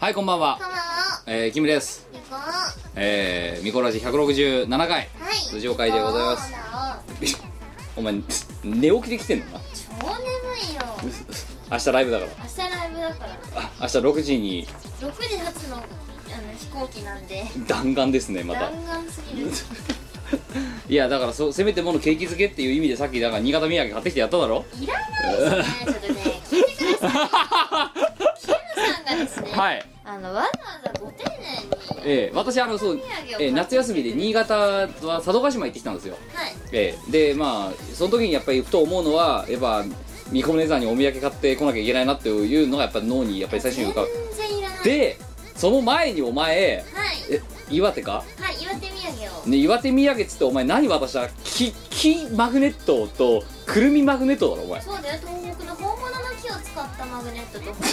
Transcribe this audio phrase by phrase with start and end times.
[0.00, 1.22] はいこんばんはこんばんは。
[1.26, 5.06] えー、キムですゆこはえー、ミコラジ167回い。
[5.50, 6.52] 通常回でございます
[7.96, 8.14] お前
[8.64, 9.46] 寝起きで来てんの？
[9.46, 9.60] な
[10.00, 10.24] 超眠
[10.72, 10.80] いよ。
[11.70, 13.60] 明日ライブだから明日ライブだから。
[13.62, 14.66] あ明日6時に
[15.00, 15.84] 6時発のあの
[16.58, 17.44] 飛行機なんで。
[17.66, 19.50] 弾丸ですねまた弾丸すぎる。
[20.88, 24.64] いやだからそせめてもの景気づけっていう意味でさっきだから新潟土産買ってきてやっただろ？
[24.80, 25.84] いらないですね。
[25.84, 28.06] ちょっとね、聞いてください。
[28.80, 29.84] さんがですね、はい。
[30.04, 30.48] あのわざわ
[30.82, 33.00] ざご丁寧に、えー、私あのそう、
[33.38, 36.16] えー夏休みで新潟は佐渡島行ってきたんですよ。
[36.34, 36.54] はい。
[36.72, 39.84] えー、でまあその時にやっぱりふと思うのはやっぱ
[40.30, 44.08] みこねさんにお土産買ってこなきゃいけないなっていうのがやっぱ脳にやっぱり最初に浮かぶ。
[44.84, 45.18] で
[45.54, 47.34] その前にお前はい。
[47.34, 49.46] え岩手か、はい、岩手土産を。
[49.46, 51.28] ね、岩手土産っつってお前何渡した？
[51.44, 54.80] 木木マグネットとくるみマグネットだろお前。
[54.80, 57.84] そうだよ、東北の本物の木を使ったマグネットと本物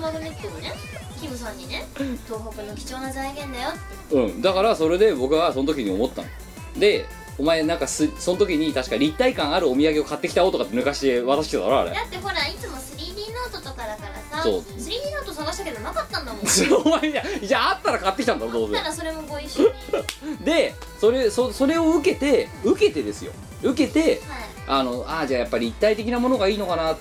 [0.00, 0.72] マグネットをね、
[1.20, 1.86] キムさんにね、
[2.26, 3.70] 東北の貴重な財源だよ。
[3.70, 4.16] って。
[4.16, 4.42] うん。
[4.42, 6.28] だからそれで僕はその時に思ったの。
[6.78, 7.06] で
[7.38, 11.90] お前なんかすその時に確か立体感あるお土産を買ってきたおとかって抜かして渡してただろあれ。
[11.90, 14.60] だってほらいつも 3D ノートとかだからさそう。
[14.60, 16.42] 3D ノート探したけどなかったんだもん。
[16.42, 18.74] お前じゃじゃああったら買ってきたんだろどうせ。
[18.74, 19.70] ならそれもご一緒に。
[20.44, 23.32] でそれそそれを受けて受けてですよ。
[23.62, 24.20] 受けてはい。
[24.66, 26.98] あのあーじゃあやっぱり立体的なものがいいのかなっ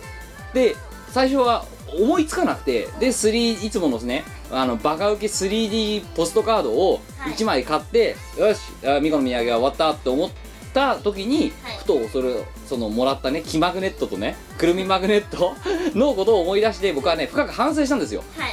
[0.54, 0.76] て
[1.12, 1.66] 最初は
[1.98, 7.34] 思いつかなくてで3いつものですねあのバカウケ 3D ポストカードをはい。
[7.34, 10.30] 1枚買って、よしあミコの土産は終わったって思っ
[10.74, 11.78] た時に、はい。
[11.80, 12.34] ふとそれ
[12.66, 15.54] そのもらったね木マグネットとねくるみマグネット
[15.98, 18.24] のことを思い出して僕はね深く反省したんですよ。
[18.38, 18.52] はい。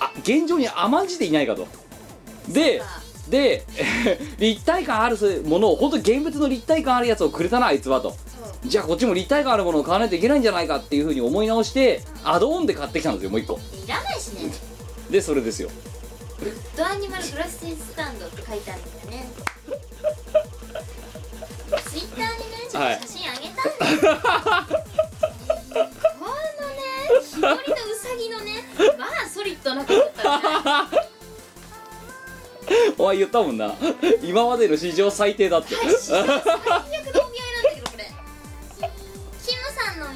[0.00, 1.66] あ現状に甘んじていないかと。
[2.48, 3.64] でさで
[4.38, 8.14] 立体感あるものを本当に現物の立体感あるやつをくれたなあいつはと
[8.64, 13.54] じゃあこっちも立体感あるものを買わないといけないんじゃないかっていうふうに思い直してアドオンで買ってきたんですよもう一個。
[13.54, 14.50] いらないしね。
[15.10, 15.68] でそれですよ。
[16.76, 19.30] ドアニマルグラススタンドって書いてあるんだよね。
[21.86, 24.10] ツイッターにねちょっと写真あげたんですよ、
[26.18, 26.26] こ
[26.60, 26.76] のね
[27.22, 27.54] 日のりのう
[27.96, 28.64] さぎのね
[28.98, 30.22] まあソリッドなことだった
[30.96, 31.08] ね。
[32.96, 33.74] お前言ったもんな。
[34.22, 35.74] 今までの史上最低だって。
[35.98, 36.40] 最悪の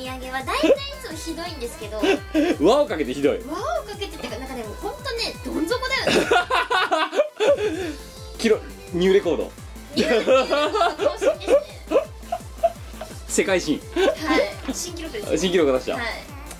[0.06, 2.00] ムさんのお土産は大体いつもひどいんですけど。
[2.64, 3.38] 輪輪をかけてひどい。
[3.38, 3.46] をか
[3.98, 6.26] けてってかなんかでもほんとねどん底だよね。
[8.38, 8.58] キロ
[8.92, 9.50] ニューレコード。
[9.94, 11.56] ニューヨークの更新ですね。
[13.28, 13.78] 世界新。
[13.94, 14.36] は
[14.70, 14.74] い。
[14.74, 15.38] 新記録ですよ。
[15.38, 16.02] 新記録出した、はい。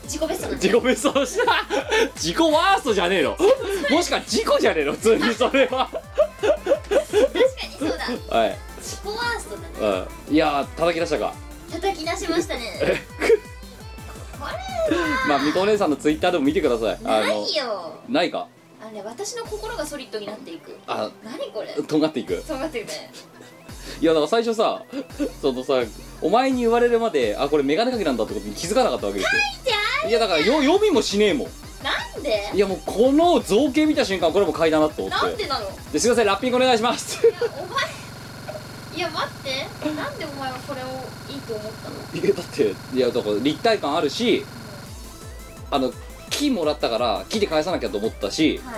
[0.04, 0.68] 自己ベストなんで。
[0.68, 1.44] 自己ベストをした。
[2.16, 3.36] 自己ワーストじゃねえの。
[3.90, 4.92] もしか事故じゃねえの？
[4.92, 5.88] 普通にそれは。
[5.90, 7.98] 確かにそう
[8.30, 8.36] だ。
[8.38, 10.06] はい、自己ワーストだね。
[10.28, 12.62] うん、いやー叩き出したか叩き出しましたね。
[12.80, 12.92] これ
[14.96, 15.06] は。
[15.28, 17.02] まあみこお姉さんのツイッターでも見てください。
[17.02, 17.94] ないよ。
[18.08, 18.46] ないか？
[18.80, 20.76] あれ私の心がソリッドになっていく。
[20.86, 21.68] あ何これ？
[21.82, 22.42] とんがっていく。
[22.46, 23.10] そうなってるね。
[24.00, 24.82] いやだから最初さ
[25.40, 25.74] そのさ
[26.20, 29.34] お前に言われるまであこれメガネかけなんだってことに気づかなかったわけです
[30.04, 30.08] よ。
[30.08, 31.48] いやだからよ読みもしねえもん。
[31.82, 32.50] あなんで？
[32.54, 35.26] いやもうこの造形見た瞬間これも買いだなと思って。
[35.26, 35.66] なんでなの？
[35.66, 37.24] いですいませんラッピングお願いします。
[37.26, 37.84] やお前
[38.96, 39.90] いや待って。
[39.94, 40.86] なんでお前はこれを
[41.30, 42.24] いいと思ったの？
[42.24, 44.44] いやだっていやだから立体感あるし
[45.70, 45.92] あの
[46.30, 48.72] 木もらったから木で返さなきゃと思ったしは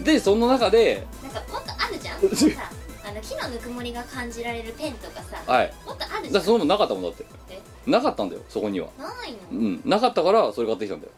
[0.00, 0.04] い。
[0.04, 2.20] でその中でなんかもっとあるじゃん？
[2.54, 2.70] さ
[3.08, 5.72] あの木のぬくもりが感じられるペンとかさはい。
[5.86, 6.22] もっとあるじゃん？
[6.24, 7.24] だからそのもんなかったもんだって。
[7.50, 7.60] え？
[7.90, 8.88] なかったんだよそこには。
[8.98, 9.38] ないの？
[9.52, 9.80] うん。
[9.86, 11.12] なかったからそれ買ってきたんだよ。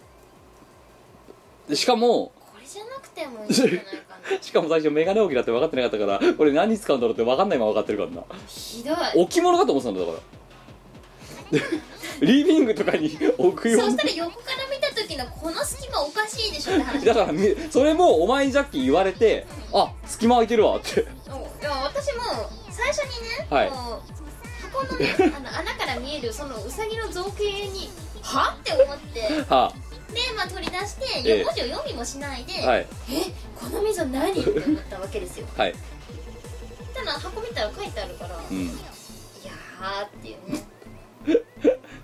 [1.69, 2.33] でしかも
[2.73, 3.85] これじゃなくてもいいんじゃないか
[4.31, 4.39] な。
[4.43, 8.23] しかも最初メガネ置きだって分かってなかったからこれ何に使うんだろうって分かんないまま分かってるからな。
[8.49, 8.97] ひどい。
[9.17, 10.19] 置物かと思ってたんだだか
[11.53, 13.89] らリビングとかに置くように。
[13.89, 17.05] そうしたら横から見た時のこの隙間おかしいでしょって話。
[17.05, 21.01] だからみそれもお前にさっき言われてあ隙間空いてるわって。
[21.01, 21.05] い
[21.65, 22.23] や私も
[22.71, 23.71] 最初にね、はい。
[23.71, 27.91] 箱の,、ね、あの穴から見えるそのウサギの造形に
[28.23, 28.57] は？
[28.59, 29.21] って思って。
[29.21, 29.73] では
[30.37, 31.45] まあ取り出して、ええ。
[31.45, 32.81] 文字を読みもしないで、あはい。
[32.81, 32.87] え
[33.59, 34.31] この溝何？
[34.31, 35.47] って思ったわけですよ。
[35.57, 35.75] はい。
[36.95, 38.67] ただ箱見たら書いてあるから、いうん。
[38.67, 40.63] やーっていうね。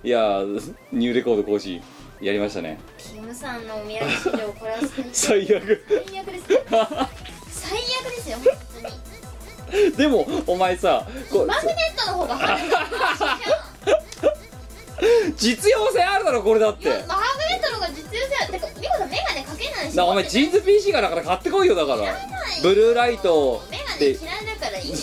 [0.05, 1.83] いやーニューレコード更新
[2.21, 2.79] やりましたね。
[2.99, 4.79] キムさんのお土産史上これは
[5.13, 5.85] 最悪最悪。
[5.91, 7.81] 最悪ですよ最悪
[8.17, 8.45] ですよ本
[9.69, 9.93] 当に。
[9.93, 14.48] でもお前さマグネットの方が派手な話じゃん
[15.37, 16.89] 実用性あるだろこれだって。
[16.89, 18.53] マグネットの方が実用性ある。
[18.53, 19.97] てか美子さんメガネかけないし。
[19.97, 22.15] なお前ジーンズ PC がだから買ってこいよだから。
[22.63, 24.11] ブルーライトメガネで。
[24.11, 24.97] 嫌いだからいいよ。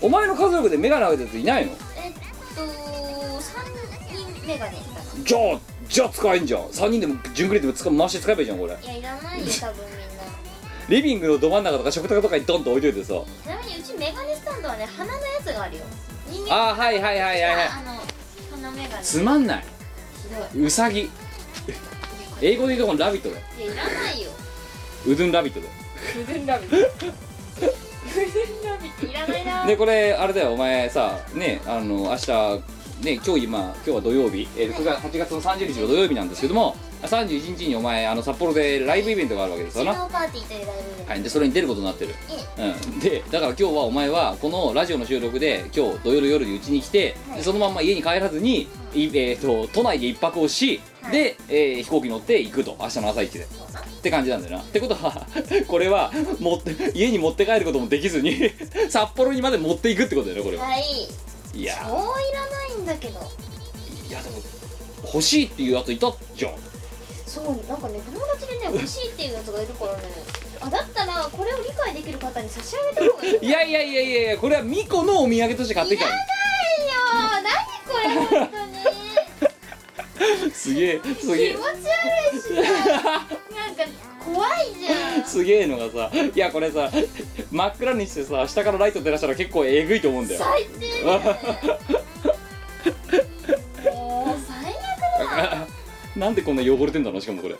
[0.00, 1.72] お前の家族でメガネあげたやついないの？
[1.96, 2.12] えっ
[2.54, 2.68] と3
[4.14, 4.72] 人メガネ。
[4.72, 5.58] かなじゃあ
[5.88, 6.62] じゃあ使えんじゃん。
[6.68, 8.72] 3人でも順繰りでも使回して使えばいいじゃんこれ。
[8.80, 10.22] いやいらないよ多分みんな。
[10.88, 13.14] リビングのど真ん中とか食卓とかにドンと置いといてさ。
[13.44, 15.82] ちなみにうちメガネスタンドはね鼻のやつがあるよ。
[16.48, 17.68] ああはいはいはいはいはい。
[17.68, 18.00] あの
[18.60, 19.02] 鼻メガネ。
[19.02, 19.64] つまんない。
[19.64, 20.66] ひどい。
[20.66, 21.10] うさぎ。
[22.42, 23.42] 英語で言うとこのラビットだよ。
[23.58, 24.30] いやいらないよ。
[25.06, 25.72] うどんラビットだよ。
[25.94, 26.76] フデンラビット。
[26.76, 26.82] フ
[27.60, 29.06] デンラビット。
[29.06, 29.66] いらないな。
[29.66, 30.54] でこれあれだよ。
[30.54, 32.26] お前さねあの明日
[33.02, 39.94] ね今日今今日は土曜日、えー、9月8月の30日の土曜日なんですけども31日にお前あの札幌でライブイベントがあるわけですよな。
[39.94, 42.14] パーティーというライブで、はい、でそれに出ることになってる、
[42.58, 47.38] うん、でだから今日はお前はこのラジオの収録で今日土曜の夜にうちに来て、はい。
[47.38, 49.04] でそのまんま家に帰らずに、い。
[49.14, 51.12] えー、と都内で一泊をし、はい。
[51.12, 52.76] で、えー飛行機乗って行くと。
[52.78, 54.62] 明日の朝一でって感じなんだよな。
[54.62, 55.26] ってことは
[55.66, 58.36] これは持って家に持って帰ることもできずに
[58.90, 60.64] 札幌にまで持っていくってことだよねこれは。
[60.64, 61.74] はいいや。
[61.86, 63.20] そういらないんだけど。
[64.08, 64.36] いやでも
[65.04, 66.54] 欲しいっていうやついたじゃん。
[67.26, 70.02] そうなんかね友達でね欲しいっていうやつがいるからね。
[70.60, 73.38] あだったらこれを理解できる方に差し上げた方がいい。
[73.46, 78.70] いやいやいやいやいやこれはミコのお土産として買ってきたのいらないよ何これ本当に。
[80.52, 81.52] すげえすげえ。
[81.52, 81.76] 気持ち悪
[82.36, 82.44] いし
[84.24, 85.24] 怖いじゃん。
[85.24, 86.90] すげえのがさいやこれさ
[87.50, 90.40] 真っ暗にしてさ下からライト照らしたら結構えぐいと思うんだよ。
[90.40, 91.24] 最低だよね
[93.92, 94.78] もう最悪
[95.56, 95.66] だ。
[96.16, 97.56] なんでこんな汚れてんだろうしかもこれ。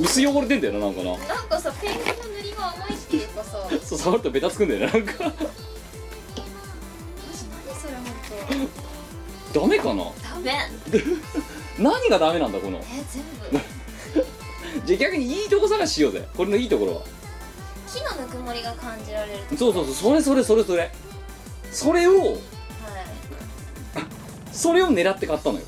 [0.00, 1.16] 薄汚れてんだよななんかな。
[1.18, 2.12] なんかさペンキの塗
[2.42, 3.66] りが甘いっていうかさ。
[3.70, 5.12] マジそう触るとベタつくんだよねなんか。
[5.18, 5.32] 何
[7.74, 7.94] それ
[8.54, 8.68] 本
[9.52, 10.04] ダメかな？
[10.04, 10.52] 当ダメ。
[11.78, 12.78] 何がダメなんだこの。
[12.78, 13.58] え全部
[14.84, 16.26] じゃあ逆にいいとこ探ししようぜ。
[16.36, 17.02] これのいいところは。
[17.86, 19.94] 木のぬくもりが感じられるそうそうそう。
[19.94, 20.90] それそれそれそれ。
[21.72, 22.38] それをはい。
[24.52, 25.64] それを狙って買ったのよ。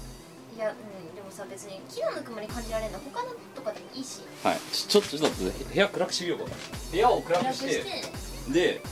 [0.56, 4.20] いや、うん、でもさ別に木のぬくもり感じられるのは他のとかでもいいし。
[4.43, 4.58] はい。
[4.73, 6.44] ちょちょっとちょっと待って部屋暗くしてみようか。
[6.91, 7.75] 部屋を暗暗くくしして。
[7.75, 8.82] てで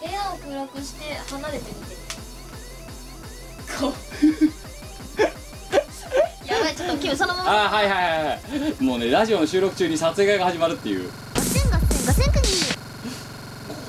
[0.00, 2.00] 部屋を暗くして離れてみて。
[3.78, 3.92] こ う
[6.50, 7.66] やばいちょっとキムそのまま。
[7.66, 8.26] あーはいはいはい。
[8.26, 8.34] は
[8.80, 11.10] いもうねラジオの収録中に撮影会が始まるっていう。
[11.34, 12.44] ガセンガセンガセンクニ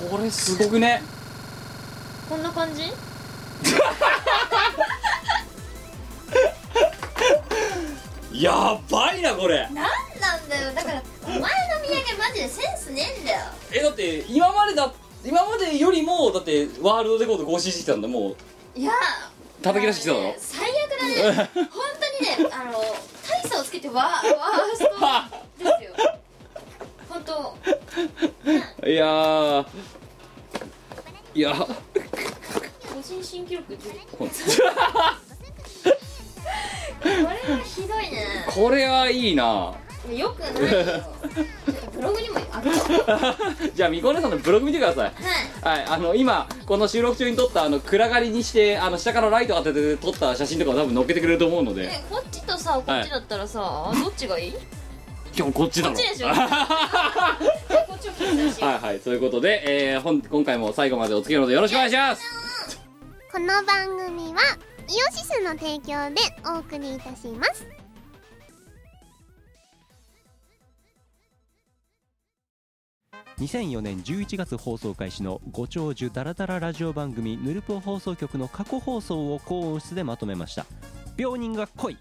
[0.10, 1.02] これすごくね。
[2.30, 2.84] こんな感じ？
[8.34, 9.64] やばいなこれ。
[9.66, 9.82] なんな
[10.38, 10.74] んだよ。
[10.74, 11.52] だからお前の土
[12.12, 13.40] 産マジでセンスねえんだよ。
[13.74, 14.92] えだって今までだ
[15.24, 18.30] 今までよりもだってワールドレコード更新してきたんだも
[18.76, 18.80] う。
[18.80, 18.92] いや
[19.62, 20.24] 叩き出してきただろ？
[20.24, 21.50] ね最悪だね。
[21.56, 21.70] 本
[22.00, 22.72] 当にねあの
[23.44, 25.94] 大差をつけてワーワーストですよ。
[27.10, 27.58] 本当。
[28.88, 29.66] いやー。
[31.36, 31.54] いや。
[31.54, 33.76] 個人新記録
[34.18, 34.28] こ
[37.04, 37.10] れ
[37.56, 38.46] はひどいね。
[38.54, 39.74] これはいいな
[40.10, 41.04] よくないよ。
[41.94, 42.72] ブログにもある。
[42.72, 43.36] わ
[43.76, 45.14] じゃあみこねさんのブログ見てください。
[45.64, 45.80] はい。
[45.80, 51.84] はいあの今この収録中に撮ったあの暗がりにしてあの下からライト当てて撮った写真とかを多分載っけてくれると思うので。
[51.92, 54.54] えこっちとさこっちだったらさ、どっちがいい？
[55.38, 55.94] 今日こっちだろ。
[55.96, 56.28] こっちでしょ？
[58.66, 59.64] はいはいそういうことで、
[59.94, 62.24] えー、ほん今回も最後までお付き合いのほどよろしくお願いします。
[63.32, 64.40] この番組は
[64.90, 67.66] イオシスの提供でお送りいたします
[73.42, 80.68] 2004年11月放送開始のご長寿ダラダララジオ番組ヌルポ放送局の過去放送を高音質でまとめました。
[81.18, 81.98] 病人が来い。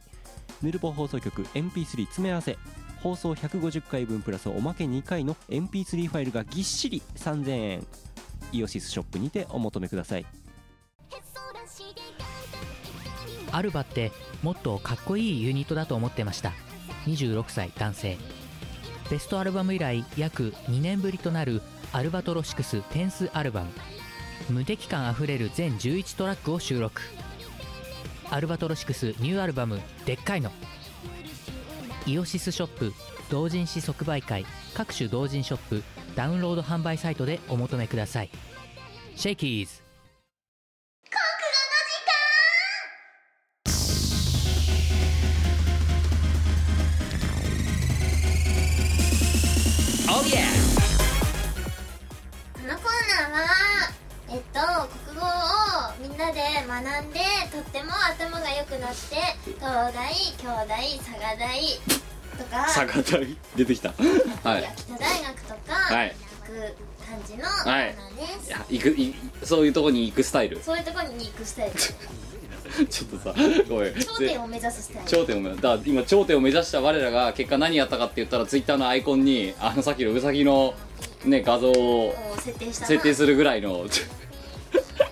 [0.61, 2.59] ヌルポ放送局 MP3 詰め合わせ
[3.03, 7.87] 放送150回分プラスおまけ2回の MP3 ファイルがぎっしり3000円
[8.53, 10.27] イオシスショップにてお求めください。
[13.51, 16.53] アルバってもっとかっこいいユニットだと思ってました。
[17.07, 18.19] 26歳男性。
[19.11, 21.63] ベストアルバム以来約2年ぶりとなる
[21.93, 23.71] アルバトロシクステンスアルバム。
[24.49, 27.03] 無敵感あふれる全11トラックを収録。
[28.31, 30.53] アルバトロシクスニューアルバム「でっかいの」
[32.07, 32.93] イオシスショップ
[33.29, 35.83] 同人誌即売会各種同人ショップ
[36.15, 38.31] ダウンロード販売サイトでお求めください。
[39.17, 39.90] シェイキーズ
[50.11, 53.47] このコーナーは
[54.29, 54.59] えっと
[55.07, 55.29] 国語を
[56.03, 57.21] みんなで学んで
[57.53, 59.15] とっても頭が良くなって
[59.45, 59.63] 東
[59.95, 61.63] 大京大佐賀大
[62.37, 63.19] とか坂田
[63.55, 63.91] 出てきた。
[64.43, 64.67] はい。
[64.67, 66.17] 秋田大学とか、はい。
[66.41, 66.75] 行く
[67.07, 68.51] 感じのコーナーです、い。
[68.51, 69.15] や行くい
[69.45, 70.61] そういうとこに行くスタイル。
[70.61, 71.75] そういうところに行くスタイル
[72.89, 73.35] ちょっとさ
[73.69, 73.95] ごめん。
[73.95, 75.09] 頂点を目指すスタイル。
[75.09, 80.75] 頂点を目指だ今頂点を目指した我らが結果何やったかって言ったらツイッターのアイコンにあのさっきのウサギの
[81.25, 82.83] ね画像を設定した。
[82.83, 83.87] な設定するぐらいの。
[83.89, 84.07] 絶
[84.99, 85.09] 対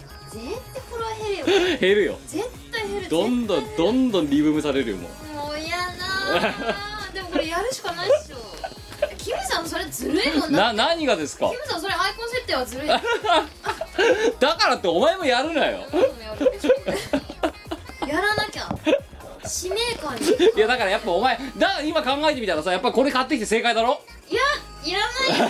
[0.89, 1.79] フォロワー減るよ。
[1.81, 2.19] 減るよ。
[2.27, 3.09] 絶対減る。
[3.09, 5.37] どんどんどんどんリブームされるよもう。
[5.49, 7.15] もう嫌だー。
[7.15, 8.37] でもこれやるしかないっしょ
[9.29, 10.73] キムさんそれずるいもんな。
[10.73, 11.51] な何がですか？
[11.51, 12.89] キムさんそれアイコン設定はずるい
[14.41, 15.81] だからってお前もやるなよ。
[18.07, 18.69] やらなきゃ。
[19.47, 20.27] 使命感に。
[20.57, 24.01] いやだからやっぱお前だ今考えてみたらさやっぱこれ買ってきて正解だろ？
[24.31, 24.41] いや
[24.85, 25.01] いら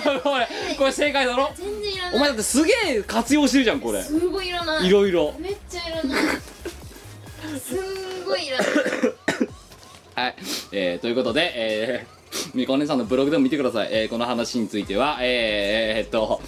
[0.00, 0.20] ないよ。
[0.22, 1.50] これこれ正解だろ？
[1.54, 2.14] 全然いらない。
[2.16, 4.02] お前だってすげえ活用してるじゃんこれ。
[4.02, 4.86] すごいいらない。
[4.86, 5.34] いろいろ。
[5.38, 6.24] めっちゃいらない。
[7.60, 8.66] すんごいいらない。
[10.16, 10.34] はい、
[10.72, 12.17] えー、ということで、えー、
[12.54, 15.18] みこねさんのブログでも見てください、えー、この話については。
[15.20, 16.40] えー、えーっと、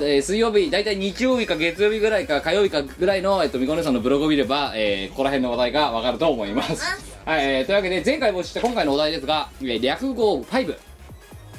[0.00, 6.82] えー水曜日大体日曜日か月曜日ぐらいか火曜日かぐらいの、えっとみこねさんのブログを見れば、えー、ここら辺の話題がわかると思います。
[7.24, 10.76] はい、えー、というわけで前回募集した今回のお題ですが、えー略語5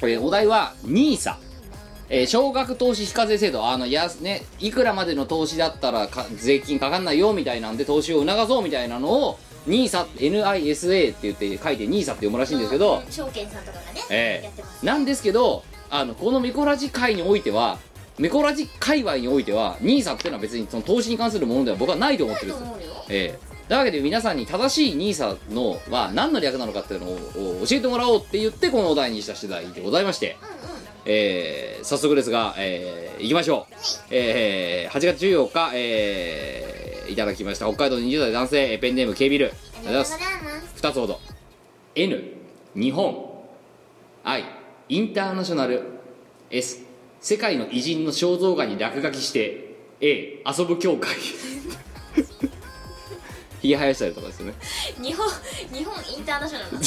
[0.00, 1.36] これお題は NISA
[2.10, 3.66] えー少額投資非課税制度。
[3.66, 14.78] あのやすねいくらまでの投資だったらか税金かかんないよみたいなんで投資を促そうみたいなのを NISA NISA って言って書いて NISA って読むらしいんですけど、証券さんとかがねえやってます。
[14.82, 17.78] えなんですけどあのこのミコラジ界においては
[18.18, 22.76] ミコラジ界隈においては NISA っていうのは別にその投資に関するものでは僕はないと思ってるんですよ。
[23.08, 30.36] ええというわけで皆さんに正しい NISA のは何の略なのかっていうのを教えてもらおうって言ってこのお題にした次第でございまして、
[31.06, 33.74] えー早速ですが、えー、いきましょう、
[34.10, 37.66] えー8月14日、えーいただきました。
[37.66, 39.46] 北海道20代男性えーペンネーム K ビル。
[39.46, 40.12] ありがとうございます。
[40.12, 40.18] ま
[40.76, 41.20] す2つほど。
[41.94, 42.22] N
[42.74, 43.34] 日本
[44.24, 44.44] I
[44.88, 45.82] インターナショナル
[46.50, 46.82] S
[47.20, 51.14] 世界の偉人の肖像画に落書きして A 遊ぶ協会。
[53.64, 54.54] ひげ生やしたりとかですよね。
[55.02, 55.26] 日本
[55.72, 56.78] 日本インターナショナル。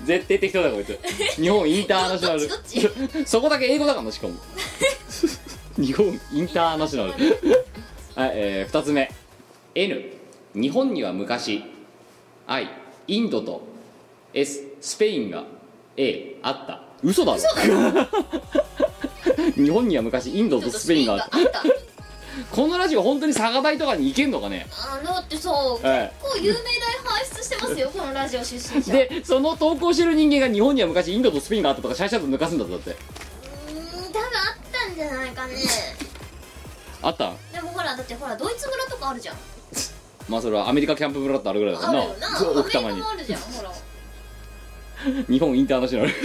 [0.04, 0.98] 絶対適当だこいつ。
[1.36, 2.48] 日本インターナショナル。
[2.48, 2.92] どっちどっ
[3.24, 4.34] そこだけ英語だからなしかも。
[5.76, 7.66] 日本インターナショナル
[8.14, 9.10] はい、えー、2つ目。
[9.74, 10.12] N
[10.54, 11.64] 日本には昔。
[12.46, 12.68] I
[13.06, 13.62] インドと。
[14.34, 15.44] S スペインが。
[15.96, 16.82] A あった。
[17.02, 17.38] 嘘だろ。
[19.56, 21.62] 日本には昔インドとスペインがあった。
[22.50, 24.66] このラジオ本当に佐賀大とかに行けんのかね。
[24.72, 25.50] あだってさ
[25.82, 26.62] え結構有名大
[27.12, 28.92] 輩出してますよ このラジオ出身者。
[28.92, 32.90] でその投稿してる人間が日本には昔インドとスペインがあったとかシャシャと抜かすんだぞだって。
[32.90, 32.98] うー
[34.08, 34.24] ん多分あっ
[34.70, 35.54] たんじゃないかね
[37.02, 37.32] あった？
[37.52, 39.36] でもほらだってほらドイツ村とかあるじゃん。
[40.28, 41.98] まあそれはアメリカキャンプ村ってあるぐらいだからな。
[42.00, 42.28] あるよな。
[42.38, 43.72] そうアメリカ奥多摩にもあるじゃんほら。
[45.28, 46.12] 日本インターナショナル。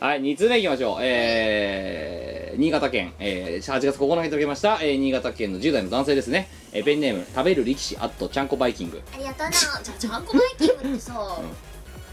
[0.00, 0.98] はい2通目いきましょう。
[1.00, 9.02] えー、新潟県、えー、8月9日に届けました、えー、新潟県の10代の男性ですね、えーペンネーム食べる力士あっとちゃんこバイキング。
[9.12, 9.50] ありがとうな。
[9.52, 11.38] じゃあちゃんこバイキングってさ、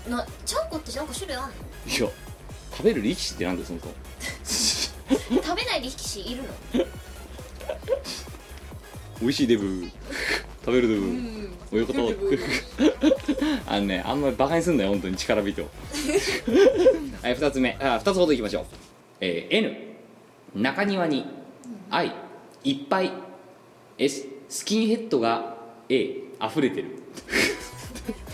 [0.08, 1.54] なちゃんこってなんか種類あんの？
[1.88, 2.08] いや
[2.72, 3.94] 食べる力士ってなんでそもそも
[5.12, 6.50] 食べない力士いるの？
[9.22, 9.88] 美味しいデブ。
[10.66, 11.50] 食べるデブ。
[11.72, 11.94] 親方
[13.68, 15.16] あのねあんまりバカにすんなよ本当に。
[15.18, 15.62] 力人。
[17.22, 17.78] はい2つ目。
[17.80, 18.66] あ2つほどいきましょう、
[19.22, 19.78] えー N
[20.56, 21.26] 中庭に
[21.90, 22.12] I
[22.64, 23.12] いっぱい。
[23.98, 25.56] S スキンヘッドが
[25.90, 27.02] A 溢れてる。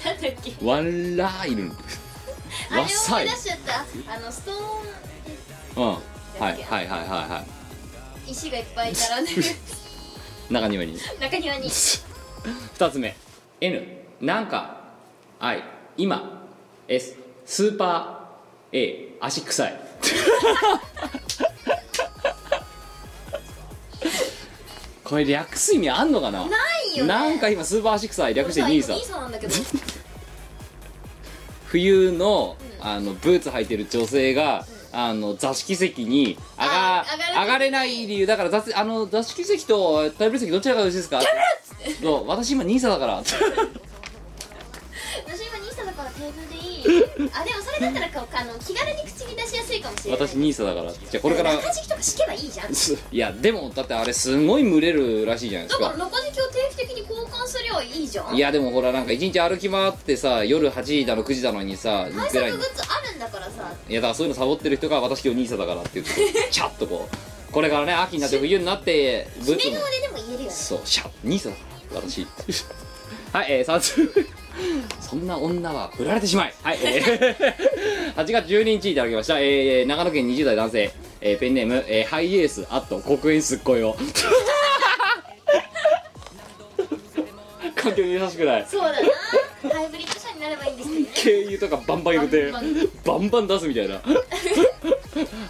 [0.05, 0.53] なんだっけ？
[0.65, 1.71] ワンラーいる。
[2.71, 3.85] あれわっさい思い出しちゃった。
[4.15, 5.97] あのストーうん
[6.39, 7.43] はいはいはいはいは
[8.27, 9.41] ン石がいっぱい並んでる。
[9.41, 9.45] い
[10.53, 10.99] 中庭に。
[11.19, 11.69] 中庭に。
[12.77, 13.15] 2つ目。
[13.59, 13.87] N
[14.21, 14.77] なんか
[15.39, 15.63] I
[15.97, 16.43] 今。
[16.87, 17.15] S
[17.45, 18.77] スーパー。
[18.77, 19.79] A 足臭い。
[25.03, 26.45] これ略す意味あんのかな？
[26.45, 26.57] な
[26.93, 27.09] いよね。
[27.09, 28.33] なんか今スーパー足臭い。
[28.33, 29.55] 略して兄さん兄さんなんだけど。
[31.65, 37.05] 冬のあのブーツ履いてる女性が、あの座敷席に上があ
[37.41, 38.25] 上がれない理由。
[38.25, 41.19] だから座あの座敷席とテーブル席どちらがよろしいですか？
[42.27, 43.23] 私今兄さんだから。
[45.25, 46.59] 私今兄さんだからテーブルでい
[47.27, 47.29] い。
[47.33, 50.21] あでもそれだったらこうあの気軽に口に出しやすいかもしれない。
[50.27, 50.91] 私兄さんだから。
[50.93, 52.71] じゃあこれから中敷きとか敷けばいいじゃん。
[53.11, 55.85] いやでもだってあれすごい蒸れるらしいじゃないですか。
[55.85, 58.35] だから中敷きを定期的に交換すりゃいいじゃん。
[58.35, 62.96] いやでもほらなんか一日歩き回ってさ夜8時だの9時だのにさ対ぐらいに策グッズあ
[63.89, 66.13] いやだからそういうのサボってる人が私今日兄さんだからって言って
[66.51, 70.49] チャッとこうこれからね秋になって冬になってブーツも決め顔ででも言えるよね。
[70.49, 71.11] そうシャッ。
[71.23, 71.65] 兄さんだか
[71.95, 72.27] ら私。
[73.33, 74.27] はいえー、3つ
[75.01, 76.53] そんな女は振られてしまい。
[76.63, 80.91] はい、えー、8月12日いただきました、えー、長野県20代男性、
[81.21, 83.95] えーペンネーム、えーハイエースあと黒煙すっごいを
[87.75, 88.65] 環境に優しくない。
[88.69, 88.97] そうだな。
[89.73, 90.16] ハイブリッド
[90.47, 92.73] なればいいんですけどね軽油とかバンバン入れてバン
[93.03, 93.95] バンバン出すみたいな。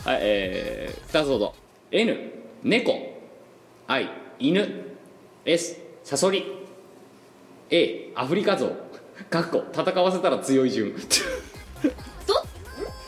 [0.06, 1.54] はいえー、2つほど。
[1.92, 2.18] N
[2.63, 2.94] 猫。
[3.88, 4.96] I 犬。
[5.46, 6.46] S サソリ。
[7.70, 8.74] A アフリカゾウ。
[9.30, 10.96] かっこ戦わせたら強い順。
[12.27, 12.44] ど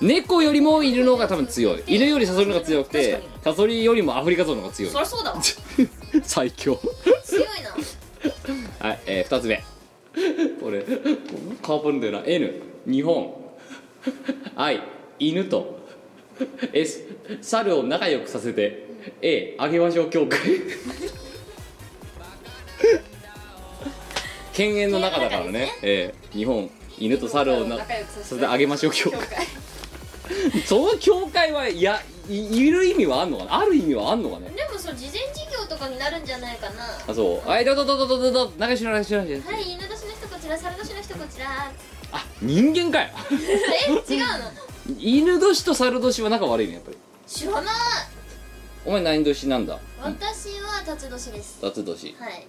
[0.01, 1.83] 猫よりも犬の方が多分強い。
[1.87, 4.91] 犬よりサソリの方が強くて確かサソリよりもアフリカゾウの方が強い。
[4.91, 5.41] そりゃそうだわ。
[6.23, 6.79] 最強。
[7.23, 8.87] 強いな。
[8.87, 9.63] はい、えー、2つ目
[10.61, 10.83] これ
[11.61, 13.33] 顔ぶるんだよな N 日本。
[14.55, 14.81] I
[15.19, 15.79] 犬と。
[16.73, 17.03] S
[17.41, 18.87] 猿を仲良くさせて。
[19.21, 20.39] A あげましょう協会。
[24.53, 25.69] 犬猿の中だからね。
[25.81, 26.69] えー日本。
[26.97, 28.25] 犬と猿をな仲良くさせて。
[28.25, 29.19] それであげましょう協会。
[30.65, 33.59] その協会はいやいいる意味はあんのかな？
[33.59, 34.49] ある意味はあんのかね？
[34.51, 36.83] でもその事前事業とかになるんじゃないかな。
[37.07, 37.47] あそう。
[37.49, 38.53] はいどうぞどうぞどうぞどうぞ。
[38.57, 41.45] 仲良しろ仲良しろしろはい犬年の人こちら猿年の人こちら。
[42.11, 43.09] あ人間かよ。
[44.07, 44.95] え違うの？
[44.99, 46.97] 犬年と猿年は仲悪いねやっぱり。
[47.27, 47.65] 知らない。
[48.85, 49.79] お前何年なんだ？
[50.01, 51.59] 私は辰年です。
[51.61, 52.15] 辰年。
[52.19, 52.47] はい。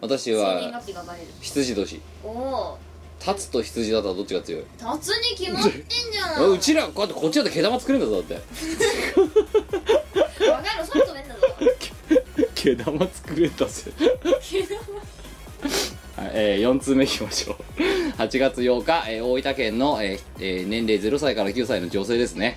[0.00, 1.28] 私生年は月日がバレる。
[1.40, 2.00] 羊年。
[2.22, 2.78] おお
[3.24, 4.64] 辰と羊だったらどっちが強い？
[4.78, 5.72] 辰に決まってん
[6.12, 8.34] じゃんあ うちらこうやってこっちだって毛玉作れんだぞだって。
[10.46, 11.40] バカ野郎外飛べんだぞ。
[12.54, 13.92] 毛玉作れたぜ。
[16.16, 17.56] はいえー、4通目いきましょう。
[18.18, 22.56] 8月8日、えー大分県の、えーえー年齢0歳から9歳の女性ですね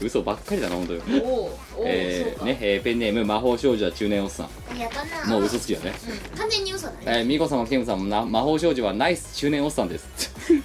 [0.00, 1.00] 嘘ばっかりだな本当に。
[1.20, 1.58] おおおおそうか。
[1.84, 5.28] えーねえーペンネーム魔法少女は中年おっさん。
[5.30, 5.92] もう嘘つきだね。
[6.32, 6.38] うん。
[6.38, 6.98] 完全に嘘だね。
[7.06, 10.06] えー、ミコ様ケムさんもな魔法少女はナイス中年おっさんです。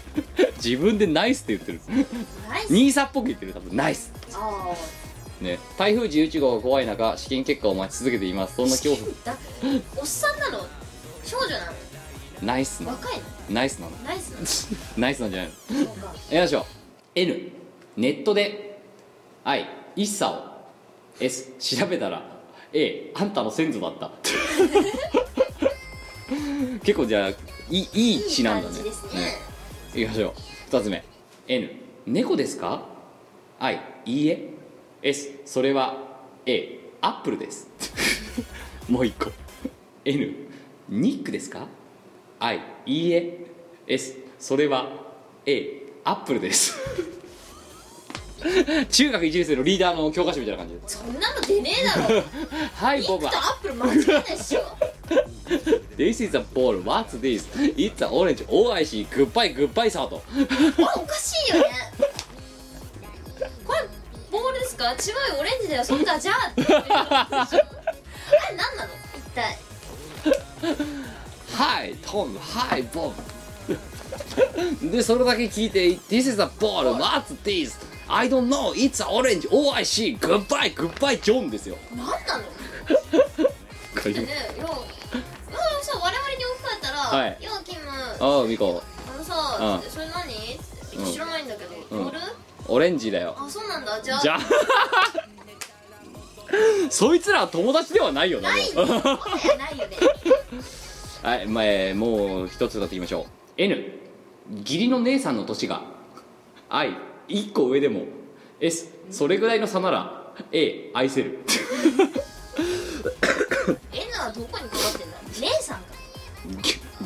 [0.64, 1.82] 自分でナイスって言ってる。
[2.50, 2.74] ナイス。
[2.74, 3.76] ニーサっぽく言ってる多分。
[3.76, 4.12] ナイス。
[4.34, 4.74] あ
[5.42, 8.56] ね台風11号が怖い中試験結果を待ち続けています。
[8.56, 9.08] そんな恐怖。
[9.08, 9.38] あだ
[9.98, 10.66] おっさんなの？
[11.26, 11.72] 少女なの？
[12.44, 13.24] ナイスな若いの？
[13.50, 13.92] ナイスなの。
[14.06, 14.30] ナイス
[14.72, 15.82] な ナイスなんじゃないの？
[15.84, 16.06] うか。
[16.30, 16.60] やりましょ。
[16.60, 16.64] う
[17.16, 17.52] N
[17.98, 18.71] ネットで
[19.44, 20.52] I 一茶を
[21.20, 22.22] S 調べたら
[22.74, 24.12] A あんたの先祖だった。
[26.84, 27.36] 結構じゃあい
[27.70, 28.78] いいい詩なんだね。
[28.78, 29.36] いい感じですね。
[29.94, 30.34] いきましょう。
[30.72, 31.04] 2つ目。
[31.48, 31.70] N
[32.06, 32.86] 猫ですか
[33.60, 34.24] ？I い。
[34.24, 34.50] いえ。
[35.02, 35.98] S それは
[36.46, 37.68] A アップルです。
[38.88, 39.32] もう一個。
[40.06, 40.34] N
[40.90, 41.68] ニックですか
[42.40, 43.08] ？I い。
[43.10, 43.46] いえ。
[43.88, 44.90] S それは
[45.46, 46.78] A アップルです
[48.90, 50.76] 中学1年生のリーダーの教科書みたいな感じ。
[50.76, 52.24] でそんなの出ねえだろ。
[52.76, 53.28] はいボブ。
[53.28, 54.62] アップル間違いないっしょ。
[55.98, 56.82] This is a ball.
[56.84, 57.46] What's this?
[57.76, 58.46] It's an orange.
[58.50, 61.70] Oh I see Goodbye Goodbye サートこれおかしいよね。
[63.66, 63.88] これ
[64.32, 64.92] ボールですか？
[64.92, 65.84] 違うよオレンジだよ。
[65.86, 67.00] そっかじゃあって言ってるのでしょ。
[67.30, 68.92] あれ何なの？
[69.18, 69.58] 一体。
[71.54, 73.12] はいトムはいボ
[74.82, 76.96] ブでそれだけ聞いて This is a ball.
[76.96, 77.74] What's this?
[78.14, 81.78] I don't know It's an orange Oh I see Goodbye Goodbye John ですよ。
[81.96, 82.44] 何なの？
[84.02, 84.14] これ。
[84.14, 84.66] ねいやいや
[85.82, 87.38] さ我々に置き換えたら「はい。
[87.40, 87.82] いやキム。
[88.20, 88.84] ああミコ。
[89.14, 89.90] あのさ、うん。
[89.90, 90.58] それ何?」っ
[90.90, 92.12] てうん知らないんだけど、うん。
[92.68, 93.36] オレンジだよ。
[93.38, 94.02] あそうなんだ。
[94.02, 94.22] じゃあ。
[94.22, 94.40] じゃあ。
[96.90, 99.98] そいつらは友達ではないよなないもうねもはやないよね。
[101.24, 103.26] はい、まあえーもう一つだっていきましょう。
[103.58, 104.00] N
[104.60, 105.82] 義理の姉さんの年が。
[106.70, 106.94] I
[107.32, 108.06] 一個上でも。
[108.60, 111.40] S それぐらいの差なら A 愛せる。
[113.92, 115.86] N はどこにかかってんだ姉さんか。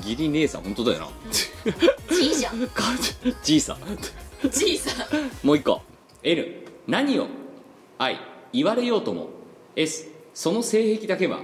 [0.02, 1.08] ぎ義理姉さん本当だよな。
[2.16, 2.70] G じゃん。
[3.44, 3.78] じいさん。
[4.50, 5.48] G さん。
[5.48, 5.82] もう一個。
[6.24, 6.46] N
[6.88, 7.28] 何を
[7.98, 8.20] I
[8.52, 9.30] 言われようとも。
[9.76, 11.40] S その性癖だけは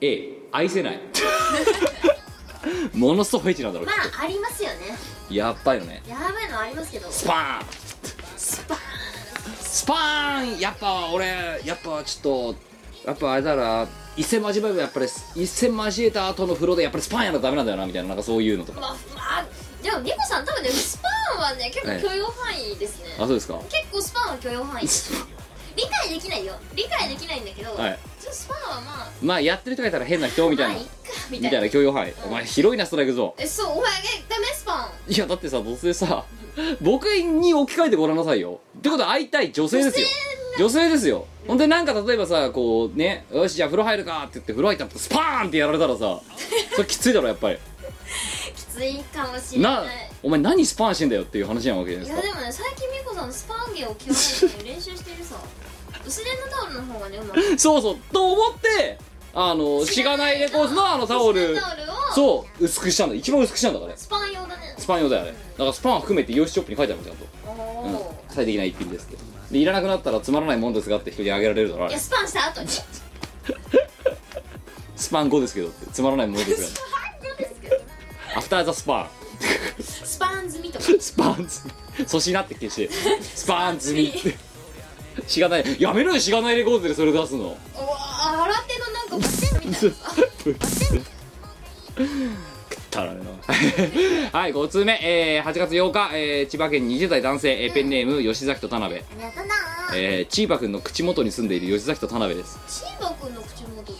[0.00, 1.00] A 愛せない。
[2.94, 3.86] ものすごいフェチなんだろう。
[3.86, 4.96] まあありますよね。
[5.30, 6.02] やっばいよね。
[6.06, 7.10] やばいのありますけど。
[7.10, 7.81] スパーン
[8.52, 8.80] スパーン
[9.60, 11.26] スパーンやっぱ俺
[11.64, 12.56] やっぱちょっと
[13.06, 13.88] やっぱあれだな。
[14.14, 18.80] 一戦交えばやっぱり一戦交えた後の風呂でやっぱりスパンやらダメなんだよなみたいななんかそういうのとか。
[18.80, 18.96] まあま
[19.40, 19.46] あ
[19.82, 24.86] でもニコさん多分ねスパーンはね結構許容範囲ですね、あそうですか結構スパーンは許容範囲
[25.74, 26.54] 理解できないよ。
[26.74, 27.98] 理解できないんだけど、はい。
[28.20, 30.74] ちょっとスパーンはまあまあやってる人がいたら変な人みたいな。
[30.74, 30.92] まあいっか
[31.30, 32.12] みみたいなな許容範囲。
[32.26, 35.14] お前広いなストライクゾえそうお前えダメスパーンーン。
[35.14, 36.24] いやだってさどうせさ
[36.80, 38.60] 僕に置き換えてごらんなさいよ。
[38.78, 40.06] ってことは会いたい女性ですよ。
[40.58, 41.26] 女性ですよ。
[41.46, 46.20] ほんでなんか例えばさこうねよしじゃあ風呂入るかって言って風呂入ったらスパーンってやられたらさ
[46.76, 47.58] それきついだろやっぱり。
[48.54, 52.26] きついかもしれなないお前何スパンしてんだよっていう話なわけじゃないですか。
[52.26, 55.36] いやでもね最近美子さんスパーン芸を極めるために練習してるさ。
[56.04, 57.40] 薄手のタオルの方がねうまく。
[57.58, 57.96] そうそう。
[58.12, 58.98] と思って
[59.34, 61.52] あのしがないレコーズのあのタオル。
[61.52, 62.64] 薄手のタオルをそう。
[62.64, 63.92] 薄くしたんだ一番薄くしたんだから。
[63.92, 64.74] ねスパン用だね。
[64.78, 67.50] スパン用だよねだからスパン含めてヨシチョップに書いてあるのちゃんと、お
[67.84, 69.32] うんお、最適な一品ですって。
[69.52, 72.68] でいらなくなったらつまらないもんですがって人にあげられるだろいやスパンした後に。
[74.96, 75.86] スパン5ですけどって。
[75.92, 76.68] つまらないものですが。
[77.38, 77.76] ですけど
[78.36, 79.10] アフターザスパ
[79.80, 80.92] スパン済みとか。
[80.92, 81.60] ンスパンズ
[82.06, 82.94] 粗品って消して。
[83.20, 84.38] スパンズミって。
[85.26, 85.64] しがない。
[85.78, 87.44] やめろよしがないレコードでそれ出すの。
[87.44, 87.56] うわ
[88.46, 89.96] 新手のなんかバッテンみたいな。
[91.96, 92.02] た
[93.00, 99.02] らねなはい5通目、えー、8月8日、えー、千葉県20代男性、えーペンネーム吉崎と田辺、
[99.96, 102.58] えー、チーバくんの口元に住んでいる吉崎と田辺です。
[102.68, 103.98] チーバくんの口元ってどこ？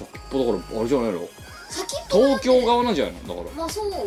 [0.00, 1.20] 先っぽだからあれじゃないの？
[2.10, 3.36] 東京側なんじゃないの？
[3.36, 3.56] だから。
[3.56, 4.04] まあそうだね。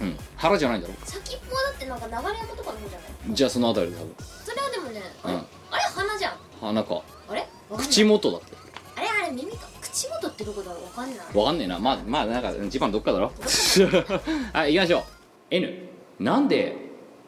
[0.00, 0.16] うん。
[0.36, 0.94] 腹じゃないんだろ？
[1.04, 2.22] 先っぽだってなんか流山
[2.56, 3.34] とかの方じゃない？
[3.34, 4.14] じゃあそのあたりで多分。
[4.44, 5.40] それはでもねあれ,、うん。
[5.40, 5.82] あれ？
[5.82, 6.32] 鼻じゃん。
[6.60, 7.02] 鼻か。
[7.28, 7.46] あれ？
[7.76, 8.56] 口元だって。
[8.96, 9.08] あれ？
[9.08, 11.18] あれ耳か口元ってどこだわかんない。
[11.34, 11.78] わかんねえな。
[11.78, 13.32] まあまあなんか一番どっかだろ。
[14.52, 15.02] はい行きましょう。
[15.50, 15.88] N
[16.20, 16.76] なんで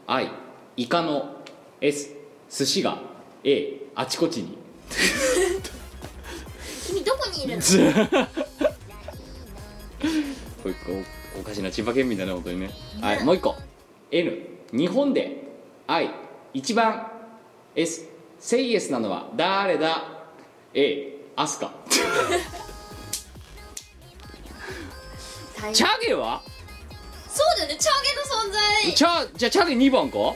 [0.06, 0.30] I
[0.76, 1.36] イカの
[1.80, 2.10] S
[2.50, 2.98] 寿司が
[3.42, 4.58] A あちこちに。
[6.86, 7.62] 君どこにいるの？
[10.62, 10.74] こ れ
[11.36, 12.70] おおかしな千葉県民だね本当にね。
[13.00, 13.54] はいもう一個。
[14.10, 15.42] N 日本で
[15.86, 16.10] I
[16.52, 17.10] 一番
[17.74, 18.06] S
[18.38, 20.04] SAY YES なのは誰だ
[20.74, 21.70] ？A アスカ。
[25.72, 26.42] チャゲは？
[27.28, 28.92] そうだよねチャゲの存在。
[28.92, 30.18] チャじゃあチャゲ2番か？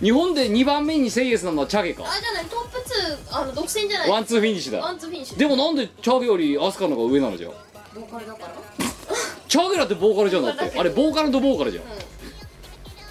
[0.00, 2.04] 日本で2番目に SAY YES なのはチャゲか。
[2.06, 4.10] あじゃないトップ2あの独占じゃない。
[4.10, 4.78] ワンツーフィニッシュだ。
[4.78, 5.38] ワンツーフィニッシュ。
[5.38, 8.54] でもなんでチャゲよりアスカの方が上なのじゃんボーカルだから。
[9.48, 10.70] チャゲだってボーカルじゃんだって。
[10.78, 11.84] あれボーカルとボーカルじゃん。
[11.84, 11.86] う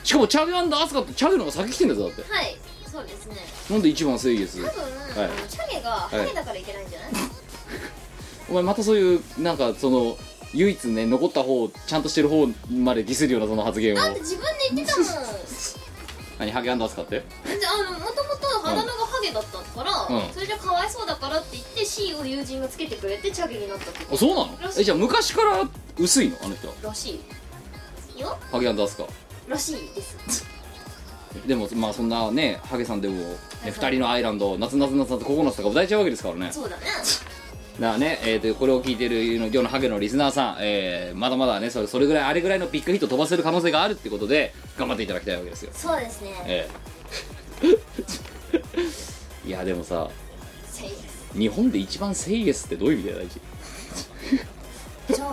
[0.05, 2.21] しかもチャゲアスカってチャゲの方が先来てんだぞだって。
[2.21, 2.57] んはい
[2.89, 4.83] そうですねなんで1番セイエス多分、
[5.23, 7.09] あのチャゲがハゲだからいけないんじゃない、
[8.49, 10.17] お前またそういうなんかその
[10.53, 13.95] 唯一ね残った方ちゃんとしてる方までディスるようなその発言を。
[13.95, 15.07] だって自分で言ってたもん
[16.39, 16.51] 何？
[16.51, 17.19] ハゲアスカって？
[17.19, 17.25] で
[17.67, 20.33] あのもともと肌のがハゲだったから、うん。
[20.33, 24.73] それじゃかわいそうだからって言って C を友人がつけてくれてチャゲになったってこあそうなの？
[24.77, 26.37] えじゃあ昔から薄いの？
[26.43, 27.21] あの人とらし
[28.17, 28.37] いよ。
[28.51, 29.05] ハゲアスカ。
[29.47, 30.45] らしいです
[31.45, 36.51] でもまあそんなねハゲさんでも、ね、2人の愛ランド夏夏夏夏ココナッツとか歌えちゃうわけですからね。
[36.51, 36.83] そうだね。
[37.79, 45.71] だからね、えー、とこれを聞いてる世のハゲのリスナーさん、えーまだまだねそれそれぐらいあれぐらいのビッグヒット飛ばせる可能性があるってことで頑張っていただきたいわけですよ。
[45.73, 46.31] そうですね。
[46.45, 46.69] え
[49.45, 49.47] え。
[49.47, 50.09] いやでもさ
[51.33, 53.41] 日本で一番セイエスってどういう意味だよ大事
[55.15, 55.31] じゃあ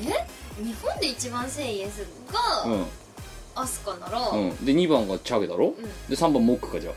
[0.00, 0.62] え？
[0.62, 2.86] 日本で一番セイエスが、うん
[3.60, 4.64] アスカなら、うん。
[4.64, 5.82] で2番がチャゲだろ、うん。
[5.82, 6.94] で3番モックかじゃあ。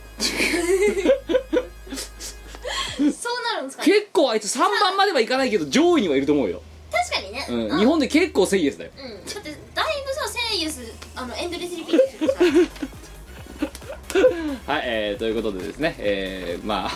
[2.98, 3.92] そうなるんですかね？
[3.94, 8.92] 結構あいつ3番まではいかないけど上位にはいると思うよ、確かにね、うん、日本で結構セイエスだよ。
[8.96, 12.44] うん、だってだいぶさセイエスあのエンドレスリピートしてるか
[14.68, 14.76] ら。
[14.76, 16.92] はい、えー、ということでですね、えー、まあ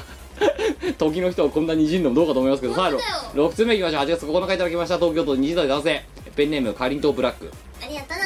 [1.00, 3.50] 時の人をこんなにじんのもどうかと思いますけどさあ本当だよ。
[3.52, 4.02] 6つ目いきましょう。
[4.02, 6.06] 8月9日いただきました東京都20代男性。
[6.36, 7.50] ペンネームかりんとうブラック。
[7.82, 8.26] ありがとうな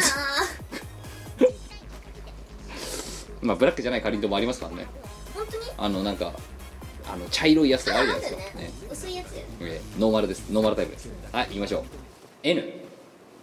[3.42, 4.88] まあブラックじゃないかりんとうもありますからね。
[5.34, 5.64] 本当に？
[5.78, 6.34] あのなんか
[7.12, 8.58] あの茶色いやつとかあるじゃないですか。
[8.60, 8.72] ねね。
[8.92, 10.50] 薄いやつだよねえーノーマルです。
[10.52, 11.10] ノーマルタイプです。
[11.32, 11.84] はい行きましょう。
[12.44, 12.64] N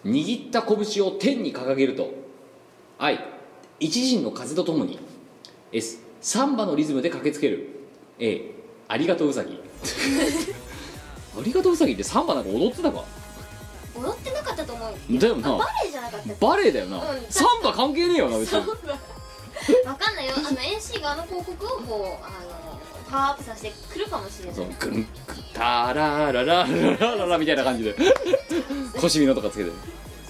[0.05, 2.11] 握った拳を天に掲げると。
[2.99, 3.19] I
[3.81, 4.99] 一陣の風とともに。
[5.73, 7.69] S サンバのリズムで駆けつける。
[8.19, 8.55] A
[8.89, 9.59] ありがとううさぎ。
[11.39, 13.05] ありがとううさぎってサンバなんか踊ってたか？
[13.95, 15.19] 踊ってなかったと思う。
[15.19, 15.55] だよな。
[15.55, 17.21] あバレエじゃなかったバレエだよな、うん。
[17.29, 18.63] サンバ関係ねえよな別に
[19.85, 20.35] わかんないよ。
[20.37, 24.57] あの NC があの広告をこうあのパワーアップさせてくるかもしれない。
[24.79, 27.95] グンクタラララララララみたいな感じで。
[29.01, 29.71] 腰身のとかつけて。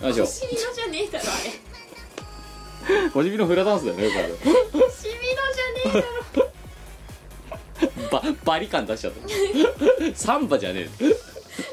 [0.00, 1.36] 何でのじゃねえだろあ
[2.92, 3.10] れ。
[3.10, 4.60] 腰身のフラダンスだよねよくあるのじゃね
[5.86, 6.00] えだ
[6.42, 6.50] ろ
[8.10, 9.18] ババリ感出しちゃった。
[10.16, 11.14] サンバじゃねえ。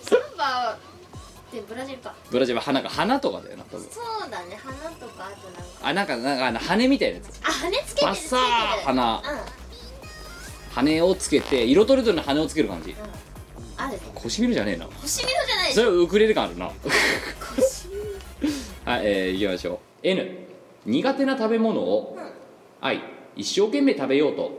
[0.04, 0.78] サンバ
[1.62, 2.14] ブラジルか。
[2.32, 3.86] ブラジルは花が花とかだよな多分。
[3.90, 5.64] そうだね花とかあとなんか。
[5.82, 7.40] あなんかなんかあの羽みたいなやつ。
[7.44, 8.86] あ羽つけてるバッサーつけてる。
[8.86, 9.18] 花。
[9.18, 9.24] うん。
[10.74, 12.96] 羽をつけて色とりどりの羽をつける感じ。
[13.78, 14.00] あるね。
[14.16, 14.86] 腰みのじゃねえな。
[14.86, 16.72] 星見のじゃないそれはウクレレ感あるな。
[17.56, 17.94] 星見
[18.86, 19.78] はいえー、いきましょう。
[20.04, 20.48] N
[20.86, 22.18] 苦手な食べ物を
[22.82, 23.02] I
[23.36, 24.52] 一生懸命食べようと。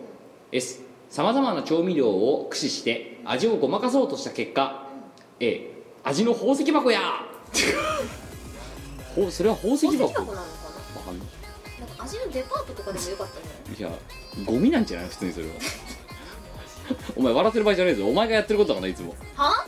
[0.53, 4.89] S さまざまな調味料を駆使して味をごまかそうとした結果。
[5.41, 5.74] A
[6.05, 7.01] 味の宝石箱や。
[9.15, 10.09] ほそれは宝石箱。
[10.09, 11.27] 宝石箱なのかわかんない。
[11.81, 13.99] ななんか味のデパートとかでもよかったんじゃないいや
[14.45, 15.09] ゴミなんじゃない？
[15.09, 15.53] 普通にそれは。
[17.17, 18.07] お前笑ってる場合じゃねえぞ。
[18.07, 19.15] お前がやってることだからないつも。
[19.37, 19.67] は？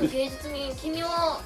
[0.00, 1.40] の芸術に君は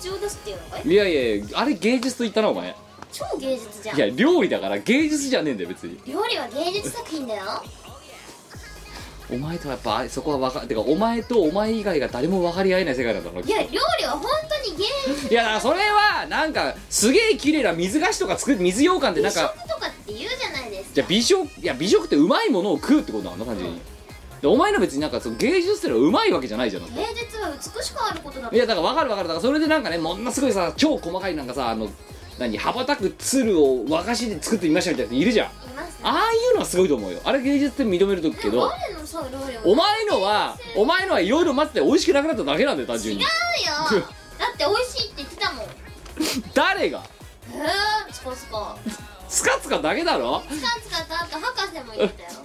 [0.00, 0.88] 口を出すっていうのかい？
[0.88, 2.74] いやいやいやあれ芸術と言ったなお前。
[3.12, 3.96] 超芸術じゃん。
[3.96, 6.00] いや料理だから芸術じゃねえんだよ別に。
[6.06, 7.44] 料理は芸術作品だよ
[9.30, 20.88] お前とはやっぱあそこは分かてかお前とお前以外が誰も分かり合えない世界なんだろういや料理は本当に芸術いやだからそれはなんかすげえ綺麗な水菓子とか作る水羊羹って美なんか食とかって言うじゃないですか。
[20.94, 23.80] じゃあ美食いや美食ってうまいものを食うってことなの単純に、
[24.42, 26.82] でお前の別になんかその芸術ってのはうまいわけじゃないじゃん。
[26.94, 29.28] 芸術は美しくあることだいやだから分かる分かる。
[29.28, 31.88] だからそれでなんかねものすごいさ超細かいなんかさあの
[32.38, 32.58] 何？
[32.58, 35.50] 羽ばたく鶴を和菓子で作ってみましたみたいなやついるじゃん
[36.02, 37.20] ああいうのはすごいと思うよ。
[37.24, 39.62] あれ芸術って認めるとくけど我のさ料理は。
[39.64, 43.22] お前のはお前のはいろいろ待ってて美味しくなくなっただけなんだよ単純に。
[43.22, 43.26] 違
[43.94, 44.06] うよ。
[44.38, 45.64] だって美味しいって言ってたもん。
[45.64, 45.68] へ
[46.54, 47.02] 誰が？
[47.54, 48.76] えスコスコ
[49.28, 50.42] スカツカだけだろ？
[50.50, 52.40] スカツカとあと博士も言ってたよ。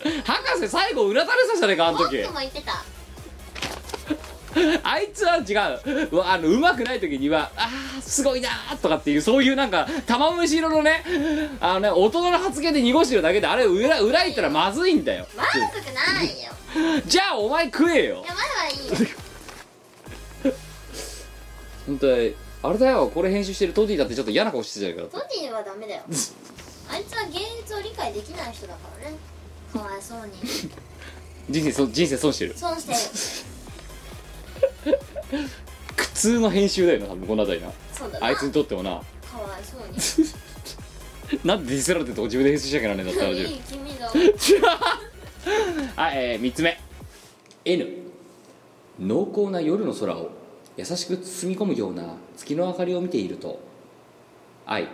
[0.24, 2.22] 博士最後うなたれさせたねかあの時。
[2.22, 2.82] とも言ってた
[4.82, 5.52] あいつは違
[6.10, 6.22] う。
[6.24, 11.04] あのうまくない時にはあーすごいなーとかっていうそういうなんか玉虫色のね
[11.60, 15.26] あのね大人の発言で濁してるだけであれ裏裏言ったらまずいんだよ。
[15.36, 16.50] まずくないよ。
[16.98, 18.16] いじゃあお前食えよ。
[18.16, 20.54] やまだはいいよ。
[21.86, 23.10] 本当にあれだよ。
[23.12, 26.02] これ編集してるトディだってちょっと嫌な顔してたじゃないかトディはダメだよ。
[26.90, 29.16] あいつは芸術を理解できない人だからね。
[29.72, 30.32] かわいそうに。
[31.48, 32.54] 人生そ人生損してる。
[32.56, 32.98] 損してる
[35.96, 37.72] 苦痛の編集だよな多分この辺りな。
[37.92, 38.26] そうだな。
[38.26, 38.90] あいつにとってもな。
[38.90, 38.96] か
[39.38, 39.96] わいそうに。
[41.44, 44.08] なんでディスられてるとこ自分で編集しなきゃならねえんだったらいい君だ。
[46.02, 46.78] はい、えー、3つ目。
[47.64, 47.86] N
[48.98, 50.30] 濃厚な夜の空を
[50.76, 53.60] 優しく包み込むような月の明かりを見ていると。
[54.66, 54.88] I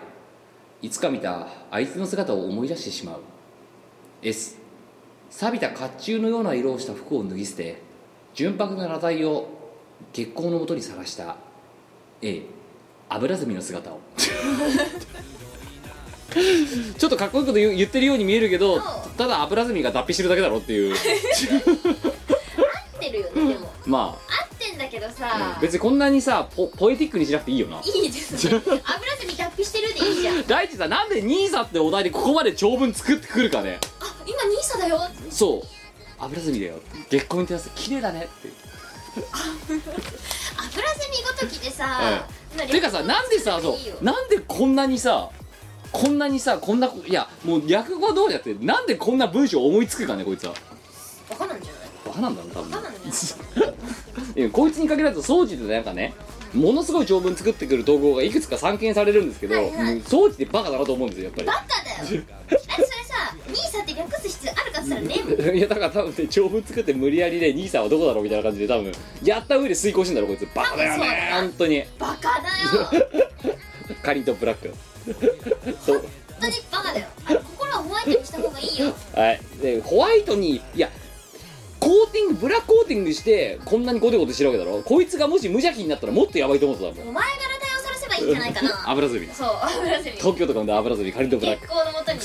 [0.83, 3.20] いつか見たあいつの姿を思い出してしまう。
[4.22, 4.59] S
[5.31, 7.83] 錆びた甲冑のような色をした服を脱ぎ捨て
[8.35, 9.48] 純白な裸体を
[10.16, 11.37] 月光のもとにさらした
[12.22, 12.42] A
[13.11, 14.00] 油積みの姿を。
[16.98, 18.81] ちょっとかっこいいこと言ってるように見えるけど
[19.16, 20.94] ただ油積みが脱皮してるだけだろっていう。
[20.94, 20.98] 合っ
[22.98, 23.70] てるよねでも。
[23.85, 27.83] ま合ってんだけどあさ別にこんなにさポポエティックにしなくていいよな。
[27.85, 28.81] いいですね油
[29.18, 30.42] 積み脱皮してるでいいじゃん。
[30.48, 33.81] 大地さんなんでニーサってお題でここまで長文作ってくるかね。
[34.00, 34.98] あ今ニーサだよ。
[35.31, 35.62] そう。
[36.18, 36.81] 油積みだよ。
[37.11, 37.70] 月光に照らす。
[37.74, 38.65] 綺麗だねって
[39.16, 42.26] 油積みごときでさ、
[42.70, 45.31] てかさなんでさそうなんでこんなにさ
[45.92, 50.55] こんなにさこんないやもう略語どうやってなんでこんな文章思いつくかねこいつは。
[51.31, 51.88] バカなんじゃない？
[52.07, 52.70] バカなんだろう多分。
[52.70, 52.92] バカなん
[54.52, 56.12] こいつに限らず掃除でなんかね
[56.52, 59.94] ものすごい長文作ってくる投稿がいくつか散見されるんですけど、はいはい。
[59.94, 61.64] うん掃除ってバカだなと思うんですよやっバカ
[62.05, 62.22] だよ
[63.56, 65.58] ニーサって略す必要あるかって言ったらね。
[65.58, 68.92] いやだから多分ね長文作って無理やりね兄さんはどこだろうみたいな感じで多分
[69.22, 70.46] やった上で遂行してんだろこいつ。
[70.54, 71.30] バカだよね。
[71.32, 71.84] 本当に。
[71.98, 73.54] バカだよ。
[74.02, 74.72] カリンとブラック
[75.06, 76.00] 本
[76.40, 77.06] 当にバカだよ。
[77.26, 78.94] あ心はホワイトにした方がいいよ。
[79.14, 79.40] はい。
[79.62, 80.90] でホワイトにいや
[81.78, 84.82] コーティングブラックコーティングしてこんなにゴテゴテしてるわけだろ。
[84.82, 88.90] こいつがもし無邪気になったらもっとやばいと思ってたもんお前から対応さらせばいいんじゃないかな。
[88.90, 92.24] 油積みそう油積み東京とかで油積みカリンとブラック月光のもとにね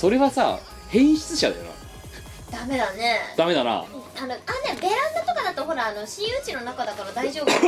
[0.00, 0.58] それはさ
[0.88, 1.70] 変質者だよな。
[2.58, 3.18] ダメだね。
[3.36, 3.72] ダメだな。
[3.72, 3.88] あのあ
[4.26, 4.38] ね
[4.80, 7.50] ベランダとかだとほらあの私有地の中だから大丈夫。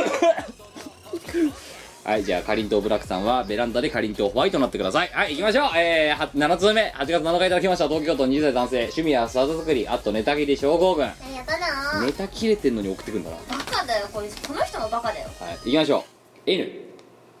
[2.09, 5.11] はいじゃあかりんとうブラックさんはベランダでかりんとうホワイトになってください。
[5.13, 5.77] はい行きましょう。
[5.77, 6.91] えー、は7つ目。
[6.97, 7.87] 8月7日いただきました。
[7.87, 11.13] 東京都20代男性趣味はサザ作りあとネタ切り症候群や
[11.45, 12.01] だな。
[12.03, 13.37] ネタ切れてんのに送ってくんだな。
[13.47, 14.41] バカだよこいつ。
[14.47, 15.29] この人もバカだよ。
[15.39, 16.03] はい行きましょう。
[16.47, 16.67] N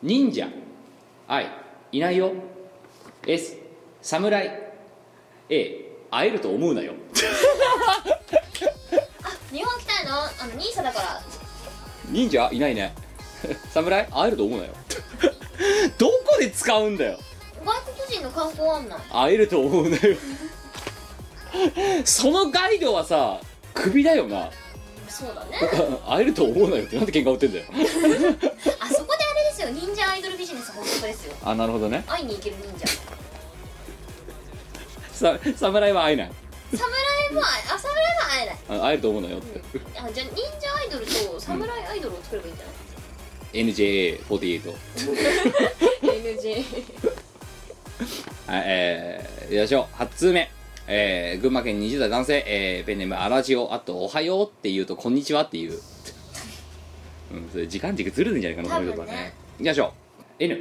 [0.03, 0.47] 忍者。
[1.27, 1.49] I
[1.91, 2.31] いないよ。
[3.25, 3.57] S
[4.03, 4.62] 侍
[5.49, 6.93] A 会えると思うなよ。
[9.23, 10.13] あ日本来たいの？
[10.15, 11.21] あのニーサだから。
[12.09, 12.93] 忍者いないね。
[13.73, 14.07] 侍？
[14.11, 14.73] 会えると思うなよ。
[15.97, 17.19] どこで使うんだよ。
[17.65, 17.73] 外
[18.05, 18.97] 国人の観光案内。
[19.11, 20.15] 会えると思うなよ。
[22.05, 23.39] そのガイドはさ
[23.73, 24.49] クビだよな。
[25.07, 25.59] そうだね。
[26.07, 27.65] 会えると思うなよってなんで喧嘩売ってんだよ。
[28.79, 29.69] あそこであれですよ。
[29.69, 31.35] 忍者アイドルビジネス発足ですよ。
[31.43, 32.03] あなるほどね。
[32.07, 32.85] 会いに行ける忍者
[35.13, 36.31] さ侍は会えない。
[36.71, 38.79] 侍も会えあ侍は会えない。
[38.79, 39.61] あ会えると思うなよって。
[39.99, 42.75] あじゃあ忍者アイドルと侍アイドルを作ればいいんじゃない
[43.53, 44.73] ？NJA48
[46.01, 46.65] NG
[48.47, 49.87] はいえー、よいしょ。
[49.93, 50.49] 8通目。
[50.87, 55.79] えー、群馬県20代男性、えー、ペンネームアラジオあと「おはよう」って言うと「こんにちは」っていう。
[57.31, 59.33] うんそれ時間軸ずれるんじゃないかなこの人はね多分ね。
[59.59, 59.91] いきましょう。
[60.39, 60.59] N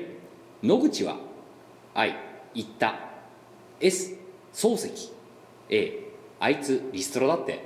[0.62, 1.16] 野口は
[1.94, 2.14] I
[2.54, 2.94] 言った。
[3.80, 4.21] S
[4.52, 5.12] 漱石。
[5.68, 5.98] A
[6.40, 7.64] あいつリストラだって。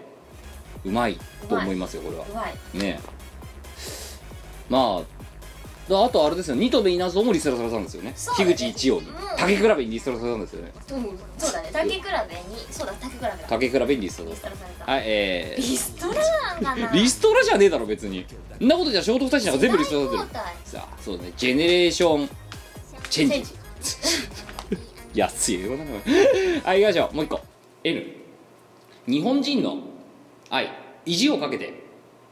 [0.85, 1.18] うまい。
[1.49, 2.25] と思いますよこれは。
[2.29, 2.79] うまい。
[2.79, 3.01] ね
[4.68, 5.16] まあ
[5.88, 8.12] だあとあれですよニトベ稲造もリストラされたんですよね。
[8.37, 9.09] 樋口一葉に。
[9.09, 9.14] うん。
[9.37, 10.72] 竹比べにリストラされたんですよね。
[10.90, 11.70] うんそうだね。
[11.72, 14.92] 竹比べにそうだ竹比べだ竹比べにリストラされた。
[14.92, 16.14] はいえリストラ
[16.61, 16.88] なのかな。
[16.88, 18.27] ー、リストラじゃねえだろ別に。
[18.59, 20.40] そんなことじゃ聖徳太子なんか全部リストラされてる。
[20.64, 21.33] さあそうね。
[21.37, 22.29] ジェネレーション
[23.09, 23.53] チェンジ
[25.17, 25.85] 安いよな。
[26.65, 27.17] はい行きましょう。
[27.17, 27.41] もう一個。
[27.85, 28.05] N
[29.09, 29.79] 日本人の
[30.51, 30.71] 愛。
[31.05, 31.73] 意地をかけて。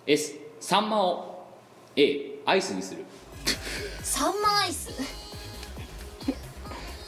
[0.06, 1.46] S サンマを。
[1.96, 3.04] A アイスにする。
[4.02, 4.90] サンマアイス？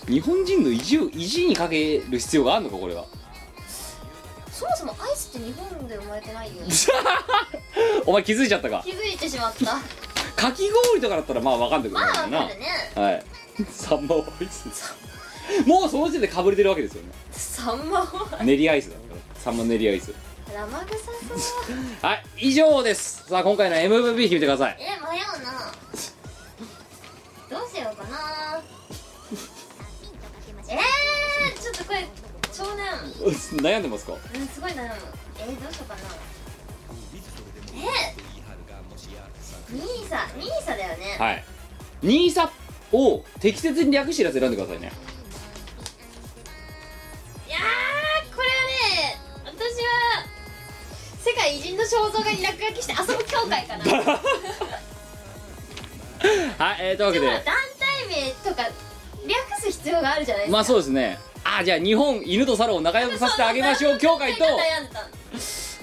[0.09, 3.05] 日本人の意地を意地にかける必要があるのかこれは。
[4.51, 6.63] そもそもアイスって日本で生まれてないよ
[8.07, 8.83] お前気づいちゃったか？
[8.87, 9.67] 気づいてしまった。
[10.43, 12.67] かき氷とかだったらまあ分かんなくまあわなるなかるね。
[12.95, 13.25] はい。
[13.71, 15.06] サンマをアイスにする
[15.67, 17.09] もうその時点でかぶれてるわけですよね。
[17.33, 19.41] サンマを練りアイスだから。
[19.41, 20.13] サンマ練りアイス。
[20.53, 20.97] 生臭
[21.39, 21.77] そう。
[22.07, 23.25] はい以上です。
[23.29, 24.77] さあ今回の MVP 決めてください。
[24.81, 25.73] え迷うな。
[27.59, 28.63] どうしようかな。
[30.69, 32.07] えー、ちょっとこれ
[32.53, 32.87] 少年。
[33.63, 34.13] 悩んでますか？
[34.13, 34.95] うんすごい悩む。
[35.39, 36.01] えー、どうしようかな。
[37.75, 38.15] え
[39.71, 41.45] ニーサニーサだよね、はい。
[42.03, 42.51] ニーサ
[42.93, 44.93] を適切に略してるやつ選んでくださいね
[51.27, 53.85] 世界偉人の肖像画に落書きして遊ぶ協会かな。
[56.65, 57.27] はい、えー、というわけで。
[57.27, 57.53] 団体
[58.09, 58.71] 名とか
[59.27, 60.57] 略す必要があるじゃないですか。
[60.57, 61.19] まあそうですね。
[61.43, 63.99] あじゃあ日本犬と猿を仲良くさせてあげましょう。
[64.03, 64.45] 協会と。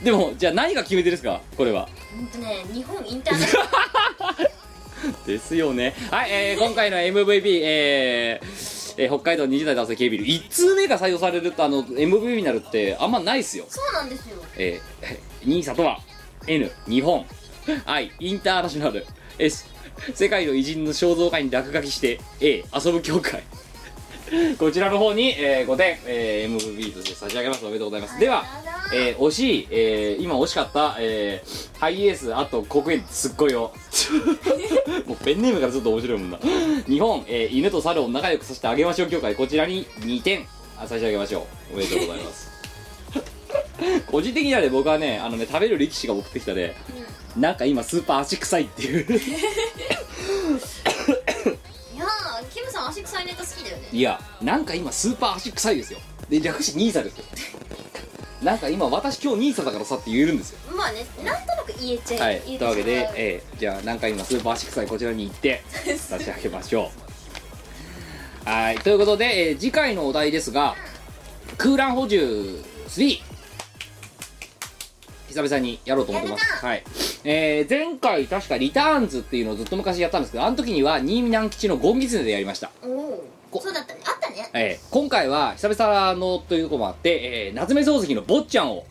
[0.01, 1.41] でもじゃあ何が決め手ですか？
[1.57, 1.89] これは。
[2.15, 5.27] ほんとね日本インターネット。
[5.27, 5.93] ですよね。
[6.09, 8.45] はい、えー、今回の MVP えー
[8.95, 13.65] えー北海道20代男性警備1通目が採用されるとあの MVP になるってあんまないっすよ。
[13.67, 14.37] そうなんですよ。
[14.55, 15.99] えー、ニーサとは
[16.47, 17.25] N 日本。
[17.85, 19.05] I インターナショナル。
[19.39, 19.65] S
[20.13, 23.43] 世界の偉人の肖像画に落書きして A 遊ぶ協会。
[24.57, 27.63] こちらの方に、えー5点、えー MVP として差し上げます。
[27.65, 28.19] おめでとうございます。
[28.19, 28.43] では、
[28.93, 33.71] えー惜しい、えー今惜しかった、えーハイエースあと黒煙すっごいよ。
[35.05, 36.39] もうペンネームからちょっと面白いもんな。
[36.87, 39.35] 日本、えー犬と猿を仲良くさせてあげましょう協会。
[39.35, 40.47] こちらに2点
[40.87, 41.75] 差し上げましょう。
[41.75, 42.52] おめでとうございます。
[44.07, 46.75] 個人的にはね僕はねあのね食べる力士が送ってきたで、
[47.37, 49.05] なんか今スーパー足臭いっていう。
[49.13, 49.19] い
[51.97, 53.87] やーキムさん足臭いネタ好きだよね。
[53.91, 55.99] いやなんか今スーパー足臭いですよ。
[56.29, 57.23] で略してニーサですよ。
[58.43, 60.59] なんか今私今日ニーサだからさって言えるんですよ。
[60.75, 62.41] まあねなんとなく言えちゃう、はい。
[62.45, 65.63] 言えというわけでえーじゃあなんか今スーパー足臭いこちらに行って
[65.97, 66.91] 差し上げましょ
[68.45, 68.49] う。
[68.49, 68.79] はい。
[68.79, 70.75] ということで、えー次回のお題ですが
[71.57, 73.19] 空欄補充3
[75.33, 76.65] 久々にやろうと思ってます。
[76.65, 76.83] はい。
[77.23, 82.71] えー前回確かリターンズっていうのをずっと昔やったんですけどあの時には新見南吉のゴンギツネでやりました。
[83.51, 84.01] おそうだったね。
[84.05, 84.49] あったね。
[84.53, 88.85] えー今回は久々のというところもあって、えー夏目漱石の坊ちゃんを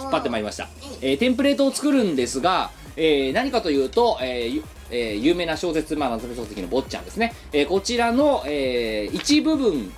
[0.00, 0.68] 引っ張ってまいりました、
[1.00, 9.92] えーテンプレートを作るんですが、えー何かというと、えーゆえー有名な小説、まあ、夏目漱石の坊ちゃんですね、えーこちらの、えー一部分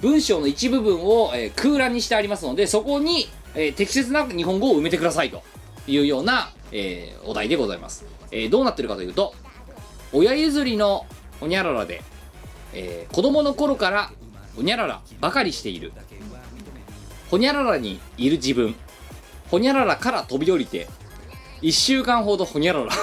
[0.00, 5.42] 文章の一部分を、えー空欄にしてありますのでそこに、えー適切な日本語を埋めてくださいと。
[5.88, 9.34] いうような、えーお題でございます、えーどうなってるかというと
[10.12, 11.06] 親譲りの
[11.40, 12.02] ほにゃららで
[12.72, 14.12] えー子供の頃から
[14.54, 15.92] ほにゃららばかりしている。
[17.30, 18.74] ほにゃららにいる自分。
[19.50, 20.86] ほにゃららから飛び降りて
[21.62, 22.92] 1週間ほどほにゃらら。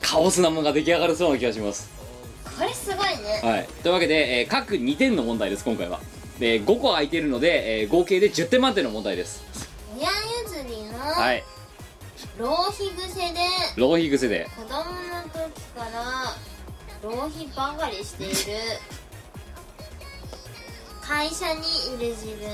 [0.00, 1.90] カオスなものが出来上がるそうな気がします。
[2.58, 3.40] これすごいね。
[3.42, 3.68] はい。
[3.82, 6.00] というわけで、えー各2点の問題です今回は
[6.38, 9.42] で5個空いてるので、えー合計で10点満点の問題です。
[9.96, 10.08] 親
[10.44, 11.44] 譲りのはい。
[12.38, 13.38] 浪費癖で
[13.76, 14.48] 浪費癖で。
[14.56, 14.82] 子供の
[15.48, 16.34] 時から
[17.02, 18.34] 浪費ばかりしている。
[21.00, 21.60] 会社に
[21.94, 22.48] いる自分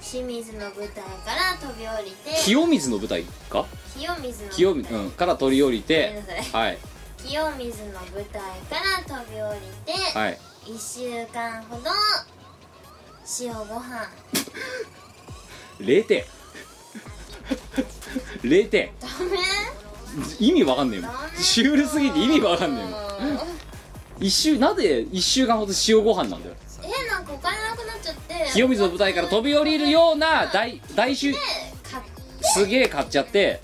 [0.00, 3.66] 清水の舞台から飛び降りて清水の舞台か？
[3.94, 6.78] 清水の清うん、から取り降りてはい。
[7.18, 8.76] 清水の舞台か
[9.08, 10.38] ら飛び降りて、はい。
[10.66, 11.90] 1週間ほど
[13.40, 14.08] 塩ご飯。
[15.80, 16.24] 0点。
[18.42, 18.90] 0点。
[19.00, 19.38] ダメ。
[20.38, 21.10] 意味わかんねえもん。
[21.40, 23.30] シュールすぎて意味わかんねえもん。
[23.30, 23.38] うん
[24.20, 26.54] 一週なんで一週間ほど塩ご飯なんだよ。
[26.84, 28.50] えなんかお金なくなっちゃって。
[28.52, 31.34] 清水の舞台から飛び降りるような大大衆。
[32.40, 33.60] すげえ買っちゃって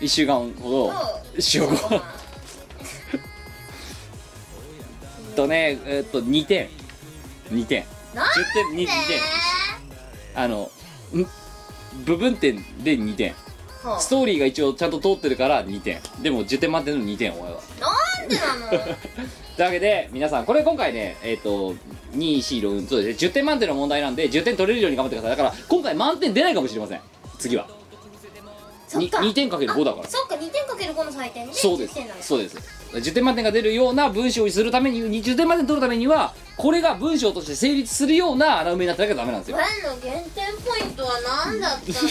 [0.00, 0.92] 一週間ほど
[1.54, 2.02] 塩ご飯。
[5.34, 6.68] とねえっと2点。
[7.50, 7.86] 2点
[8.22, 9.20] 10点 2, 点。
[10.34, 10.70] あの
[11.14, 11.26] ん？
[12.04, 13.34] 部分点で2点。
[13.82, 16.00] こはあストーリーが一応ちゃんと通ってるから2点。
[16.22, 17.60] でも10点満点の2点お前は。
[18.20, 18.68] なんでなの？
[19.56, 21.74] というわけで皆さんこれ今回ねえっ、と
[22.12, 23.28] 246そうですね。
[23.28, 25.36] 10点満点の問題なんで10点取れるように頑張ってください。
[25.36, 27.00] だから今回満点出ないかもしれません。
[27.38, 27.68] 次は。
[28.94, 29.26] にそっか。
[29.26, 30.04] 2点かける5だから。
[30.04, 30.34] あそっか。
[30.34, 31.92] 2点かける5の採点でそうです。
[31.92, 32.56] 10点なのそうです
[32.98, 39.58] 10点満点が出るような文章にするために20点満点取るためにはこれが文章として成立するような穴埋めになってなきゃダメなんですよ。
[39.58, 41.12] ワンの減点ポイントは
[41.46, 42.08] 何だったの？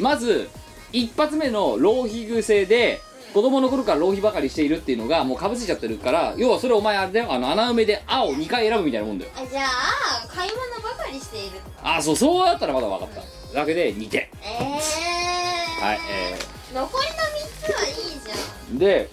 [0.10, 0.48] まず
[0.92, 3.00] 一発目の浪費癖で
[3.32, 7.32] 子供の頃から浪費ばかりしているっていうのがもうかぶせちゃってるから要はそれお前あれだよ。
[7.32, 9.30] あの穴埋めで「あ」を2回選ぶみたいなもんだよ。
[9.34, 13.08] あじゃあ買い物ばかりしているあそうそうだったらまだ分かっ
[13.52, 13.60] た。
[13.60, 14.20] だけで2点。
[14.20, 16.38] ええー、はいえ
[16.74, 18.76] 残りの3つはいいじゃん。
[18.76, 19.08] ー、で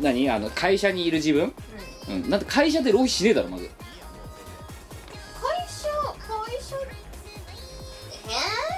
[0.00, 0.28] 何？
[0.30, 1.52] あの会社にいる自分？
[2.08, 2.30] うん。
[2.30, 3.64] なんて会社で浪費しねえだろまず。
[3.64, 3.70] 会
[5.68, 5.88] 社
[6.18, 6.76] 会社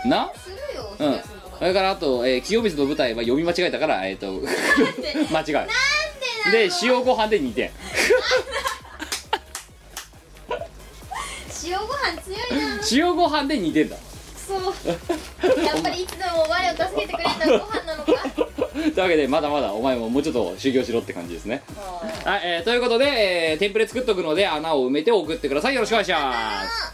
[0.05, 0.31] えな？
[0.35, 1.21] ー、するようん。
[1.59, 4.41] それからあと、えー清水の舞台は読み間違えたからえっ、と
[5.33, 5.69] 間違い
[6.53, 7.71] で塩ご飯で2点。
[11.65, 12.81] 塩ご飯強いな。
[13.11, 13.97] 塩ご飯で2点だ。
[14.47, 14.61] そう。
[15.65, 18.13] やっぱりいつでも我を助けてくれるのはご飯なのか
[18.95, 21.63] というわけでまだまだお前ももうちょっと修行しろって感じですね。
[22.25, 23.07] はい、えーということで、
[23.53, 25.75] えーテンプレ作っとくので穴を埋めて送ってください。
[25.75, 26.88] よろしくお願いします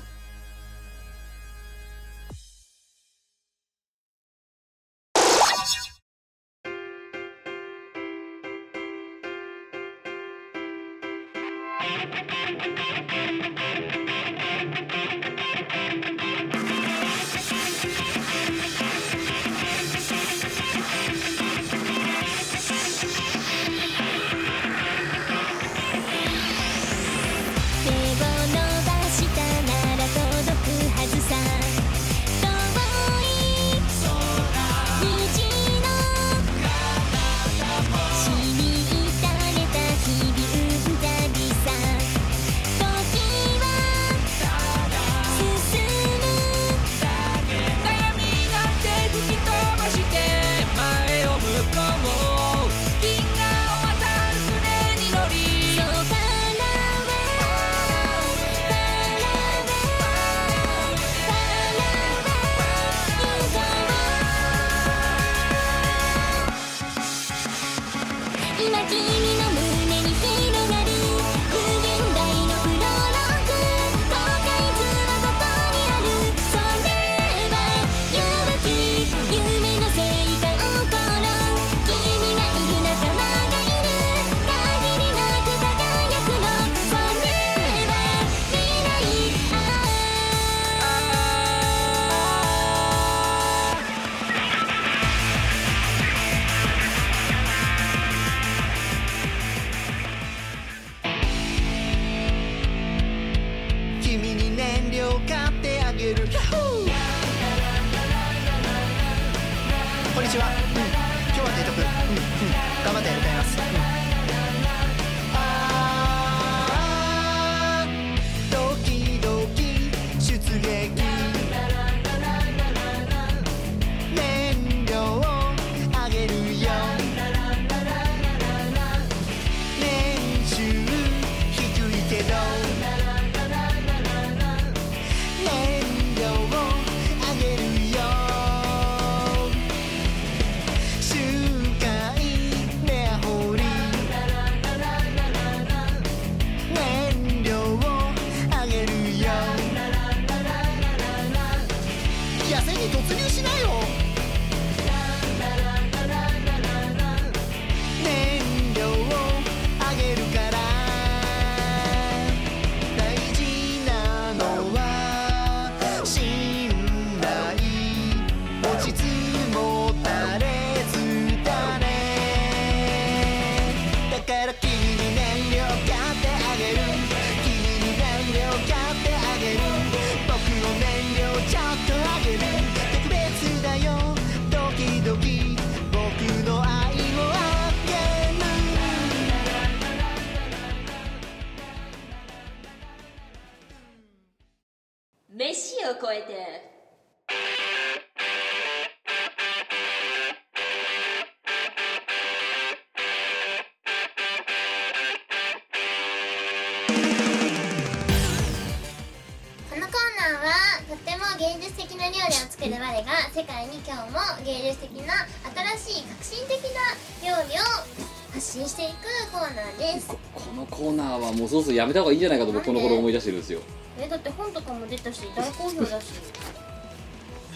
[221.75, 223.61] やめた方がいいんじゃないかと僕この頃思い出してるんですよ。
[223.99, 225.23] えだって本とかも出たし。
[225.37, 226.07] 大好評だし。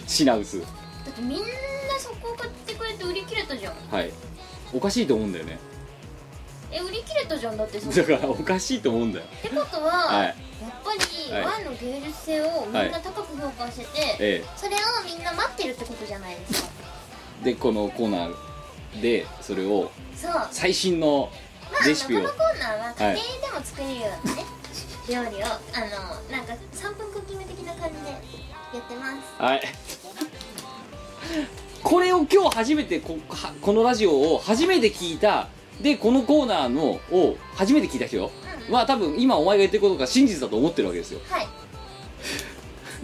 [0.06, 0.66] 品薄だ
[1.10, 1.44] ってみんな
[1.98, 3.74] そこを買ってくれて売り切れたじゃん。
[3.90, 4.10] はい。
[4.72, 5.58] おかしいと思うんだよね。
[6.70, 9.26] え売り切れたじゃんだってそだからおかしいと思うんだよ。
[9.26, 10.26] ってことは、はい。
[10.26, 10.34] やっ
[10.84, 11.44] ぱりはい。
[11.44, 16.68] ワンの芸術性をみんな高く評価してて、えそれをみんな待ってるってことじゃないですか。
[17.42, 19.90] えでこのコーナーでそれを
[20.50, 21.47] 最新のあ
[21.86, 22.20] レシピを。
[22.22, 24.44] のこのコーナーは家庭でも作れるようなね、
[25.08, 25.56] 料理をあ
[26.30, 28.16] のなんか3分クッキング的な感じでや
[28.80, 29.42] ってます。
[29.42, 29.62] はい。
[31.82, 35.48] これを今日初めてこはこのラジオを初めて聞いた
[35.80, 38.30] でこのコーナーのを初めて聞いた人
[38.68, 38.74] うん。
[38.74, 41.20] は多分今お前が言ってることが真実だと思ってるわけですよ。
[41.30, 41.46] はい。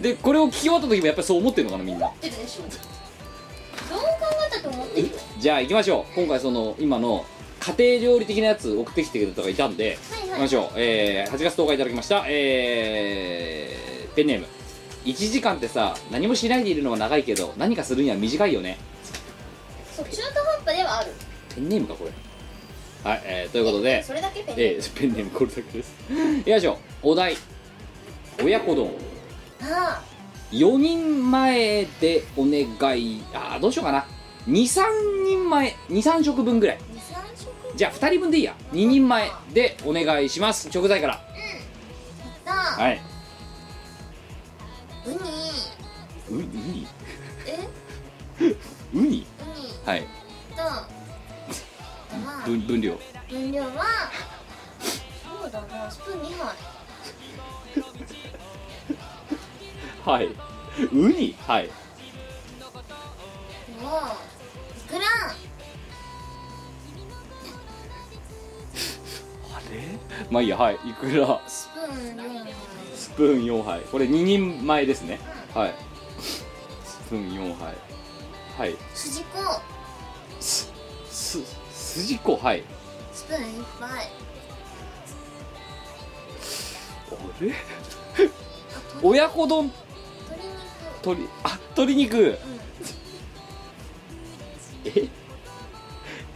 [0.01, 2.11] でこれを聞き終わった時もやっぱりそう思ってるのかなみんな。
[2.21, 4.05] 出るでしょどう考
[4.47, 5.09] えたと思ってる？
[5.39, 6.15] じゃあ行きましょう。
[6.15, 7.25] 今回その今の
[7.65, 10.41] 家庭料理的なやつ送ってきてくれた方がいたんではいはい。
[10.41, 12.23] ましょう、えー、8月10日いただきました。
[12.27, 14.45] えー、ペンネーム。
[15.05, 18.77] 1時間ってさ何もしないでいるのは長いけど何かするには短いよね。
[19.95, 21.11] そう中途半端ではある。
[21.55, 22.11] ペンネームかこれ。
[23.09, 25.95] はい、えー、ということでそれだけペンえー、ペンネームこれだけです。
[26.39, 26.77] いきましょう。
[27.09, 27.35] お題。
[28.43, 28.91] 親子丼。
[29.61, 30.03] あ
[30.51, 33.23] 4人前でお願い。
[33.33, 34.05] あーどうしようかな。
[34.47, 36.77] 23人前23食分ぐらい。
[36.77, 36.94] あ23食
[37.75, 38.55] じゃあ2人分でいいや。
[38.71, 40.71] 2人前でお願いします。
[40.71, 41.21] 食材から。
[42.45, 43.01] と、はい。
[45.05, 45.17] ウニ。
[46.29, 46.87] ウウニ？
[47.45, 47.69] え？
[48.93, 49.03] ウニ？
[49.03, 49.27] ウニ。
[49.85, 50.01] はい。
[50.55, 50.87] とあ
[52.09, 52.15] と。
[52.25, 52.45] まあ。
[52.45, 52.97] 分分量。
[53.29, 54.09] 分量は
[55.41, 56.55] そうだなスプーン2杯。
[60.05, 60.27] はい。
[60.27, 61.35] ウニ？
[61.45, 61.69] はい
[70.29, 71.41] まあいいやはいいくら？
[71.47, 72.53] スプーン4杯。
[72.95, 75.19] スプーン4杯これ2人前ですね。
[75.53, 75.75] はい。
[76.19, 76.45] ス
[77.09, 77.75] プーン4杯。
[78.57, 78.75] はい。
[78.93, 79.61] 筋子。
[80.39, 80.71] す
[81.09, 81.39] す
[81.71, 82.37] 筋子？
[82.37, 82.63] はい。
[83.13, 84.09] スプーン1杯
[87.11, 87.53] あれ？
[89.03, 89.71] 親子丼？
[91.03, 91.29] 鶏肉。
[91.29, 92.37] 鶏あ鶏肉。
[94.85, 95.07] え？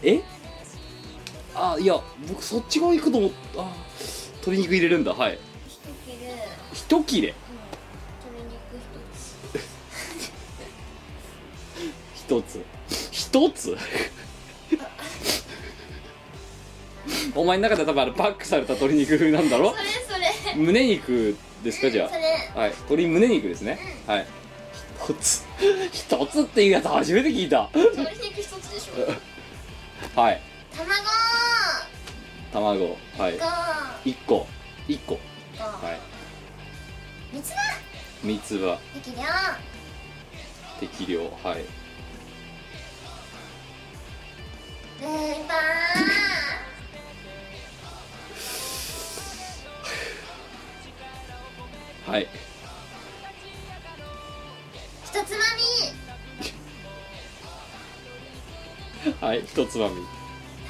[0.04, 0.22] え？
[1.62, 3.62] あいや僕そっち側行くと思った。
[3.62, 3.66] あ
[4.36, 5.14] 鶏肉入れるんだ。
[5.14, 5.38] はい。
[5.38, 5.74] 一
[6.06, 7.34] 切れ、うん、一切れ。
[8.24, 8.64] 鶏肉
[12.16, 12.64] 一つ。
[13.12, 13.50] 一つ？
[13.50, 13.78] 一つ？
[17.36, 19.72] お前の中で多分あのパックされた鶏肉なんだろ？
[19.72, 20.56] それそれ。
[20.56, 22.22] 胸肉ですかじゃそれ。
[22.56, 22.70] あはい。
[22.70, 23.80] 鶏胸肉ですね。
[24.08, 24.28] はい。
[25.04, 25.46] 一つ。
[25.92, 27.70] 一つっていうやつ初めて聞いた。
[27.74, 30.20] 鶏肉一つでしょ。
[30.20, 30.42] はい。
[30.76, 30.90] 卵
[32.52, 33.38] 卵はい。
[33.38, 34.46] が一個。
[34.88, 35.20] 一個。
[35.58, 36.00] がはい。
[37.34, 37.60] 三つ葉
[38.24, 39.22] 三つ葉適量。
[40.80, 41.64] 適量はい。
[45.02, 45.08] メ
[45.44, 45.54] ンバ
[52.12, 52.24] はい。
[52.24, 52.28] ー
[55.06, 55.60] ひとつまみ。
[59.22, 60.19] はい一つまみ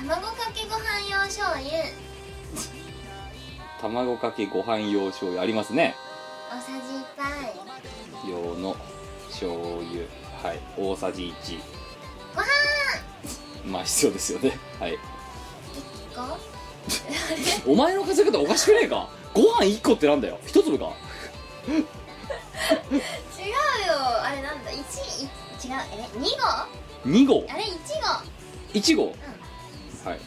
[0.08, 1.68] 卵かけご飯用醤油。
[3.82, 5.96] 卵かけご飯用醤油ありますね。
[6.50, 7.26] 大さじ1
[8.24, 8.32] 杯。
[8.32, 8.76] 用の
[9.28, 10.06] 醤油。
[10.42, 10.60] はい。
[10.78, 11.60] 大さじ1
[12.36, 12.46] ご飯。
[13.72, 14.58] まあ必要ですよね。
[14.80, 14.94] はい。
[14.94, 14.98] 1
[16.16, 16.40] 個？
[17.72, 19.10] お前の数え方おかしくねえか？
[19.34, 20.40] ご飯1個ってなんだよ。
[20.46, 20.94] 一粒か？
[21.68, 21.84] 違うよ。
[24.24, 24.72] あれなんだ。
[24.72, 25.30] 1違う。
[25.92, 26.24] え2
[27.06, 27.46] 2号号。
[27.50, 27.74] あれ1号。
[28.74, 29.14] 1号？
[30.06, 30.20] はい。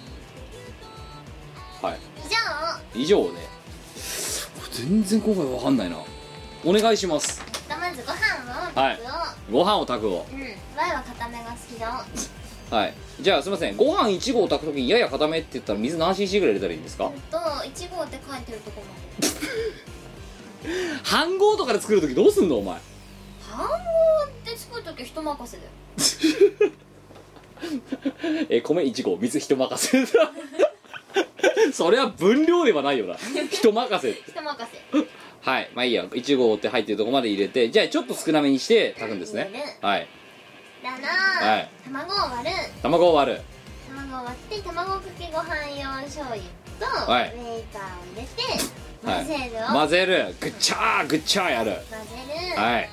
[1.83, 1.99] はい。
[2.95, 3.23] 以上。
[3.25, 3.49] 以上ね。
[4.73, 5.97] 全然今回わかんないな。
[6.65, 7.43] お願いします。
[7.69, 8.17] まずご飯
[8.79, 8.97] をはい。
[8.97, 10.27] 炊くを、ご飯を炊くを。
[10.31, 10.39] うん。
[10.77, 12.05] 前は固めが好きだ
[12.77, 12.95] はい。
[13.21, 13.77] じゃあすいません。
[13.77, 17.05] ご飯1合炊くときにやや固めって言ったら水何 cc ぐらい入れたらいいんですか？
[17.07, 19.29] うんと1号って書いてるとこまで。
[21.05, 22.81] 半合とかで作るときどうすんのお前？
[23.51, 25.69] 半合って作るとき人任せだよ
[28.53, 30.05] えー米1合水人任せ。
[31.73, 33.17] それは分量ではないよな。
[33.51, 34.13] 人任せ。
[34.13, 35.51] 人任せ。
[35.51, 35.71] はい。
[35.75, 36.05] まあいいや。
[36.05, 37.71] 1合って入ってるとこまで入れて。
[37.71, 39.51] じゃあちょっと少なめにして炊くんですね。
[39.81, 40.07] はい。
[40.83, 41.09] だな、
[41.51, 41.69] はい。
[41.85, 42.57] 卵を割る。
[42.83, 43.41] 卵を割る。
[43.97, 46.43] 卵を割って卵かけご飯用醤油
[47.07, 47.35] と、はい。
[47.35, 49.25] メーカーを入れてはい。
[49.25, 50.35] 混ぜるを、混ぜる。
[50.41, 51.71] ぐっちゃーぐっちゃーやる。
[51.71, 52.07] 混ぜ
[52.55, 52.91] る、はい。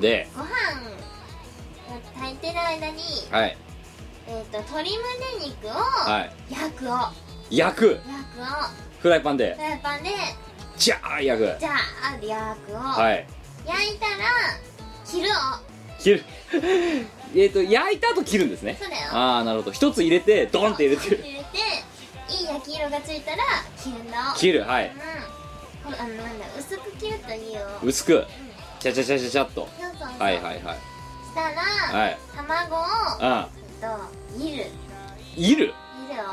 [0.00, 0.28] で。
[0.34, 0.50] ご飯が
[2.14, 3.56] 炊いてる間に、はい
[4.26, 4.90] えっと鶏
[5.38, 6.52] 胸肉をはい。
[6.52, 6.96] 焼くを。
[7.50, 7.86] 焼く？
[7.86, 8.44] 焼くを。
[9.00, 9.54] フライパンで？
[9.54, 10.10] フライパンで。
[10.76, 11.56] ジャー焼く。
[11.60, 13.26] じゃあ焼くを、はい。
[13.66, 14.14] 焼いたら
[15.06, 15.32] 切るを。
[16.00, 16.24] 切る。
[17.36, 18.76] えっと焼いた後切るんですね。
[18.80, 19.02] そうだよ。
[19.12, 19.72] ああなるほど。
[19.72, 21.06] 一つ入れてドンって入れて。
[21.08, 21.58] 入れて
[22.30, 23.42] いい焼き色がついたら
[23.78, 24.86] 切るんだを切るはい。
[24.86, 25.92] うん。
[25.92, 27.60] こあのなんだ薄く切るといいよ。
[27.82, 28.26] 薄く。
[28.80, 29.68] チャチャチャチャチャっと。
[29.80, 30.22] そうそうそう。
[30.22, 30.60] はいはいはい。
[30.62, 30.62] し
[31.34, 32.18] たら、はい。
[32.36, 32.80] 卵を
[33.80, 33.86] と
[34.36, 34.66] 煮る。
[35.36, 35.74] いる？
[36.08, 36.26] 煮るを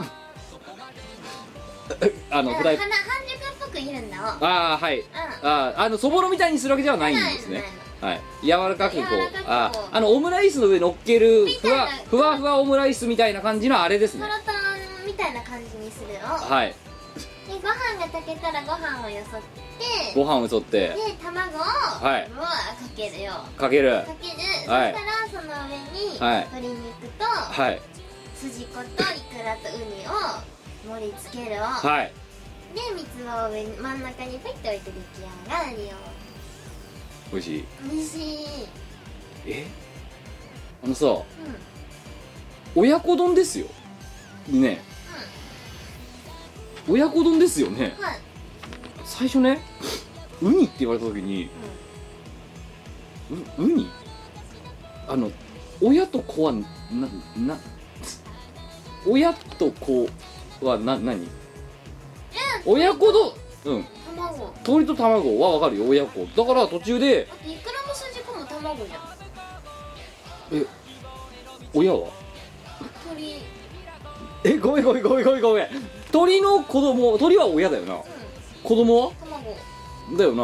[2.30, 5.00] あのフライ半半熟っぽく煮るんだをああはい。
[5.00, 5.06] うん。
[5.44, 7.64] あーあのそぼろみたいにするわけではないんですね。
[8.02, 9.08] はい柔らかくこう
[9.46, 14.22] ああのオムライスの上に乗っけるふわふわふわオムライスみたいな感じのあれですね。
[14.22, 14.58] トロトロ
[15.06, 16.70] みたいな感じにするをはい。
[17.48, 19.62] でご飯が炊けたらご飯をよそって
[20.16, 20.90] ご飯を取って。
[20.90, 22.30] で卵をはい。
[22.30, 23.34] かけるよ。
[23.58, 24.04] かける。
[24.06, 24.28] かけ
[24.68, 24.94] る、はい。
[24.94, 26.48] そしたらその上に、はい。
[26.52, 27.82] 鶏肉と、はい。
[28.36, 32.14] 筋子とイクラとウニを盛り付けるを、はい。
[32.74, 35.94] で三つ葉を上に真ん中にポイッと置いて出来上がるよ。
[37.32, 37.66] 美味しい。
[37.90, 38.46] 美味しい。
[39.46, 39.68] え？
[40.84, 41.24] あのさうん。
[42.76, 43.68] 親子丼ですよ。
[44.48, 44.82] ね。
[46.90, 47.96] 親子丼ですよね。
[48.00, 48.20] はい
[49.12, 49.60] 最初ね
[50.42, 51.50] ウニって言われた時に
[53.58, 53.88] うウニ
[55.08, 55.30] あの
[55.82, 56.62] 親と子はな
[57.38, 57.58] な
[59.06, 60.08] 親と子
[60.62, 61.28] はな何？
[62.66, 63.34] 親子丼
[63.66, 63.86] うん。
[64.16, 64.48] 卵。
[64.48, 66.26] あ鳥と卵は分かるよ親子。
[66.26, 69.02] だから途中でといくらも筋子も卵じゃん。
[70.54, 70.66] え
[71.74, 72.10] 親は？
[73.10, 73.34] 鳥。
[73.34, 73.40] うん
[74.44, 75.68] えごめんごめんごめんごめんごめん。
[76.12, 78.00] 鳥の子供鳥は親だよな
[78.64, 79.12] 子供は？
[80.10, 80.18] 卵。
[80.18, 80.44] だよな。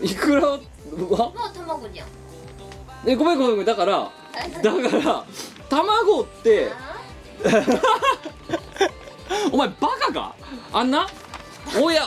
[0.00, 0.48] ういくら？
[0.48, 0.56] は？
[0.56, 0.60] ん
[1.34, 2.08] まあ卵じゃん。
[3.06, 3.66] えごめんごめんごめん。
[3.66, 4.12] だからあ
[4.62, 5.24] だから
[5.68, 6.70] 卵って
[9.52, 10.34] お前バカか？
[10.72, 11.06] あんな？
[11.82, 12.02] 親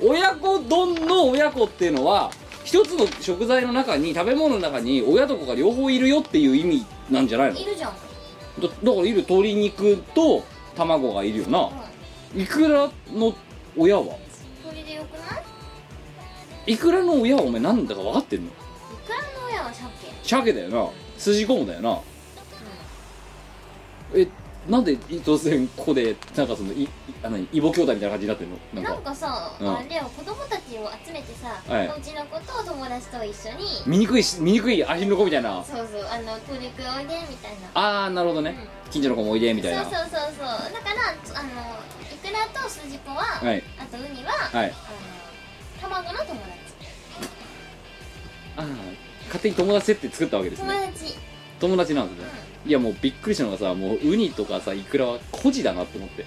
[0.00, 2.30] 親子丼の親子っていうのは
[2.64, 7.58] 一つの食材の中に食べ物の中に親と子が両方いるよっていう意味なんじゃないの？
[7.58, 7.92] いるじゃん。
[8.60, 10.42] だだからいる鶏肉と
[10.76, 11.70] 卵がいるよな。
[12.34, 12.40] うん。
[12.40, 13.34] いくらの
[13.76, 14.16] 親は？
[15.06, 15.18] くな
[16.66, 18.48] いいくらの親はお前なんだか分かってんの？
[18.48, 19.82] いくらの親は鮭？
[20.22, 20.90] 鮭だよな。
[21.18, 22.00] 筋子もだよな。
[24.14, 24.28] え
[24.68, 26.88] なんで突然ここでなんかそのいい
[27.22, 28.82] あの異母兄弟みたいな感じになってんの？
[28.82, 29.10] なんか。
[29.10, 29.76] かさ、うん。
[29.76, 31.86] あれよ子供たちを集めてさ、はい。
[31.86, 33.64] うちの子と友達と一緒に。
[33.86, 35.62] 醜いし醜いアヒルの子みたいな。
[35.64, 37.68] そうそうあのトリクおいでみたいな。
[37.74, 38.56] ああなるほどね、
[38.90, 39.84] 近所の子もおいでみたいな。
[39.84, 40.72] そうそうそうそう。
[40.72, 41.50] だからあの
[42.12, 43.62] いくらと筋子は、はい。
[43.78, 44.72] あとウニは、はい。
[45.82, 46.40] あの卵の友達。
[48.58, 48.64] ああ
[49.26, 51.14] 勝手に友達設定作ったわけです友ね達。
[51.60, 52.30] 友達なんですね、
[52.66, 56.24] いやもうびっくりしたのがさもうウニとかさイクラは孤児だなって思って。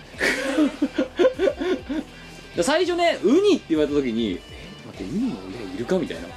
[2.56, 4.40] で 最初ねウニって言われた時にえ
[4.88, 6.28] 待ってウニの親いるかみたいな。
[6.28, 6.30] ウ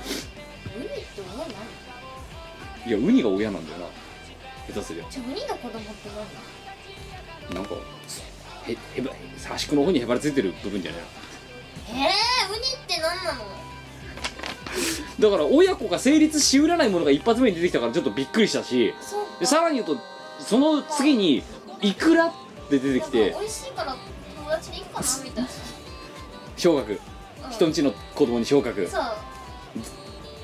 [0.81, 3.87] ニって親何いやウニが親なんだよな。
[4.75, 5.05] 下手すりゃ。
[5.11, 6.09] じゃあウニの子供って
[7.51, 7.75] 何なんか
[8.67, 11.01] へへば差し子の方にへばりついてる部分じゃない
[11.89, 12.11] えー、ウニっ
[12.87, 13.62] て何なのの？
[15.21, 18.95] だから親子が成立しうらないものが一発目に出てきたからちょっとびっくりしたし
[19.41, 20.03] でさらに言うと
[20.39, 21.43] その次に
[21.81, 22.33] イクラっ
[22.71, 23.97] て出てきて美味しいから
[24.37, 25.07] 友達でいいかな？
[25.25, 25.51] みたいな？
[26.57, 27.01] 小学
[27.51, 28.89] 人んちの子供に小学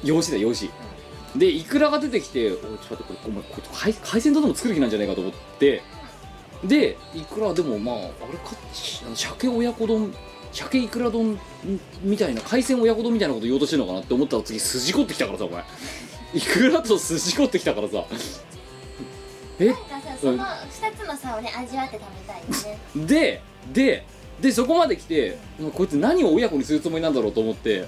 [0.04, 0.70] 養子だ養子
[1.36, 5.82] でイクラが出てきておいちょっと待ってこれお前これ海海鮮丼でも作る気なんじゃないかと思って。
[6.64, 8.08] でイクラでもまああれ
[8.38, 8.56] か
[9.14, 10.12] 鮭親子丼
[10.52, 11.38] 鮭イクラ丼
[12.02, 15.64] みたいな海鮮親子丼みたいなこと言おうとしてるのかなって思ったら次筋子ってきたからさお前。
[16.34, 18.04] イクラと筋子ってきたからさ。
[19.60, 19.66] え？
[19.66, 22.48] なんかさその2つの差をね味わって食べたいよ
[23.04, 23.06] ね。
[23.06, 23.42] で
[23.72, 24.06] で
[24.40, 25.38] でそこまで来て
[25.74, 27.86] こいつ何を親子にするつもりなんだろうと思って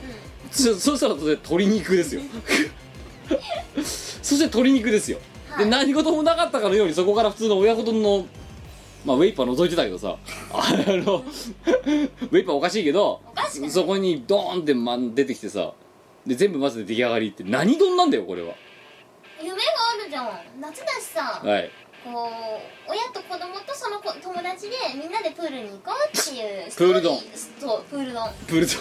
[0.50, 2.22] そそしたら鶏肉ですよ。
[4.22, 5.64] そして鶏肉ですよ、はい。
[5.64, 8.26] で何事もなかったかのようにそこから普通の親子丼の
[9.04, 10.16] まあウェイパー覗いてたけどさ。
[10.52, 13.20] あのウェイパーおかしいけど
[13.68, 15.72] そこにドーンって、ま、出てきてさ。
[16.26, 17.44] で全部混ぜて出来上がりって。
[17.44, 18.54] 何丼なんだよこれは。
[19.40, 19.58] 夢が
[20.00, 20.60] あるじゃん。
[20.60, 21.40] 夏だしさ。
[21.42, 21.70] はい。
[22.04, 27.18] こう親と子供とその子友達でみんなでプールに行こうっていうスプール丼。
[27.58, 28.28] そうプール丼。
[28.46, 28.76] プール丼。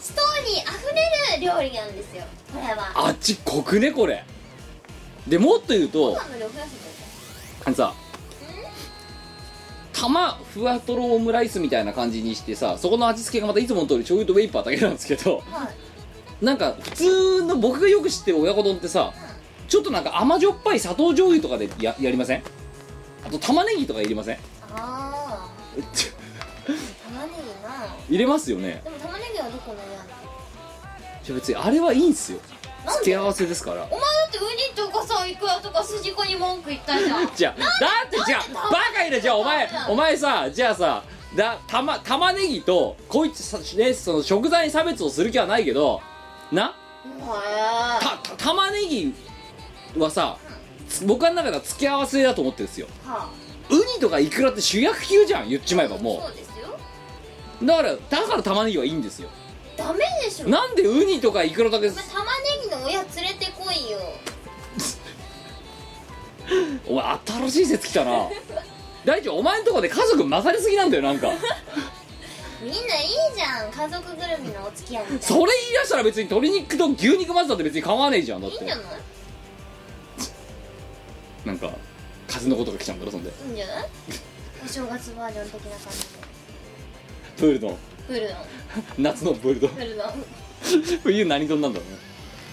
[0.00, 2.24] ストーリーあふれる料理なんですよ。
[2.52, 2.92] これは。
[2.94, 4.24] あっち濃くねこれ。
[5.26, 6.18] でもっと言うと
[7.64, 7.94] あのさ
[9.94, 15.68] 玉ふわとろオムライスみたいな感じにしてさそこの味付けがまたいつもの通り醤油とウェイパーだけなんですけどは
[16.42, 16.44] い。
[16.44, 19.12] なんか普通の僕がよく知ってる親子丼ってさ
[19.68, 22.42] ちょっとなんか甘じょっぱい砂糖醤油とかでややりません？
[23.26, 24.38] あと玉ねぎとか入れません？
[24.74, 25.82] あー。
[27.08, 27.96] 玉ねぎな。
[28.08, 28.80] 入れますよね。
[28.84, 29.96] でも玉ねぎはどこのやんの？
[31.22, 32.38] じゃあ別にあれはいいんすよ。
[32.98, 33.84] 付け合わせですから。
[33.84, 34.00] お前
[34.74, 37.30] とかさイクラとか筋子に文句言ったじゃん。
[37.34, 41.02] じゃあだってじゃあバカいるじゃあお前お前さじゃあさ
[41.36, 46.00] だたま玉ねぎとこいつさ、ね、その食材に差別をする気はないけど
[46.52, 46.74] な？
[47.20, 49.14] はたた玉ねぎ
[49.96, 50.36] はさ
[50.88, 52.86] つ僕の中では付け合わせだと思ってるんですよ。
[53.04, 53.28] は
[53.70, 56.76] ウニとかイクラって主役級じゃん言っちまえばもそうですよ。
[57.62, 57.98] うだからだ
[58.28, 59.28] から玉ねぎはいいんですよ。
[59.76, 60.48] ダメでしょ。
[60.48, 62.30] なんでウニとかイクラだけお前玉ね
[62.62, 63.98] ぎの親連れてこいよ
[66.86, 68.28] お前新しい説きたな。
[69.04, 71.30] 大地お前んとこで家族混ざりすぎなんだよなんか。
[72.62, 73.70] みんないいじゃん。
[73.70, 78.84] 家族ぐるみのお付き合いみたいそれ言い出したら別に鶏肉と牛肉混ぜたって別に構わねえじゃんだっいいんじゃない？
[81.44, 81.70] なんか
[82.26, 83.30] 風のことが来ちゃうんだろそんで。
[83.46, 83.88] いいんじゃない？
[84.64, 86.06] お正月バージョン的な感じで。
[87.36, 87.76] プール丼。
[88.06, 88.36] プールの
[88.98, 89.70] 夏のプール丼。
[89.70, 90.04] プールの
[91.02, 91.98] 冬何丼なんだろうね。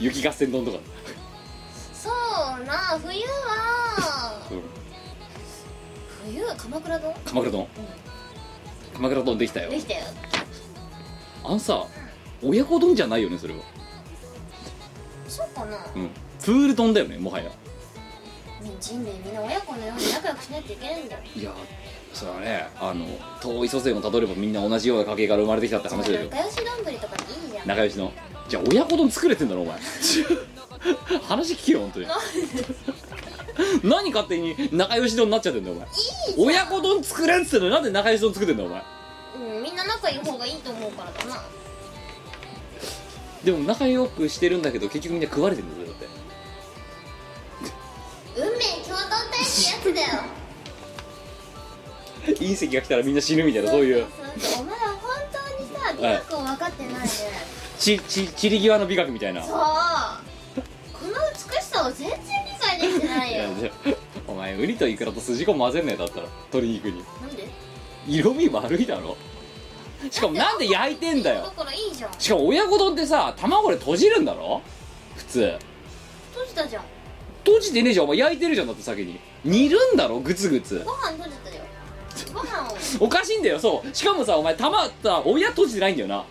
[0.02, 0.80] 雪合戦丼とか、
[2.02, 4.41] そうな冬は。
[4.49, 4.62] うん。
[6.34, 7.14] 冬は鎌倉丼？
[7.26, 7.68] 鎌倉丼。
[8.95, 9.70] 鎌倉丼できたよ。
[9.70, 9.99] できたよ。
[11.43, 11.86] あのさ
[12.43, 13.60] 親子丼じゃないよねそれは。
[15.28, 15.78] そうかな。
[15.95, 16.10] うん。
[16.43, 17.52] プール丼だよねもはや。
[18.64, 21.16] み人類みんな親子のように仲良くしないといけないんだ。
[21.18, 21.52] よいや
[22.14, 23.06] それはねあの
[23.41, 26.30] 遠い祖先をたどればみんな同じような家系から生まれてきたって話だよ。
[26.32, 26.66] 仲良し丼
[26.97, 27.68] とかでいいじゃん。
[27.68, 28.12] 仲良しの。
[28.49, 29.78] じゃあ親子丼作れてんだろお前
[31.28, 32.08] 話聞けよ本当に。
[33.84, 35.88] 何勝手に仲良し丼になっちゃってんだよお前。
[36.38, 38.84] 親子丼作れんっつってんのになんで仲良し丼作ってんだよお前。
[39.56, 41.44] うん、みんな仲いい方がいいと思うからだな。
[43.44, 46.08] でも仲良くしてるんだけど結局みんな食われてるんだよだって。
[48.38, 50.24] 運命共同体ってやつだよ。
[52.38, 54.06] 隕石が来たらみんな死ぬみたいなそういう。
[54.40, 55.02] そうそうお前は本
[55.32, 57.10] 当にさ美学を分かってないね、
[57.80, 59.44] ちち散り際の美学みたいな。
[59.44, 60.31] そう
[61.52, 62.24] 美しさを全然理
[62.60, 63.43] 解できてないよ
[64.28, 67.04] お前ウニとイクラと筋子混ぜんねえだったら鶏肉に。
[67.22, 67.47] なんで？
[68.08, 69.18] 色味悪いだろ。
[70.10, 72.14] しかもなんで焼いてんだだよからいいじゃん。
[72.18, 74.62] しかも親子丼ってさ卵で閉じるんだろ？
[75.16, 75.60] 普通。
[76.32, 76.84] 閉じたじゃん。
[77.43, 78.06] 閉じてねえじゃん。
[78.06, 79.20] お前焼いてるじゃんだって先に。
[79.43, 80.20] 煮るんだろ？
[80.20, 80.82] グツグツ。
[80.86, 81.64] ご飯閉じたよ。
[82.34, 82.72] ご飯
[83.02, 83.06] を。
[83.06, 83.60] おかしいんだよ。
[83.60, 83.95] そう。
[83.95, 86.24] しかもさお前玉さ親閉じてないんだよな。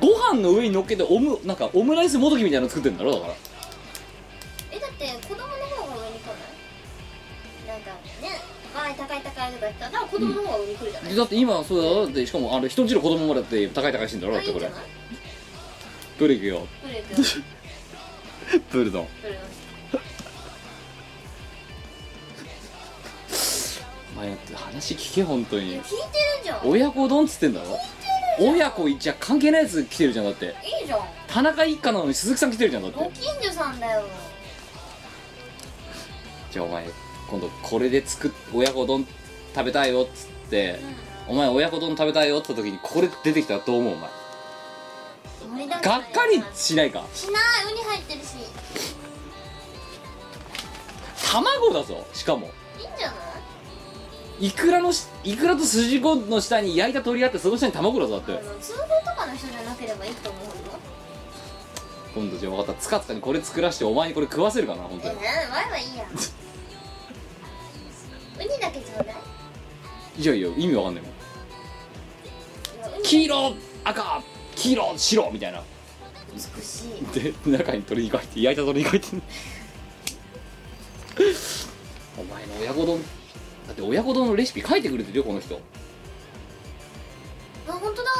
[0.00, 3.12] ご飯の上に乗っけてオムなんかオムライスもどきみたいなの作ってんだろ？
[3.12, 3.32] だから。
[3.32, 3.36] え
[4.80, 6.34] だって子供の方が上に来ない
[7.68, 8.40] なんかね
[8.72, 14.66] 高い高い高いとか言ったら子供の方が上に来るじゃないでだって今そうだよだってしかもあれ人んちの子供もだって高い高いしてんだろだってこれ。
[14.66, 14.90] あいいんじゃない
[16.18, 16.66] プレイよ
[18.70, 18.84] プー。
[18.84, 19.06] ルドン。
[19.22, 19.36] プレイ
[24.12, 25.72] お前だって話聞け本当に。
[25.72, 25.84] 聞いてる
[26.44, 26.66] じゃん。
[26.66, 27.78] い親子丼っつってんだろ？
[28.38, 30.54] 親子じゃ関係ないやつ来てるじゃんだって。
[30.82, 31.00] いじゃん。
[31.26, 32.98] 田中一家なのに鈴木さん来てるじゃんだって。
[32.98, 34.04] ご近所さんだよ
[36.50, 36.88] じゃあお前
[37.28, 39.06] 今度これで作っ親子丼
[39.54, 40.80] 食べたいよっつって、
[41.28, 45.68] お前親子丼食べたいよって時にこれ出てきたらどう思うお前？
[45.68, 47.04] がっかりしないか？
[47.14, 47.72] しない。
[47.72, 48.26] ウニ入ってるし。
[51.30, 52.50] 卵だぞしかも。
[52.78, 53.14] いいんじゃな
[54.40, 54.46] い？
[54.48, 58.42] いくらのしいくらと筋子の下に焼いた鶏あってその下に卵だぞだって。
[58.60, 60.50] 通報とかの人じゃなければいいと思うよ。
[62.14, 62.80] 今度じゃあ分かった。
[62.82, 65.14] つかつかにこれ作らしてお前にこれ食わせるかな本当に。
[65.20, 66.04] えなワイはいいや
[68.40, 69.16] ウニだけちょうだい。
[70.18, 71.12] いやいや意味わかんないもん。
[73.02, 74.22] 黄色赤
[74.56, 75.62] 黄色白みたいな。
[76.32, 77.04] 美しい。
[77.20, 79.22] で中に鶏肉入って焼いた鶏肉入ってん
[82.18, 83.02] お前の親子丼
[83.66, 85.60] だって親子丼のレシピ書いてくれてるよこの人。
[87.68, 88.10] あ本当だ。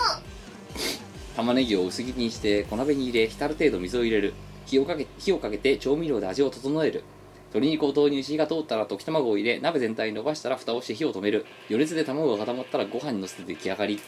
[1.36, 4.34] 玉ねぎを薄切りにして小鍋に入れ浸る程度水を入れる。
[4.66, 7.02] 火をかけ火をかけて調味料で味を整える
[7.50, 11.46] 鶏肉を投入し火が通ったら溶き卵を入れ鍋全体に伸ばしたら蓋をして火を止める。
[11.68, 14.00] 余熱で卵が固まったらご飯にのせて出来上がり。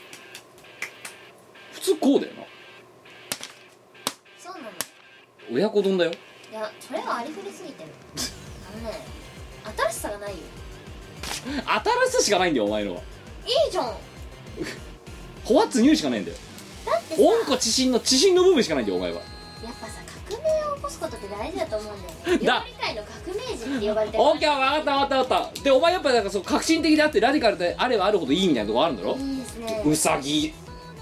[1.72, 2.42] 普通こうだよな。
[4.38, 4.68] そうなの。
[5.52, 6.12] 親子丼だよ。
[6.50, 7.90] いやそれはありふれすぎてる。
[8.74, 9.04] あのね
[9.76, 10.36] 新しさがないよ。
[11.66, 13.00] 新しさしかないんだよお前のは。
[13.44, 13.86] いいじゃん。
[13.86, 13.92] だ
[15.44, 16.36] ホワッツニューしかないんだよ。
[16.36, 17.22] ってさ。
[17.22, 19.20] 温故知新の知新の部分しかないんだよお前は。
[19.64, 20.01] やっぱさ
[20.36, 22.46] を起こすことって大事だと思うんだよね。
[22.46, 22.64] だ。
[22.66, 24.22] 料理界の革命児って呼ばれてる。
[24.22, 25.62] オーケー分かった分かった分かった。
[25.62, 29.16] でお前やっぱなんかそう革新的であってラディカルであればあるほどいいみたいなとこあるんだろ？
[29.16, 29.82] いいですね。
[29.84, 30.54] うさぎ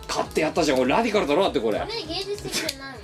[0.07, 1.43] 買ってやったじゃんこれラディカルだろ？
[1.45, 1.79] だってこれ。
[1.79, 2.99] これ芸術的じゃない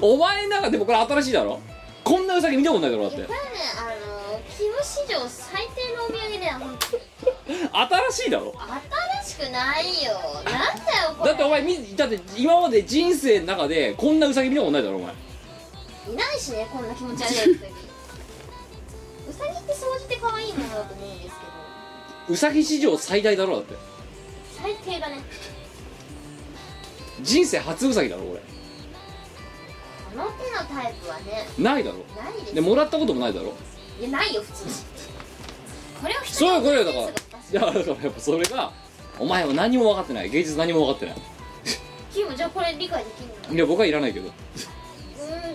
[0.00, 1.60] お前の中でもこれ新しいだろ？
[2.04, 3.04] こんなウサギ見たことないだろ？
[3.04, 3.16] だって。
[3.22, 3.34] これね
[3.78, 7.02] あのキム史上最低のお土産だよ本当に。
[8.10, 8.54] 新しいだろ？
[9.24, 10.12] 新しくないよ。
[10.44, 11.30] なんだよこれ。
[11.30, 15.14] だってお前みだって今まで人生の中でこんなウサギ見たことないだろお前
[16.10, 17.72] いないしねこんな気持ち悪いウサギ
[19.30, 21.34] ウサギって掃除って可愛いものだと思うんですけど。
[22.28, 23.74] ウサギ史上最大だろだって。
[24.62, 25.20] 最低だね。
[27.22, 28.40] 人生初ウサギだろこれ。
[28.40, 31.48] この手のタイプはね。
[31.58, 31.98] ないだろ。
[32.22, 32.54] ないです。
[32.54, 33.54] でもらったこともないだろ。
[34.00, 34.70] いやないよ普通に。
[36.02, 37.70] これを人そういうことよだセから。
[37.70, 38.72] いやだからやっぱそれが
[39.18, 40.30] お前は何も分かってない。
[40.30, 41.16] 芸術何も分かってない。
[42.12, 43.54] キムじゃあこれ理解できるの？
[43.54, 44.30] いや僕はいらないけど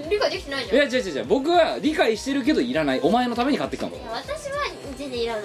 [0.10, 0.76] 理解できてないじゃん。
[0.76, 1.26] いや違う違う違う。
[1.26, 2.99] 僕は理解してるけどいらない。
[3.01, 4.57] お前のために買ってきたんだ私は
[4.97, 5.43] 全然いらない。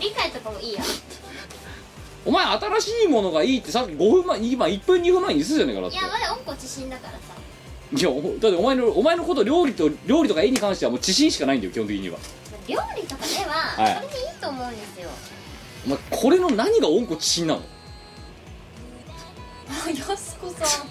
[0.00, 0.82] 理解とかもいいや。
[2.24, 5.96] お前新しいものがいいってさっき5分前今1分2分前に言ってたじゃねえかだって。
[5.96, 7.18] いや我温故知新だからさ。
[7.94, 12.18] いやおだってお前のお前のこと料理と料理とか絵に関してはもう知心しかないんだよ基本的には。
[12.66, 13.96] 料理とかでははい。
[13.96, 15.10] それでいいと思うんですよ、
[15.86, 17.62] お前これの何が温故知新なの？
[19.68, 20.88] あやすこさん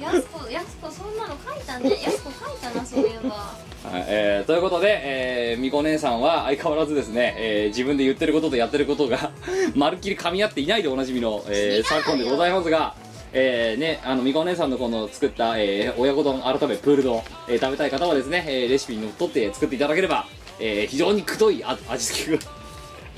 [0.00, 1.90] やすこやすこそんなの書いたね。
[1.90, 9.30] やすこ書いたなそういえばはいえーということで、えー、みこ姉さんは相変わらずですね、えー自分で言ってることとやってることが
[9.74, 12.94] まるっきり噛み合っていないでおなじみの、えー、昨今でございますが、
[13.32, 20.26] えーね、あのみこ姉さんのこの作った、えー親子丼改めプール丼、えー食べたい方はですね、えーレシピにのっとって作っていただければ、
[20.60, 22.61] えー非常にくどいあ味付けが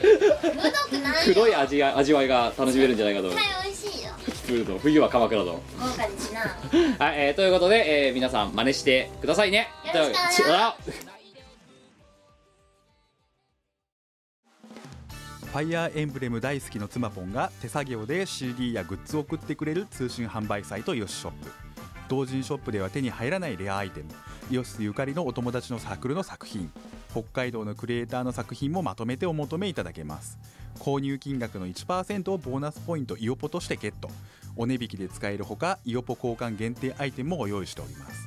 [0.04, 3.40] くどくない味が味わいが楽しめるんじゃないかと思い
[4.82, 6.40] 冬は鎌倉丼豪華にしな。
[7.04, 9.68] はい、えーということで、えー皆さん真似してくださいね。
[9.94, 10.44] よろしく
[15.54, 21.50] ファイアーエンブレム大好きの妻ポンが手作業で CD やグッズを送ってくれる通信販売サイトイオシショップ。
[22.08, 24.06] 同人ショップでは手に入らないレアアイテム。
[24.50, 26.70] イオシスゆかりのお友達のサークルの作品
[27.14, 30.36] 北海道のクリエイターの作品もまとめてお求めいただけます。
[30.80, 34.08] 購入金額の1%をボーナスポイントイオポとしてゲット。
[34.56, 38.26] お値引きで使えるほかイオポ交換限定アイテムもご用意しております。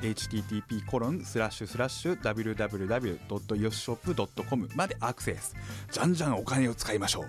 [0.00, 5.54] http コロンスラッシュスラッシュ www.yoshop.com までアクセス。
[5.90, 7.28] じゃんじゃんお金を使いましょう。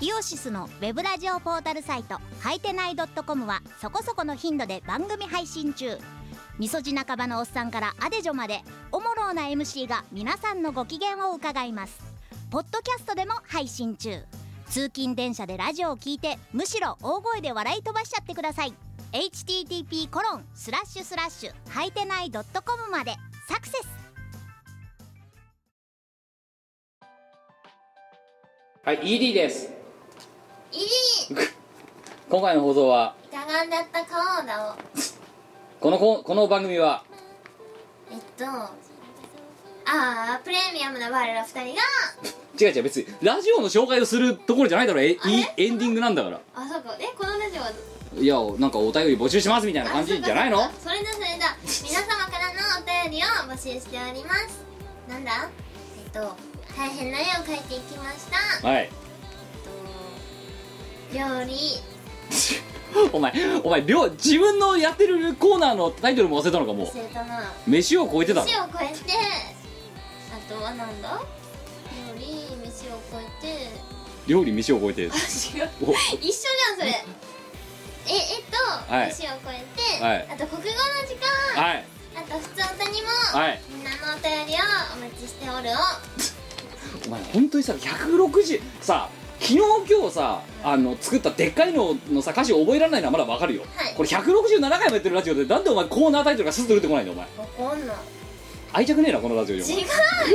[0.00, 5.96] イオシスのウェブラジオポータルサイト「はいてない .com」はそこそこの頻度で番組配信中。
[6.58, 11.98] みそじ半ばのおっさんからアデジョまでおもろうな MC が皆さんのご機嫌を伺います。
[12.50, 14.22] ポッドキャストでも配信中。
[14.68, 18.74] 通勤電車でラジオを聞いてむしろ大声で笑い飛ばしちゃってください。
[19.12, 22.42] http コロンスラッシュスラッシュはいてない .com
[22.90, 23.14] まで。
[23.48, 23.88] サクセス。
[28.84, 29.72] はい ED です。
[30.72, 30.88] いい
[32.30, 33.14] 今回の放送は？
[33.32, 34.76] 疑んだった顔だを
[35.80, 37.04] このここの番組は？
[38.10, 38.70] えっとあ
[39.86, 41.82] あプレミアムな我ら二人が
[42.60, 45.00] 違う違う別にラジオの紹介をするところじゃないだろ。
[45.00, 45.18] えいい
[45.56, 46.40] エンディングなんだから。
[46.54, 46.96] あそうか。
[46.98, 47.70] えこのラジオは？
[48.16, 50.62] いやなんかお便り募集しますみたいな感じじゃないの？
[50.62, 50.90] あそうかそうか。
[50.90, 51.56] それだそれだ。
[51.84, 54.64] 皆様からのお便りを募集しております。
[55.08, 55.50] なんだ？
[56.04, 56.36] えっと
[56.78, 58.26] 大変な絵を描いていきまし
[58.62, 58.66] た。
[58.68, 58.82] はい。
[58.82, 58.90] え
[61.16, 61.58] っと料理
[63.12, 63.32] お前
[63.62, 67.40] お前両自分のやってるコーナーのタイトルも忘れたのかも忘れたな。
[67.40, 68.46] う飯を超えてたの。
[68.46, 69.12] 飯を超えて
[70.48, 71.20] あとはなんだ？
[72.08, 73.68] 料理飯を超えて。
[74.26, 75.02] 料理飯を超えて。
[75.02, 75.70] あ違う。
[75.82, 75.92] お。
[75.92, 77.04] 一緒じゃんそれ。
[78.06, 78.42] ええっ
[78.88, 79.08] と、はい。
[79.08, 79.64] 飯を超え
[79.98, 80.28] て、はい。
[80.30, 80.74] あと国語の
[81.08, 81.14] 時
[81.54, 81.84] 間、はい。
[82.16, 83.60] あと普通歌にも、はい。
[83.70, 84.56] みんなのお便りを
[84.94, 85.72] お待ちしておるを。
[87.06, 89.08] お前本当にさ160さ
[89.46, 89.58] 昨日
[89.90, 93.94] 今日さあの作ったでっかいののさ歌詞覚えられないのはまだわかるよ、はい。
[93.94, 97.26] これ167回もやってるラジオでなんでお前コーナータイトルがスッと出てこないんだお前？
[97.66, 97.96] わかんない。
[98.72, 99.74] 愛着ねえなこのラジオにお前。
[99.76, 99.86] 違う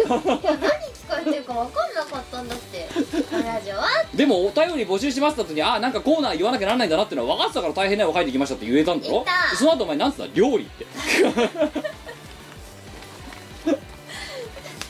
[0.07, 2.87] 何聞こえてるかわかんなかったんだって。
[3.31, 3.87] このラジオは。
[4.13, 9.13] でもお便り募集しますって後にあなんかコーナー言わなきゃなんないんだなってのは分かってたから大変な絵を描いてきましたって言えたんだろ？
[9.13, 9.55] 言った。
[9.57, 10.27] その後お前なんつった？
[10.35, 10.85] 料理って。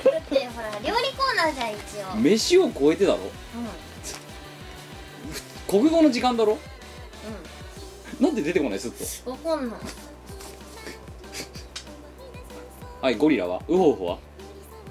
[0.04, 1.78] だってほら料理コーナーじゃん一
[2.14, 2.18] 応。
[2.18, 3.20] うん飯を超えてだろ？
[5.70, 6.58] 国語の時間だろ？
[8.20, 8.80] なんで出てこない？
[8.80, 9.32] すっと。
[9.32, 9.80] うんわかんない。
[13.02, 13.62] はいゴリラは？
[13.68, 14.18] ウホウホは？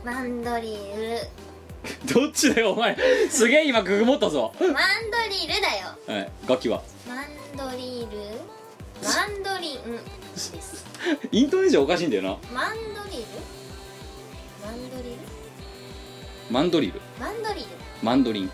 [0.05, 1.19] マンドリル。
[2.15, 2.97] どっちだよお前。
[3.29, 4.53] すげえ今ググ持ったぞ。
[4.61, 4.77] マンド
[5.29, 5.97] リルだよ。
[6.07, 6.81] はい楽器は？
[7.09, 7.27] マン
[7.57, 8.19] ドリル？
[9.03, 9.79] マンドリン。
[10.33, 10.85] です。
[11.33, 12.37] イントネーションおかしいんだよな。
[12.55, 13.25] マンドリル？
[14.65, 15.17] マンドリル？
[16.51, 17.01] マンドリル。
[17.19, 17.67] マンドリル。
[18.01, 18.51] マンドリン。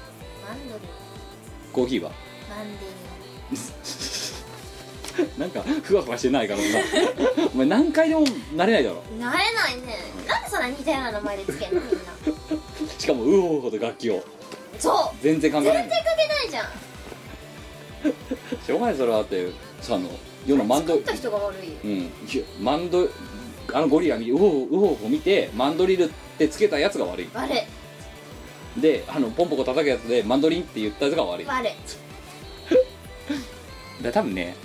[0.48, 1.03] マンドリル
[1.74, 2.10] コーヒーは？
[2.48, 2.86] マンデ
[3.52, 6.66] リンなんかふわふわしてないからさ
[7.54, 8.24] お前何回でも
[8.56, 9.02] なれないだろ。
[9.18, 9.32] 慣れない
[9.86, 9.98] ね。
[10.26, 11.80] なんでそんな似たような名前でつけんの？
[11.80, 11.98] みんな。
[12.98, 14.24] しかもウホウホと楽器を。
[14.78, 15.16] そう。
[15.22, 15.78] 全然関係ない。
[15.82, 16.66] 全然関係ないじゃん。
[18.66, 19.50] しょうがないそれはだって
[19.80, 20.08] さあの
[20.46, 21.74] 世のマンド作った人が悪いよ。
[21.84, 21.90] うん。
[21.92, 22.04] い
[22.34, 23.08] やマンド
[23.72, 26.08] あのゴリラ見ウホウホウホウホ見てマンドリルっ
[26.38, 27.28] てつけたやつが悪い。
[27.34, 27.58] 悪い
[28.76, 31.46] であのポンポコ叩くやつでマンドリンって言ったやつが悪い。
[31.46, 31.70] 悪い。
[34.02, 34.56] ら多分ね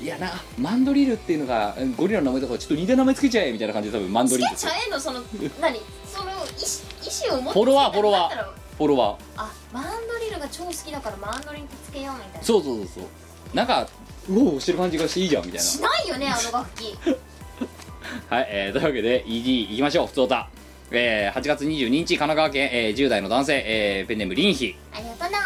[0.00, 5.20] いやなマンドリルっていうのがうんゴリラの名前とかちょっと似た名前つけちゃえみたいな感じで多分マンドつけリンってちゃえんのその
[5.60, 5.80] 何？
[6.06, 9.22] その意思を持ってフォロワーつけたんだったらフォロワー。
[9.36, 12.42] あマンドリルが超好きだからマンドリンってつけようみたいな。
[12.42, 13.56] そうそうそうそう。
[13.56, 13.86] なんか
[14.28, 15.64] ウホウホしてる感じがしていいじゃんみたいな。
[15.64, 16.96] しないよねあの楽器。
[18.28, 20.48] はい、えーというわけで ED いきましょう普通歌
[20.94, 24.76] えー、8月22日神奈川県、えー、10代の男性、えー、ペンネームリンヒ。
[24.92, 25.38] ありがとうな。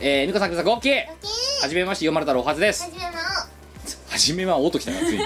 [0.00, 1.62] えー、美香さんくさく OK ラッキー。
[1.62, 2.84] はじめまして読まれたらおはずです。
[2.84, 3.18] はじめの
[4.08, 5.24] はじめはおときたなついに。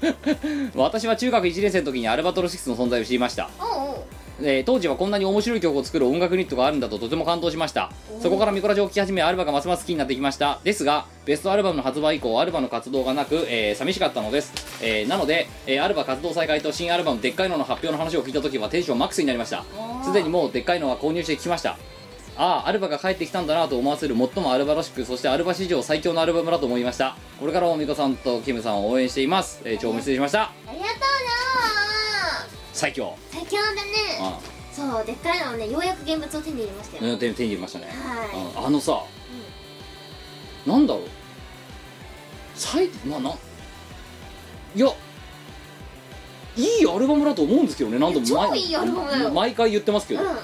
[0.74, 4.04] 私は中学1年生の時にアルバトロ6の存在を知りました、おうおう
[4.40, 7.90] えー当時はこんなに面白い曲を作る音楽ユニットがあるんだととても感動しました。
[8.20, 10.60] そこからミコラジを聴き始めアルバがますます好きになってきました。
[10.64, 19.64] ですがベストアルバムの発売以降アルバの活動がなく、えー寂しかったのです、えーなので、えーアルバ活動再開と新アルバムでっかいのの発表の話を聞いた時はテンションマックスになりました。
[20.04, 21.76] すでにもうでっかいのは購入して聞きました。
[22.40, 27.16] ああアルバが帰ってきたんだなと思わせる最もアルバらしくそしてアルバ史上最強のアルバムだと思いました。
[27.40, 30.42] これからもミコさんとキムさんを応援しています、えー、長文失礼しました。
[30.42, 30.98] ありがとうな
[32.72, 33.16] 最強
[33.58, 33.90] だね。
[34.20, 34.40] あ
[34.72, 38.60] そうでっかいのをねようやく現物を手に入れましたよ、あ手手に入れましたね、はい。
[38.60, 38.66] うん。
[38.66, 39.02] あのさ、
[40.66, 41.02] なんだろう。
[42.54, 43.30] 最なな
[44.74, 44.88] いや
[46.56, 47.98] いいアルバムだと思うんですけどね。
[47.98, 49.30] 何度も超いいアルバムだよ。
[49.30, 50.36] 毎回言ってますけど、うんうん。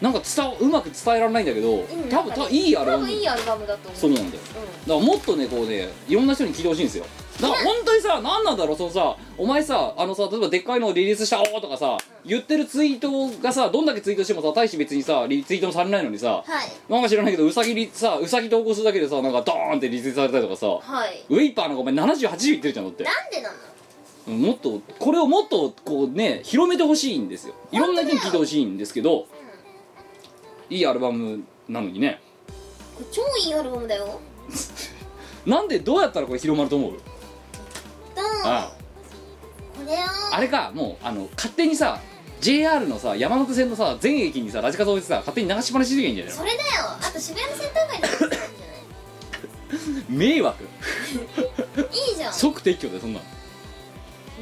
[0.00, 1.86] なんか伝わうまく伝えられないんだけど、うん。
[2.08, 4.00] 多分多分いいアルバム多分いいアルバムだと思う。
[4.00, 4.42] そうなんだよ。
[4.86, 7.04] だからもっとねこうねいろんな人に聞いてほしいんですよ
[7.40, 16.92] だから本当にさ何なんだろうそのさお前さあのさ例えばでっかいのをリリースしたおーとかさ言ってるツイートがさどんだけツイートしてもさ大して別にさリツイートもされないのにさはい。
[16.92, 21.24] なんか知らないけどうさぎリさうさぎ投稿するだけでさなんかドーンってリツイートされたりとかさはい。
[21.28, 23.04] ウェイパーなんかお前78いってるじゃんだって。
[23.04, 23.54] なんでなの？
[24.28, 27.54] うんもっとこれをもっとこうね広めてほしいんですよ。
[27.72, 29.26] いろんな人に聞いてほしいんですけど
[30.68, 32.20] いいアルバムなのにね。
[32.94, 34.20] これ超いいアルバムだよ。
[35.46, 36.92] なんでどうやったらこれ広まると思う？
[37.00, 37.09] と
[38.44, 38.72] あ
[39.76, 39.96] これを
[40.32, 42.00] あれかもうあの勝手にさ
[42.40, 46.60] JR のさ山手線のさ全駅にさラジカセ置いてさ勝手に流しっぱなししときゃいいんじゃないそれだよ。
[47.00, 50.10] あと渋谷のセンター街でもいいんじゃない？
[50.10, 50.64] の迷惑。
[50.64, 50.66] い
[52.12, 52.32] いじゃん。
[52.32, 53.20] 即撤去でそんな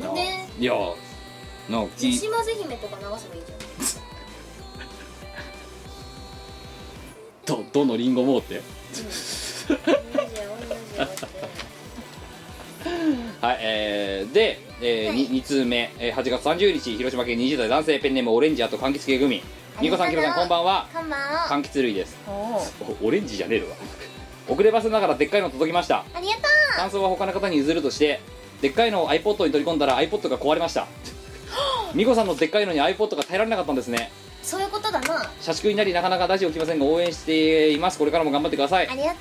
[0.00, 0.16] の。
[0.58, 0.74] いや
[1.68, 2.12] なんか島
[2.44, 7.58] 津姫とか流せばいいじゃん。
[7.62, 8.62] どどのリンゴもって？
[9.68, 9.78] 同じよ
[10.16, 10.48] 同じよ
[11.04, 11.37] って
[13.40, 15.16] はいえー、で、えーはい。
[15.16, 19.42] に 2, 通目、えー8月30日広島県20代男性ペンネームオレンジあと柑橘系グミ。
[19.80, 20.88] みこさんきろさんこんばんは。
[20.92, 21.46] こんばんは。
[21.48, 22.16] 柑橘類です。
[23.02, 23.76] オレンジじゃねえのわ
[24.48, 26.04] 遅ればせながらでっかいの届きました。
[26.14, 26.40] ありがと
[26.76, 28.20] 感想は他の方に譲るとして
[28.60, 30.86] でっかいのを iPod に取り込んだら iPod が壊れました。
[31.94, 34.10] 美子さんのでっかいのに iPod が耐えられなかったんですね。
[34.42, 35.30] うそういうことだな。
[35.40, 37.98] 社畜になりなかなかラジオ来ませんが応援しています。
[37.98, 38.88] これからも頑張ってください。
[38.88, 39.16] ありがと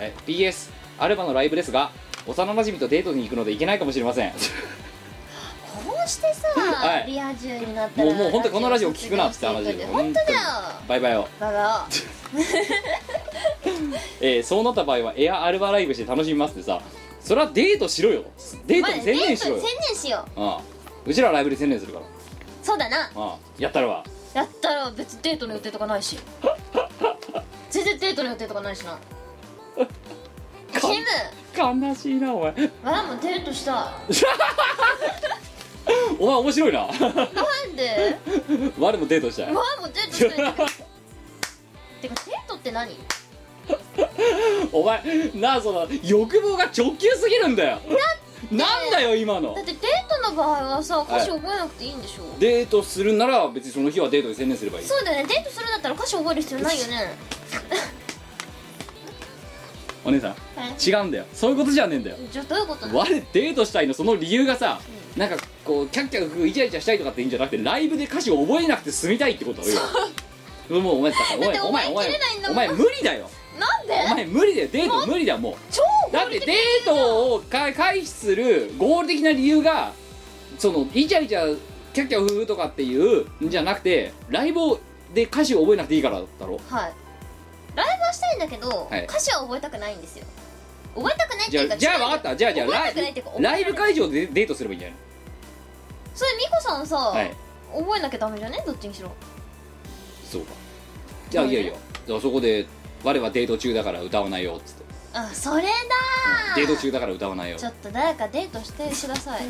[0.00, 1.90] え PS アルバのライブですが
[2.26, 4.30] 幼馴染とデートに行くので行けないかもしれません。
[4.30, 7.06] うこうしてさ、はい。
[7.06, 9.88] リア充になったらもうもう本当にこのラジオ聞くなって話だよ。
[9.88, 10.38] 本当だよ。
[10.88, 11.88] バイバイよ、バ カ
[14.20, 16.80] えーそうなった場合はエアアルバライブして楽しみますってさ
[17.20, 18.24] それはデートしろよ。
[18.66, 19.62] デートに専念しろよ。
[19.62, 20.40] デートに専念しよう。
[20.40, 20.60] ああ。
[21.04, 22.04] うちらはライブで専念するから。
[22.62, 23.02] そうだな。
[23.02, 23.36] ああ。
[23.58, 24.04] やったるわ。
[24.34, 26.18] やったら別にデートの予定とかないし。
[27.70, 28.98] 全然デートの予定とかないしな。
[30.80, 30.94] キム
[31.58, 32.46] 悲しいなお前。
[32.84, 33.92] わもデートした。
[36.18, 36.80] お前面白いな。
[36.80, 38.16] いなんで？
[38.78, 39.42] 我もデートした。
[39.50, 40.54] いわもデートしたいてか
[42.00, 42.14] デー
[42.46, 42.96] トって何？
[44.72, 47.78] お前なあその欲望が直球すぎるんだよ。
[48.50, 49.52] なんだよ今の。
[49.54, 54.86] だってデートの場合はさ歌詞覚えなくていいんでしょ、デートするなら別にその日はデートに専念すればいい。
[54.86, 55.34] そうだよね。
[55.34, 57.18] デートするんだったら歌詞覚える必要ないよね
[60.04, 60.34] お姉さん
[60.80, 61.24] 違うんだよ。
[61.32, 62.16] そういうことじゃねえんだよ。
[62.30, 62.98] じゃあどういうことなの？
[62.98, 64.80] 我デートしたいのその理由がさ
[65.16, 72.08] なんかこうキャッキャイチャイチャしたいとかっていうんじゃなくてライブで歌詞を覚えなくて済みたいってことだよもうお前さお前お前お前
[72.50, 73.28] お前無理だよ
[73.58, 75.82] なんでお前無理だよデート無理だよもう超
[76.12, 79.92] だってデートをか回避する合理的な理由が
[80.58, 81.58] そのイチャイチャ
[81.92, 84.60] キャッキャフフとかっていうんじゃなくてライブ
[85.12, 86.92] で歌詞を覚えなくていいからだろはい
[87.78, 89.04] ライブはしたいんだけど、はい。
[89.04, 90.26] 歌詞は覚えたくないんですよ。
[90.94, 92.36] 覚えたくないっていうかじゃあ分かった。
[92.36, 94.98] じゃあじゃあラ覚えたくないっていうかイライブ会場でデートすればいいんじゃない
[96.14, 97.34] それミコさんさ、のはい。
[97.72, 98.62] 覚えなきゃダメじゃね？
[98.66, 99.10] どっちにしろ。
[100.24, 100.52] そうか。
[101.30, 101.52] じゃあい。
[101.52, 101.72] やいや。
[102.06, 102.66] じゃあそこで
[103.04, 104.84] 我はデート中だから歌わないよっつって
[105.20, 105.68] あそれだ。
[106.54, 107.56] デート中だから歌わないよ。
[107.56, 109.40] ちょっと誰かデートしてください。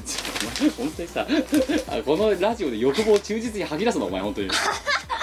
[0.76, 1.26] 本当にさ
[1.88, 4.48] あこのラジオで欲望を忠実に吐き出すのお前本当に。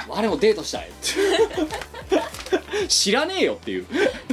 [0.08, 0.92] 我もデートしたい。
[2.88, 3.88] 知らねえよっていう。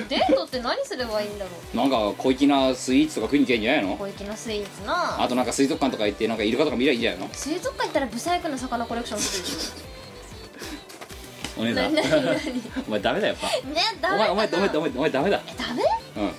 [0.09, 3.97] デートって何すればいいんだろなんか小粋なスイーツとか食いに行けんじゃないうの？
[3.97, 5.23] 小粋なスイーツな。
[5.23, 7.29] あとなんか水族館とか行ってなんかイルカとか見りゃいいんじゃないの？
[7.33, 9.73] 水族館行ったらブサイクな魚コレクションするでし
[11.57, 11.95] お姉さん。
[11.95, 12.63] 何何何？
[12.89, 13.47] お前ダメだやっぱ。
[13.47, 15.41] ょねダおメかな前お前お前お前お前ダメだ。
[15.47, 15.83] えダメ？
[16.17, 16.33] うん。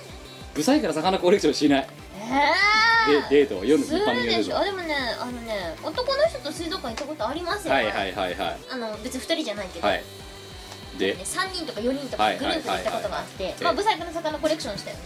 [0.54, 1.88] ブサイクな魚コレクションしない。
[2.20, 2.24] え
[3.10, 4.64] えでデートを夜のするでしょ？
[4.64, 8.56] でもねあのね男の人と水族館行ったことありますよはいはいはいはい。
[8.70, 10.02] あの別に2人じゃないけど、はい。
[10.98, 11.14] で？
[11.14, 15.02] ね、3人とか4人とかはいグループで行ったことがあって、はいはいはいまあブサイクな魚コレクションしたよね。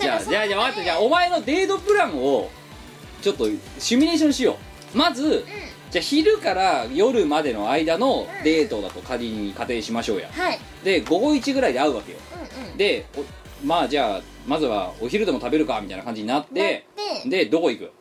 [0.00, 2.50] じゃあじゃあじゃあ分かったじゃあお前のデートプランを
[3.20, 3.46] ちょっと
[3.78, 4.56] シミュレーションしよ
[4.94, 4.96] う。
[4.96, 5.44] まず
[5.90, 10.28] じゃあ昼から夜までの間のデートだと仮に仮定しましょうや。
[10.30, 10.58] はい。
[10.84, 12.18] で午後1ぐらいで会うわけよ。
[12.34, 12.76] うんうん。
[12.76, 17.28] でおまあじゃあまずはお昼でも食べるかみたいな感じになってなって。
[17.28, 17.92] でどこ行く？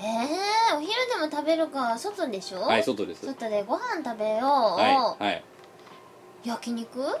[0.00, 2.60] えー、お昼でも食べるか外でしょ？
[2.62, 3.26] はい外です。
[3.26, 4.42] 外でご飯食べよう、
[4.80, 5.44] はいはい。
[6.44, 7.00] 焼肉？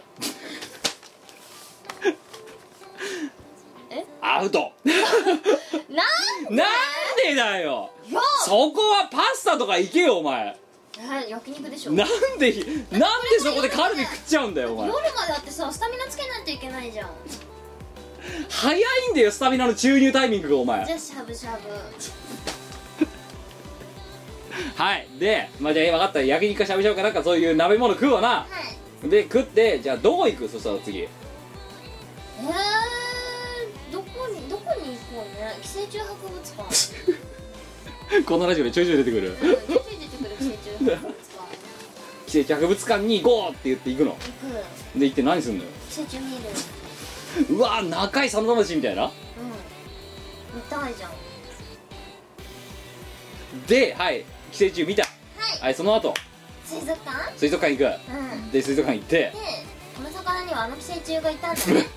[4.20, 4.72] アウト。
[4.84, 6.66] なんなん
[7.16, 7.90] でだよ。
[8.44, 10.56] そこはパスタとか行けよお前。
[10.98, 11.92] え焼肉でしょ。
[11.92, 12.08] なん
[12.38, 12.52] で？
[12.90, 14.88] なんでそこでカルビ食っちゃうんだよお前。
[14.88, 17.10] 夜までだってさスタミナつけないといけないじゃん。
[18.48, 18.80] 早い
[19.12, 20.84] んだよスタミナの注入タイミングがお前。
[20.84, 21.68] じゃあしゃぶしゃぶ。
[24.82, 25.06] はい。
[25.18, 26.20] でまあじゃあ分かった。
[26.22, 28.28] 焼肉かしゃぶしゃぶかなんかそういう鍋物食うわな。
[28.28, 28.46] は
[29.04, 29.08] い。
[29.08, 30.48] で食ってじゃあどこ行く？
[30.48, 31.02] そしたら次。
[31.02, 32.46] えー、
[35.62, 38.22] 寄生虫博物館。
[38.24, 39.28] このラジオでちょいちょい出てくる。
[39.30, 41.14] うん出て出てくる寄生虫博物館。
[42.26, 44.10] 寄生虫博物館に行こうって言って行くの？
[44.12, 44.18] 行
[44.94, 44.98] く。
[44.98, 45.70] で行って何すんのよ？
[45.90, 47.54] 寄生虫見る。
[47.56, 49.04] うわ中井佐野魂みたいな？
[49.04, 49.10] うん。
[49.10, 49.12] 見
[50.68, 51.12] たいじゃん。
[53.66, 55.02] ではい寄生虫見た。
[55.02, 55.08] は
[55.56, 55.60] い。
[55.60, 56.14] はいその後？
[56.64, 57.32] 水族館？
[57.36, 58.48] 水族館行うん。
[58.50, 59.16] くで水族館行って。
[59.18, 59.32] で
[59.96, 61.80] この魚にはあの寄生虫がいたんだね。
[61.80, 61.88] っ て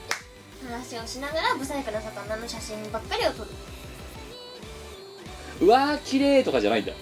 [0.68, 3.50] 話をしながらブサイクな魚の写真ばっかりを撮る、
[5.62, 6.94] うわー綺麗とかじゃないんだ。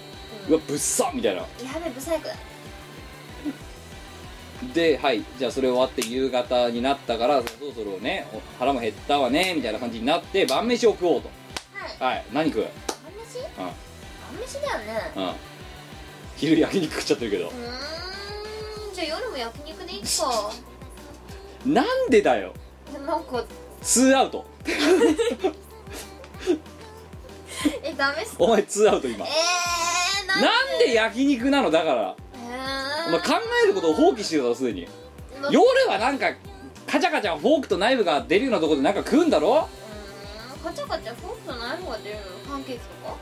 [0.50, 1.42] うわぶっさみたいな。
[1.42, 1.48] や
[1.84, 2.36] べブサイクだ。
[4.74, 5.24] ではい。
[5.38, 11.30] じゃあそれ終わって夕方になったからそろそろねお腹も減ったわねみたいな感じになって晩飯を食おうと。
[12.00, 12.16] はい。
[12.16, 12.26] はい。
[12.34, 12.64] 何食う？
[12.64, 12.72] 晩
[13.26, 13.40] 飯？
[13.40, 13.56] うん。
[13.56, 13.76] 晩
[14.46, 15.12] 飯だよね。
[15.16, 15.34] うん。
[16.36, 17.48] 昼焼肉食っちゃってるけど。
[17.48, 17.54] うー
[18.92, 18.94] ん。
[18.94, 20.08] じゃあ夜も焼肉でいいか。
[21.66, 22.54] なんでだよ
[23.06, 23.44] なんか
[23.82, 24.46] ツーアウト。
[27.84, 28.44] えダメっすか？
[28.44, 29.26] お前ツーアウト今。
[29.26, 31.70] えー、なんなんで焼肉なの？
[31.72, 32.16] だから。
[32.34, 33.34] えー、お前考
[33.66, 34.88] えることを放棄してるだろすでに。
[35.42, 36.34] ま夜はなんか
[36.88, 39.50] カチャカチャフォークとナイフが出るようなところでなんか食うんだろ？
[39.50, 40.60] うーん。
[40.60, 42.22] カチャカチャフォークとナイフが出るの？
[42.50, 43.16] パンケーキとか？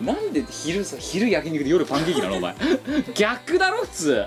[0.00, 2.36] なんで昼さ昼焼肉で夜パンケーキなの？
[2.36, 2.54] お前。
[3.14, 4.26] 逆だろ普通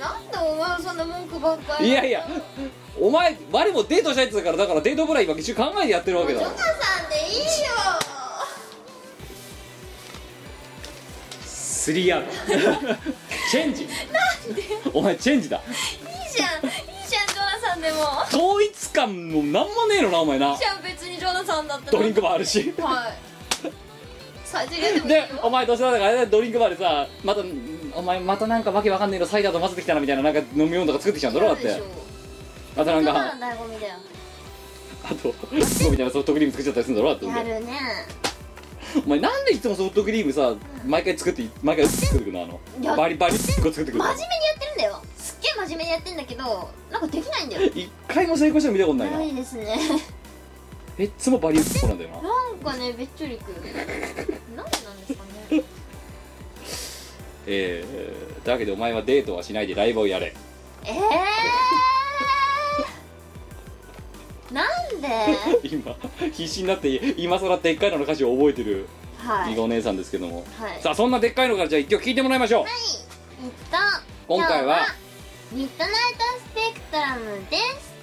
[0.00, 1.88] なんでお前はそんな文句ばっかり。
[1.88, 2.26] いやいや
[2.98, 6.56] お前我もデートしたいって言ったからだからデートぐらい今一緒に考えてやってるわけジョナさん
[7.10, 7.44] でいいよ。
[11.44, 12.30] スリーアウト
[13.50, 13.88] チェンジ。
[14.92, 15.56] お前チェンジだ。
[15.58, 15.64] いい
[16.36, 16.72] じゃんいい
[17.08, 18.22] じゃんジョナさんでも。
[18.28, 20.52] 統一感もなんもねえのなお前な。
[20.52, 22.74] いいじゃん別にジョナさんだったらドリンクバーあるし。
[22.78, 23.12] はい。
[24.44, 25.26] サイゼリアでもいいよ。
[25.26, 27.42] でお前どうせだからあれだドリンクバーでさまた
[27.94, 31.82] お前またなんかわけわかんねえのサイダーと混ぜてきたなみたいななんか飲み物とか作ってきたんだろだって。
[32.76, 33.94] あとなんだかから醍醐味だよ。
[35.02, 35.34] あと
[35.64, 37.78] そうみたいなソフトクリーム作っちゃったりするんだろだってやるね。
[39.06, 40.54] お前なんでいつもソフトクリームさ
[40.86, 42.42] 毎回作って毎回作ってくるの？
[42.42, 44.04] あのバリバリ1個作ってくるの？
[44.04, 45.02] 真面目にやってるんだよ。
[45.16, 47.72] すっげえ真面目にやってんだけどなんかできないんだよ。
[47.74, 49.18] 一回も成功したの見たことないな。
[49.18, 49.78] ないですね。
[50.98, 52.22] えっつもバリ1個なんだよな。
[52.22, 53.56] なんかねべっちょりくる。
[54.56, 54.89] なんでな
[57.46, 60.34] えー、というわけでお前はデートはしないでライブをやれ。
[60.84, 64.66] えー、 なん
[65.00, 65.08] で？
[65.68, 65.94] 今
[66.32, 68.88] 必死になって今更でっかいのの歌詞を覚えてる
[69.18, 69.50] はい。
[69.50, 70.80] みごお姉さんですけども、はい。
[70.82, 72.64] さあそんなでっかいのからじゃあ一曲聴いてもらいましょう、
[73.44, 73.76] えっと
[74.28, 74.86] 今回は
[75.52, 77.62] ミッドナイトスペクトラムです。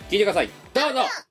[0.10, 0.50] 聴いてください。
[0.74, 1.02] どうぞ「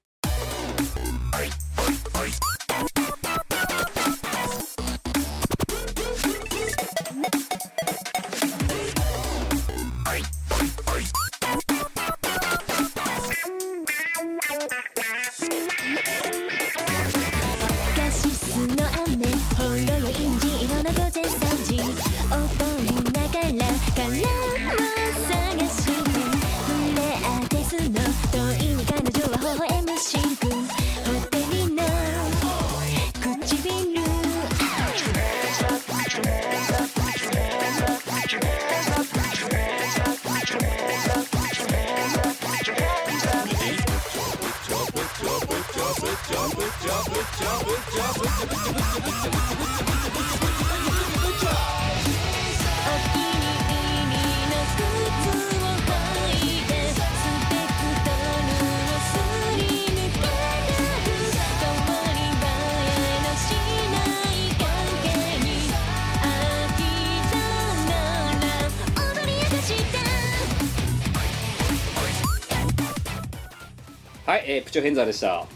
[74.57, 75.28] えー、プチョヘンザーでした。
[75.33, 75.47] は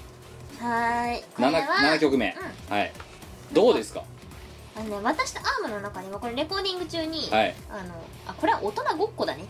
[0.61, 1.61] ーいこれ 7, は
[1.97, 2.37] 7曲目、
[2.69, 2.93] はい。
[3.53, 4.05] どうですか？
[4.77, 7.55] あのね私とアームの中にはこれレコーディング中に、はい。
[7.71, 7.95] あの
[8.27, 9.45] あこれは大人ごっこだね。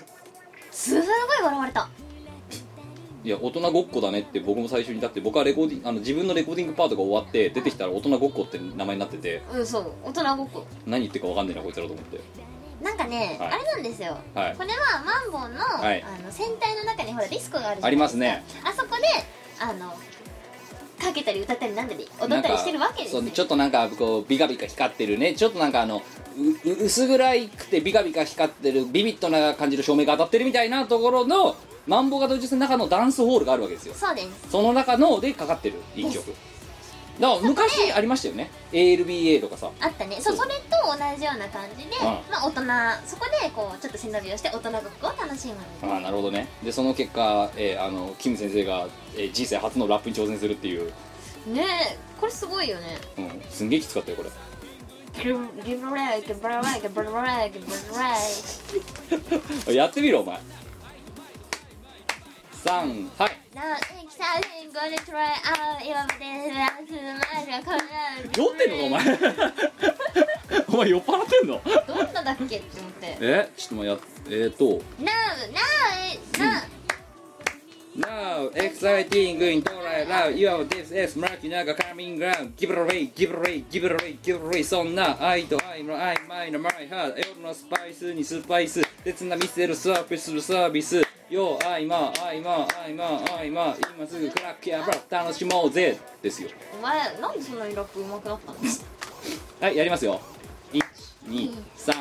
[0.70, 1.06] すごい
[1.42, 1.88] 笑われた。
[3.24, 9.42] いや大人ごっこだねって僕も最初にだって僕はレコーディングあの自分のレコーディングパートが終わって出てきたら大人ごっこって名前になってて。
[9.52, 9.92] うんそう。
[10.04, 10.66] 大人ごっこ。
[10.86, 12.20] 何言ってるか分かんねえなこいつらと思って
[12.82, 13.52] なんかね、はい。
[13.52, 14.54] あれなんですよ、はい。
[14.56, 16.02] これはマンボウの,、はい。
[16.02, 18.44] あの船体の中にほらディスコがあるじゃないありますね。
[18.64, 19.02] あそこで
[19.60, 19.94] あの
[20.98, 23.20] かけたり歌ったりなんだり踊ったりしてるわけですよ。
[23.22, 25.34] そうちょっとなんかこうビカビカ光ってるね。
[25.34, 26.02] ちょっとなんかあの
[26.36, 33.94] うう薄暗いくてビカビカ光ってるビビッドな感じの照明が当たってるみたいなところのマンボウが同時の中のダンスホールがあるわけですよ。
[33.94, 34.50] そうです。
[34.50, 36.34] その中のでかかってる一曲
[37.20, 38.50] だから昔ありましたよね。
[38.72, 39.70] ALBA とかさ。
[39.80, 40.18] あったね。
[40.20, 42.04] そうそれと同じような感じで、うん。
[42.04, 45.54] まあ大人そこでこうちょっと背伸びをして大人ごっこを楽しむ
[45.90, 46.48] ああなるほどね。
[46.62, 50.92] でその結果、えーあのキム先生が、えー人生初のラップに挑戦するっていう、
[51.46, 52.98] ねえこれすごいよね。
[53.18, 54.30] うん、すんげえきつかったよこれ。
[59.74, 60.38] やってみろお前。
[62.64, 63.45] 3はい
[68.36, 69.00] 酔ってんのかお前
[70.68, 74.64] お前酔っ払ってんのどんなだっけって思ってえちょっと待ってやえっ、ー、と
[75.00, 75.08] Now,
[75.52, 75.62] now,
[76.38, 76.76] now
[77.96, 82.54] Now, exciting in Torai Love, you have this is Marky Naga coming round.
[82.54, 84.64] Give it away, give it away, give it away, give it away.
[84.64, 87.16] そんな愛と愛の曖昧な my heart。
[87.16, 88.82] 夜のスパイスにスパイス。
[89.02, 91.05] 切な見せるサービスするサービス。
[91.28, 93.76] よ、愛ま、愛ま、愛ま、愛ま。
[93.96, 95.98] 今すぐクラックやば楽しもうぜ。
[96.22, 96.50] ですよ。
[96.78, 98.58] お前なんでそんなにラップ上手くなったの？
[99.60, 100.20] はい、やりますよ。
[100.72, 100.80] 1、
[101.28, 101.92] 2、3、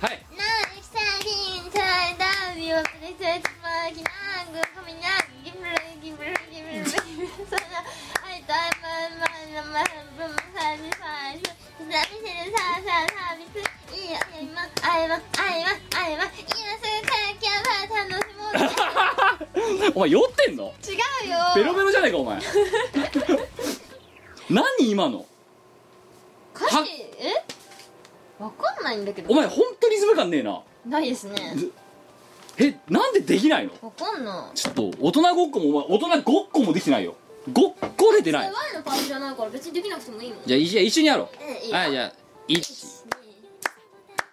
[0.00, 0.26] はい。
[19.94, 20.72] お前酔ってんの？
[20.82, 21.36] 違うよ。
[21.54, 22.38] ベロベロじゃないかお前。
[24.50, 25.26] 何今の？
[26.54, 27.02] 歌詞？
[27.18, 27.32] え？
[28.42, 29.32] わかんないんだけど。
[29.32, 30.62] お前本当にリズム感ねえな。
[30.86, 31.34] ないですね。
[32.58, 33.72] え、なんでできないの？
[33.82, 34.56] わかんない。
[34.56, 37.16] ちょっと大人ごっこもお前大人ごっこもできてないよ。
[37.52, 38.46] ごっこで出ない。
[38.46, 41.66] Y のパートじゃないから別にできなくてもいいもんじゃあ一緒にやろう。
[41.66, 41.76] いよ。
[41.76, 42.12] はいじゃあ
[42.48, 43.04] 1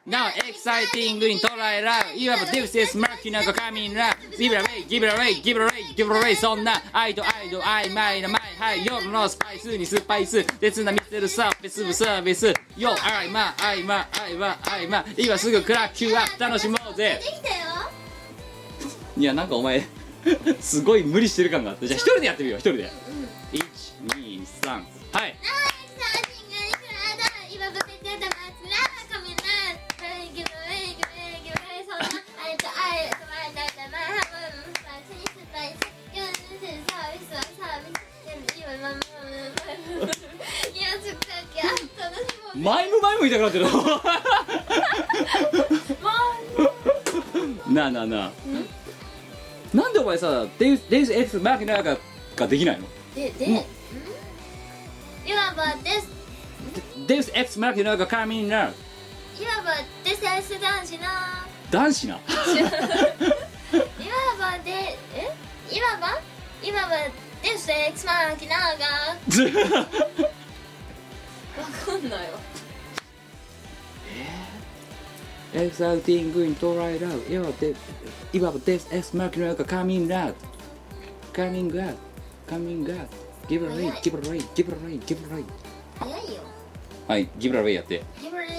[0.08, 4.58] Now exciting in Torai Love You have this is murky なんか coming love Give it
[4.58, 10.44] away, give it away, give it away, give it away そんな愛と愛と曖昧なマイハイ夜のスパイスにスパイス。
[10.60, 12.48] 別な見せるサービス部サービス。
[12.78, 15.06] よ愛ま愛ま愛ま愛ま。
[15.18, 17.20] 今すぐクラッキュアップ楽しもうぜ。
[17.22, 17.92] できたよ
[19.18, 19.84] いやなんかお前
[20.62, 21.88] すごい無理してる感があって。
[21.88, 22.60] じゃあ一人でやってみよう。
[22.60, 22.92] 一人で。
[23.52, 25.36] 123はい。
[42.56, 43.66] マイムマイム言いたくなってる
[47.74, 48.32] なあなあなあ
[49.74, 51.98] なんでお前さデイスデイス X マーキナーが
[52.36, 52.88] ができないの？
[53.16, 53.52] ででん。
[53.52, 53.56] い
[55.34, 56.10] わばです。
[57.08, 58.68] デイス X マーキナーがカミンナ。
[58.68, 58.72] ー
[59.42, 60.22] いわばです
[60.60, 61.04] 男子の
[61.72, 62.16] 男子な？
[62.16, 62.22] いわ
[64.40, 64.72] ばで
[65.16, 65.32] え？
[65.76, 66.20] いわば
[66.62, 66.98] いわば
[67.42, 68.86] ですエクスマーキナーが
[69.30, 69.52] ずわ
[71.86, 72.40] かんないわ
[75.54, 77.76] Exciting in to right out いわばで
[78.34, 80.34] いわばデイス X マーキナーがカミンナー
[81.34, 81.96] カミングアウト
[82.48, 85.44] カミングアウト Give it away, give it away, give it away, give it away
[86.00, 86.42] 早いよ
[87.08, 88.56] はいギブラウェイやってギブレーギブ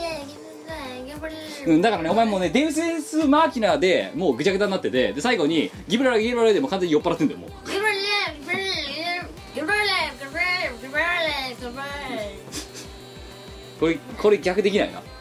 [0.68, 7.94] レーギブレーうんだからねお前もうねデウスエスマーキナーでもうぐちゃぐちゃになっててで最後にギブラウェイギブラウェイでもう完全に酔っ払ってんだよもうギブレー
[8.40, 11.82] ギブレーギブレーギブレーギブレーギブレ
[13.80, 15.11] これこれ逆できないなーでき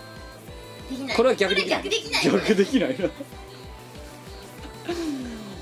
[1.11, 1.17] ない。
[1.17, 1.83] これは逆できない。
[1.83, 2.23] 逆できない。
[2.23, 3.09] 逆できないな。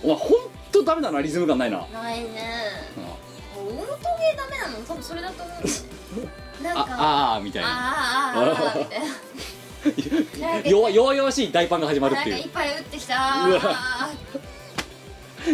[0.03, 1.85] お前ほんとダメだなリズム感ないな。
[1.91, 2.30] ないね。
[2.97, 3.03] うん。
[3.03, 5.63] もう音ゲーダメなの多分それだと思う。
[6.63, 7.69] なんかああーみたいな。
[7.69, 9.07] あーあーあーみたいな
[10.47, 13.47] なんか弱弱々しい大パンが始まるっていなんかいっぱい打ってきた。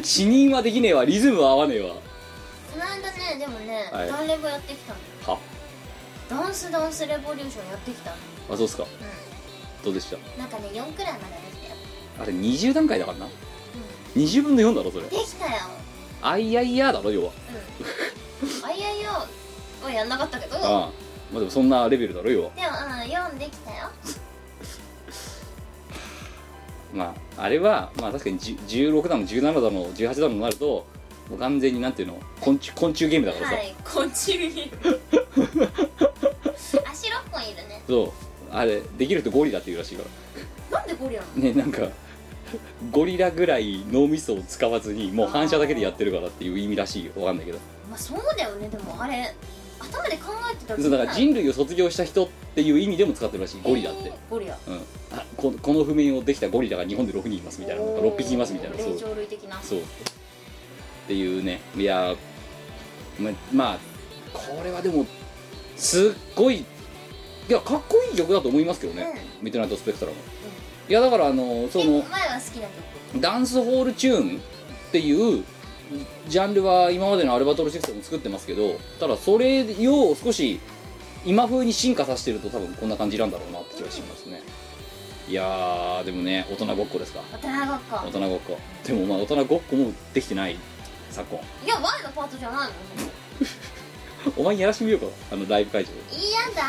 [0.04, 1.06] 死人はできねえわ。
[1.06, 1.90] リズムは合わねえわ。
[1.90, 2.00] こ
[2.78, 4.08] の間ねでもね、はい。
[4.08, 5.34] ダンレボやってきたの。
[5.36, 5.40] は。
[6.28, 8.18] ダンスダンスレボリューションやってきたの。
[8.52, 8.84] あそうっすか。
[8.84, 8.88] う
[9.86, 10.18] どうでした？
[10.18, 11.76] んなんかね4くらいまでできたよ。
[12.20, 13.28] あれ20段階だからな、
[14.16, 15.04] 20分の4だろそれ。
[15.06, 15.52] できたよ。
[16.22, 17.32] あいやいやだろ要は。
[18.42, 18.66] うん。
[18.66, 19.12] あいやいや
[19.84, 20.58] はやんなかったけど。
[20.58, 20.90] でもああ。
[21.32, 22.50] まあでもそんなレベルだろ要は。
[22.50, 22.62] うん
[23.12, 23.90] 4できたよ。
[26.94, 30.66] まああれはまあ確かに10 16だの17だの18だのになると
[31.30, 32.18] もう完全になんていうの？
[32.40, 34.72] 昆虫昆虫ゲームだからさ、はい昆虫に
[36.90, 37.82] 足6本いるね。
[37.88, 38.12] そう
[38.56, 40.04] あれできる人ゴリラっていうらしいか
[40.72, 40.80] ら。
[40.80, 41.44] なんでゴリラなの？
[41.44, 41.90] ねなんか
[42.92, 47.12] ゴリラぐらい脳みそを使わずにもう反射だけでやってるからっていう意味らしいよ。
[47.18, 47.60] わかんないけど。
[47.90, 48.70] まあそうだよね。
[48.70, 49.34] でもあれ
[49.80, 54.08] 頭で考えてたらそうだから人類を卒業した人っていう意味でも使ってるらしいゴリラって。
[54.08, 54.58] えー、ゴリラ。
[54.68, 54.76] うん、
[55.12, 57.82] あここの譜面をできたゴリラが日本で6人いますみたいな。
[57.82, 58.78] おー6匹いますみたいな。
[58.78, 58.94] そう。
[58.94, 59.62] 霊長類的な。
[59.62, 59.80] そう。
[59.80, 59.84] っ
[61.08, 61.60] ていうね。
[61.76, 62.16] いや
[63.20, 63.80] ままあ
[64.34, 65.06] これはでも
[65.76, 66.66] すっごい
[67.48, 70.18] いやかっこいい曲だと思いますけどね、ミッドナイトスペクトラム、
[70.90, 74.42] いやだからあのそのえ前は好きダンスホールチューンっ
[74.92, 75.44] ていう
[76.28, 80.60] ジャンルは今までのアルバトロシステム作ってますけどただそれを少し
[81.24, 84.42] 今風に進化させてると多分こんな感じなんだろうなって気がしますね。
[85.28, 87.22] いやーでもね大人ごっこですか。
[87.32, 88.08] 大人ごっこ。
[88.08, 88.60] 大人ごっこ。
[88.84, 90.58] でもまあ大人ごっこもできてない
[91.12, 91.40] 昨今。
[91.66, 92.74] いや前のパートじゃないの？
[94.38, 95.92] お前にやらしてみようかあのライブ会場。
[96.12, 96.22] 嫌
[96.56, 96.62] だ。
[96.62, 96.66] ー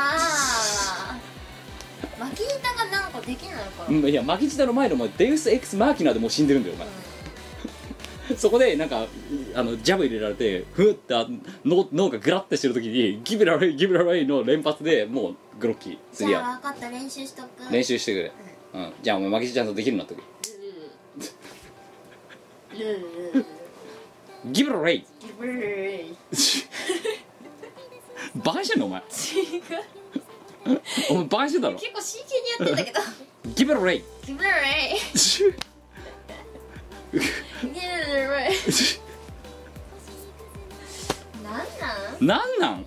[2.20, 6.88] 巻き板がなんかできないから、うんいやマキチダの前のお前デウス X マーキナーでもう死んでるんだよお前。
[8.36, 9.06] そこでなんか
[9.54, 11.26] あのジャブ入れられてふってあ
[11.64, 16.40] 脳脳がグラッてしてる時にギブラレイギブラレイの連発でもうグロッキースじリア。
[16.40, 17.48] ゃあ分かった練習しとく。
[17.72, 18.32] 練習してくれ、
[18.74, 20.28] うん、じゃあお前マキチちゃんとできるようになって
[22.74, 23.44] くルールー
[24.52, 25.06] ギブラレイ。
[25.20, 26.16] ギブレイ
[28.34, 29.06] バカにしてんのお前違う
[31.10, 33.00] お前バカにしてんだろ結構真剣にやってんだけど
[33.54, 34.52] ギブラレイギブレイ
[37.12, 37.20] ギ
[37.70, 38.54] ブレイ
[41.44, 42.84] なんなんなんなん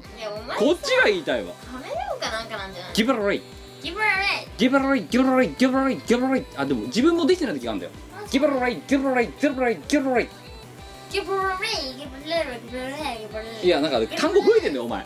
[0.57, 3.41] こっちが言いたいわカメレオンかなんかなんじゃないギブラレイ
[3.82, 4.10] ギブレイ
[4.57, 7.91] ギブラレイギブラレイギブラレイギブラレイあでも自分もできてない時があるんだよ
[8.30, 10.28] ギブラレイギブラレイギブラレイギブラレイ
[11.11, 11.68] ギブレイギブレ
[11.98, 15.06] イギブレイギブレイいやなんか単語増えてんだよお前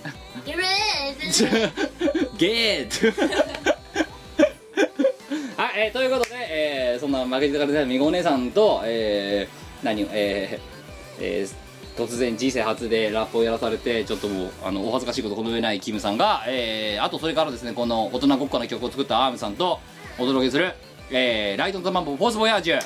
[2.37, 3.13] ゲーッ
[5.55, 11.63] はい、えーということで、えーそんな負けてたからみごお姉さんと、えー何をえーえー
[11.95, 19.79] 突然人生初でラップをやらされてちょっともうあのお恥ずかしいことこの上ないキムさんが、えーあとそれからですねこの大人ごっこな曲を作ったアームさんと
[20.17, 20.73] お届けする、
[21.11, 22.79] えーライト・ザ・マンボフォース・ボヤージュ。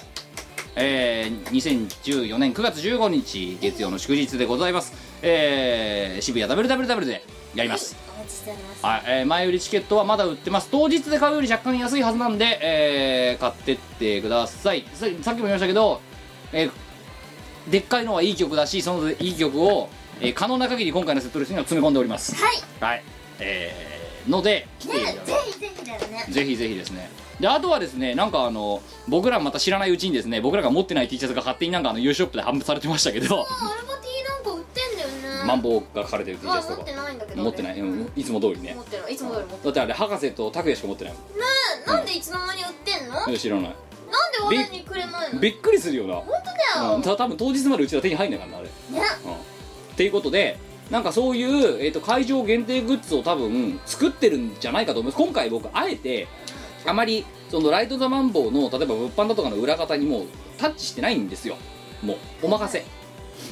[0.79, 4.93] えー2014年9月15日月曜の祝日でございます、
[5.23, 7.23] えー渋谷 WWW で
[7.57, 7.95] やります。
[8.15, 8.85] お待ちしております。
[8.85, 10.69] はい、えー前売りチケットはまだ売ってます。
[10.71, 14.85] 当日で買うより若干安いはずなんで、えー買ってってください。
[14.93, 16.01] ささっきも言いましたけど、
[16.53, 16.71] えー
[17.71, 19.89] でっかいのはいい曲だしそのいい曲を、
[20.21, 22.35] えー可能な限り今回のセットリストには詰め込んでおります。
[22.35, 22.55] はい。
[22.79, 23.03] はい。
[23.39, 23.97] えー
[24.29, 26.25] ので来ていただねぜひぜひだよね。
[26.29, 27.09] ぜひぜひですね。
[27.39, 33.45] であとはですねなんかあの僕らまた知らないうちにですね僕らが持ってない T シャツが勝手になんかあの U ショップで販売されてましたけど。
[33.49, 34.63] あアルバティなんか売っ
[35.47, 36.83] マンボウが書かれてる T シャツとか。
[36.83, 38.73] まあ持ってないんだけど持ってない、うん、いつも通りね。
[38.75, 39.13] 持ってない。
[39.13, 41.19] いつも通り持ってだってあれ博士と拓也しか持ってないも
[41.87, 43.37] ななんでいつの間に売ってんの？
[43.37, 43.69] 知らない。
[43.69, 43.75] で
[44.45, 45.39] 俺にくれないの？
[45.39, 46.95] びっくりするよな、本当だよ。
[46.95, 48.71] うん、た多分当日までうちは手に入んないからなあれ、ね。
[49.25, 49.35] うん、っ
[49.95, 50.57] ていうことで
[50.91, 55.23] なんかそういう、えー、と会場限定グッズを多分作ってるんじゃないかと思います。
[55.23, 56.27] 今回僕あえて
[56.85, 60.25] あまりそのライト・ザ・マンボウの例えば物販だとかの裏方にもう
[60.57, 61.57] タッチしてないんですよ。
[62.01, 62.85] もうお任せ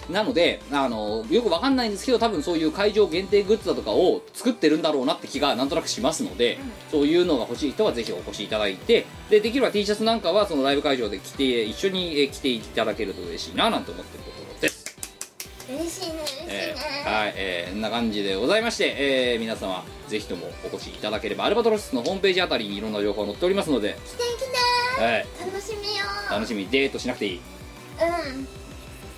[0.09, 6.59] なのであのよくわかんないんですけど多分そういう会場限定グッズだとかを作ってるんだろうなって気がなんとなくしますので、
[6.91, 14.95] そういうのが欲しい人はぜひお越しいただいてでできれば T シャツなんかはそのライブ会場で着て一緒にえー着ていただけると嬉しいななんて思ってるところです。
[15.67, 16.75] 嬉しいね嬉しいね、
[17.05, 18.95] えはい、えー、こんな感じでございまして、
[19.33, 24.39] えー、皆様ぜひともお越しいただければアルバトロスのホームページあたりにいろんな情報が載っておりますので、来て来
[24.99, 26.67] てはい、楽しみよ楽しみ。
[26.67, 27.35] デートしなくていい。
[27.35, 27.39] う
[28.41, 28.64] ん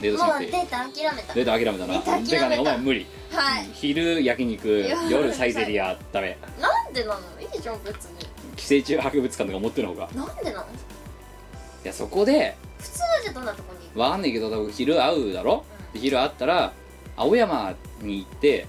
[0.01, 1.33] デートデータ諦めた。
[1.33, 1.99] デート諦めたな。
[1.99, 2.31] 諦めた。
[2.31, 3.07] てかねお前無理。
[3.31, 3.69] はい。
[3.73, 5.33] 昼焼肉や夜。
[5.33, 6.37] サイゼリアダメ。
[6.61, 7.19] なんでなの？
[7.41, 8.25] いいじゃん別に。
[8.55, 10.07] 寄生虫博物館とか持ってるのが。
[10.13, 10.65] なんでなの？
[10.65, 15.63] いやそこで普通はじゃあどんなとこにわかんないけど多分昼会うだろ、
[15.93, 16.73] で昼会ったら
[17.15, 18.67] 青山に行って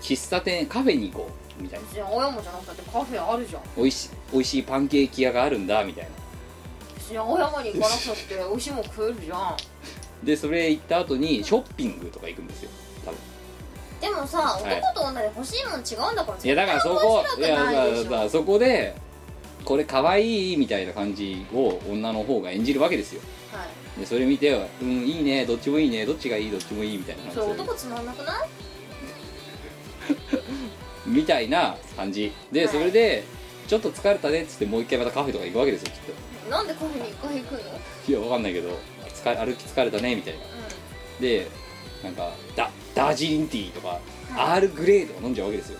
[0.00, 1.86] 喫茶店カフェに行こうみたいな。
[1.92, 3.62] じゃあ青山じゃなくてカフェあるじゃん。
[3.76, 6.10] おいし美味しいパンケーキ屋があるんだみたいな。
[7.20, 9.56] 青山に行かなくたって美味しいもん食えるじゃん
[10.22, 12.70] でそれ行った後にショッピングとか行くんですよ。
[13.04, 13.18] 多分。
[14.00, 14.78] でもさい。
[14.78, 17.64] 男と女で欲しいもん違うんだからいやだからそこいやだ
[18.10, 18.94] からそこで
[19.64, 23.20] これ可愛いみたいな感じを女の方が演じるわけですよ。
[23.52, 23.64] は
[23.96, 24.00] い。
[24.00, 24.50] でそれ見て
[24.80, 27.62] うんいいねどっちもいいねどっちがいいどっちもいいみたいな感じで。
[27.62, 28.48] 男つまんなくない？
[31.06, 32.32] みたいな感じ。
[32.50, 32.68] ではい。
[32.68, 33.24] それで
[33.68, 37.58] ちょっと疲れたねっつってもう一回またカフェとか行くわけですよきっなんでカフェに一回行くの？
[37.58, 38.70] といやわかんないけど
[39.22, 40.40] 疲れ歩き疲れたねみたいな。
[41.20, 41.48] で
[42.02, 44.00] なんかダダージリンティーとか、
[44.36, 45.78] アールグレーとか飲んじゃうわけですよ。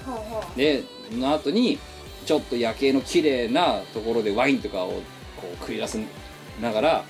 [0.57, 1.79] でその後に
[2.25, 5.03] ちょっと夜景の綺麗なところでワインとかを
[5.37, 5.99] こう食い出す
[6.61, 7.05] ながら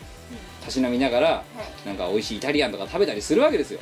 [0.65, 1.45] たしなみながら
[1.85, 3.81] なんか美味しいイタリアンとか食べたりするわけですよ。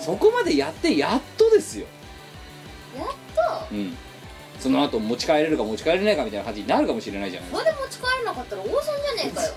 [0.00, 1.86] そこまでやってやっとですよ。
[2.98, 3.06] やっ
[3.68, 3.74] と？
[3.74, 3.96] うん。
[4.58, 9.54] その後持ち帰れるか持ち帰れないかみたいな感じになるかもしれないじゃないそれで持ち帰れなかったら大損じゃねえかよ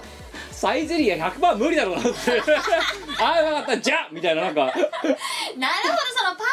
[0.64, 2.10] サイゼリア100%無理だろうなって。
[3.20, 3.78] ああ分かった。
[3.80, 4.62] じゃあみたいななんか。
[4.62, 4.88] なるほど
[5.58, 6.48] そのパー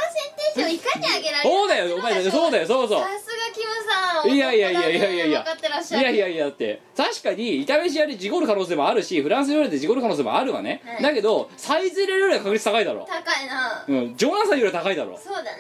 [0.56, 1.94] センテージをいかに上げられるそうだよ。
[1.94, 3.00] お前そうだよそうそう。
[3.02, 5.00] さすがキムさんいやいやいやいやいや。
[5.00, 6.80] いやいやいやいやだって。
[6.96, 11.02] 確かに炒めし屋で事故る可能性もあるしフランス料理で事故る可能性もあるわね、はい。
[11.04, 13.06] だけどサイゼリアよりは確率高いだろ。
[13.08, 13.84] 高いな。
[13.86, 14.16] うん。
[14.16, 15.16] ジョナサンよりは高いだろ。
[15.16, 15.50] そうだね。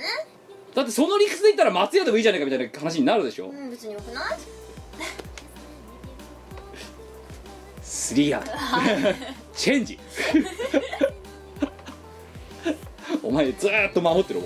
[0.74, 3.46] だってその理屈で言ったら松屋でもいいじゃないかみたいな話になるでしょ。
[3.46, 4.38] うん別によくない？
[7.90, 8.50] スリーアウト。
[9.56, 9.98] チェンジ。
[13.22, 14.40] お前ずーっと守ってる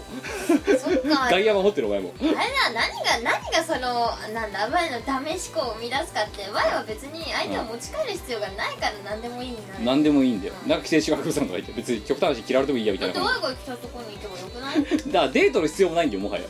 [0.79, 1.29] そっか。
[1.31, 2.12] 外野守ってるお前も。
[2.21, 2.35] あれだ
[2.73, 10.55] 何が何がそのなんだ前のダメ思考を生み出すかって前は別に相手を持ち帰る必要がないから何でもいいになる何でもいいんだよ。
[10.66, 14.99] なんか寄生虫学部さんとか言って別に極端な話嫌われてもいいやみただっていな感ワイが来たところに行けばよくない？
[14.99, 16.45] じだからデートの必要もないんだよもはや。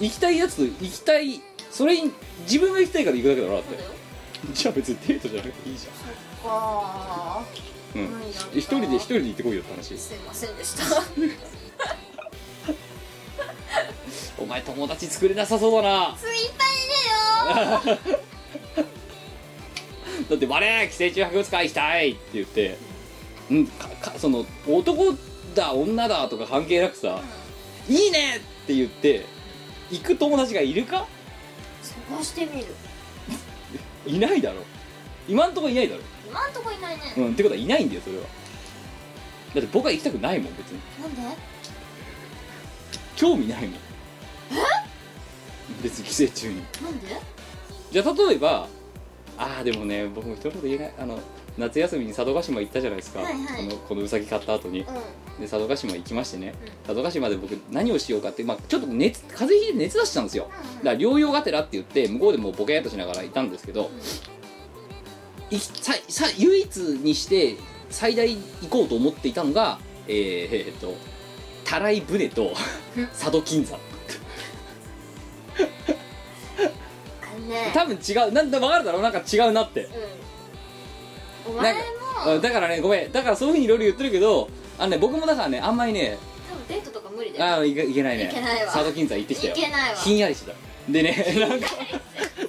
[0.00, 2.12] 行きたいやつと行きたいそれに
[2.44, 4.01] 自分が行きたいから行くだけだろだって
[4.54, 5.92] じゃあ別にデートじゃなくていいじそっ
[6.42, 8.00] かゃん。
[8.00, 8.22] うん
[8.54, 9.96] 一人で一人で行ってこいよって話。
[9.98, 11.02] すいませんでした。
[14.38, 16.16] お前友達作れなさそうだな。
[16.18, 16.70] ついっぱい
[17.84, 18.18] いるよ。
[20.30, 22.78] だって「我寄生虫博物館行きたい!」って言って
[23.50, 25.14] うんかかその男
[25.54, 27.20] だ女だとか関係なくさ
[27.88, 29.26] 「いいね!」って言って
[29.90, 31.06] 行く友達がいるか？
[32.10, 32.66] 探してみる
[34.06, 34.62] いないだろ。
[35.28, 36.02] 今んとこいないだろ。
[36.28, 38.24] 今んとこいないね、うんってことはいないんだよそれは。
[38.24, 38.28] だ
[39.60, 40.80] って僕は行きたくないもん別に。
[41.00, 41.22] なんで？
[43.16, 43.72] 興味ないもん。
[45.82, 46.62] 別に寄生虫に。
[46.82, 47.20] なんで？
[47.90, 48.66] じゃあ例えば
[49.42, 51.18] ああでもね僕も一言言えないあの
[51.58, 53.68] 夏休みに佐渡島行ったじゃないですか、はいはい。
[53.68, 54.80] このこのうさぎ買った後に。
[54.80, 54.86] うん。
[55.40, 56.54] で佐渡島行きましてね、
[56.86, 60.48] 佐渡島で僕何をしようかって、まあ、ちょっと熱風邪ひいて熱出してたんですよ。
[60.78, 63.90] だから療養がてらって言って向こうでもうボケーっとしながらいたんですけど、
[65.50, 67.56] いささ唯一にして
[67.90, 70.94] 最大行こうと思っていたのがえー、えーっと
[71.64, 72.52] たらい船と
[73.12, 73.78] 佐渡金山
[77.52, 77.70] ね。
[77.74, 78.32] 多分違う。
[78.32, 78.98] なんだ分かるだろ？
[78.98, 79.88] うなんか違うなって。
[81.46, 81.56] うん。
[81.58, 81.80] お前も。
[82.34, 83.12] うんだからねごめん。
[83.12, 84.48] だからそういうふうにいろいろ言ってるけど
[84.78, 86.18] あのね僕もだからねあんまりね
[86.48, 87.44] 多分デートとか無理だよ。
[87.44, 88.24] ああいけいけないね。
[88.24, 88.72] いけないわ。
[88.72, 89.54] 佐渡金山行ってきたよ。
[89.54, 89.96] いけないわ。
[89.96, 90.56] ひんやりしてた。
[90.88, 91.66] でねなんか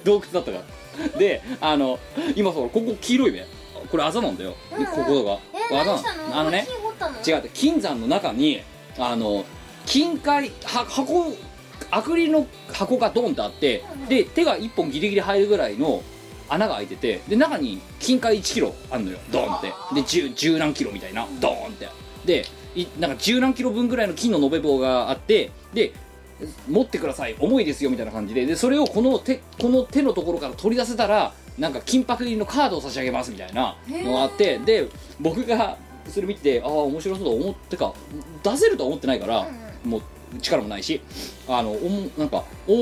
[0.04, 1.18] 洞窟だったから。
[1.18, 1.98] であの
[2.36, 3.46] 今そのここ黄色いね
[3.90, 4.86] これあざなんだよ、でうんうん。
[4.86, 6.40] ここがえこれあざな何したの？
[6.40, 7.16] あのね金掘ったの？
[7.18, 8.62] 違う金山の中に
[8.98, 9.44] あの
[9.86, 11.32] 金塊は箱
[11.90, 16.02] アクリルの箱がドンってあって、で手が1本ギリギリ入るぐらいの
[16.48, 19.72] 穴が開いててで中に金塊1キロあんのよドンって。
[19.94, 21.88] で十十何キロみたいなドーンって。
[22.24, 22.44] で
[22.74, 25.92] いなんか十何キロ分ぐらいの金の延べ棒があってで
[26.68, 28.46] 持ってください重いですよみたいな感じで。
[28.46, 34.88] でそれをこの手この手のところから取り出せたらなんか金箔入りのカードを差し上げますみたいなのがあってで
[35.20, 35.78] 僕が
[36.08, 37.94] それ見てああ面白そうだ思ってか
[38.42, 39.46] 出せるとは思ってないから、
[39.84, 40.02] もう
[40.40, 41.00] 力もないし
[41.48, 42.72] あのおもなんか「お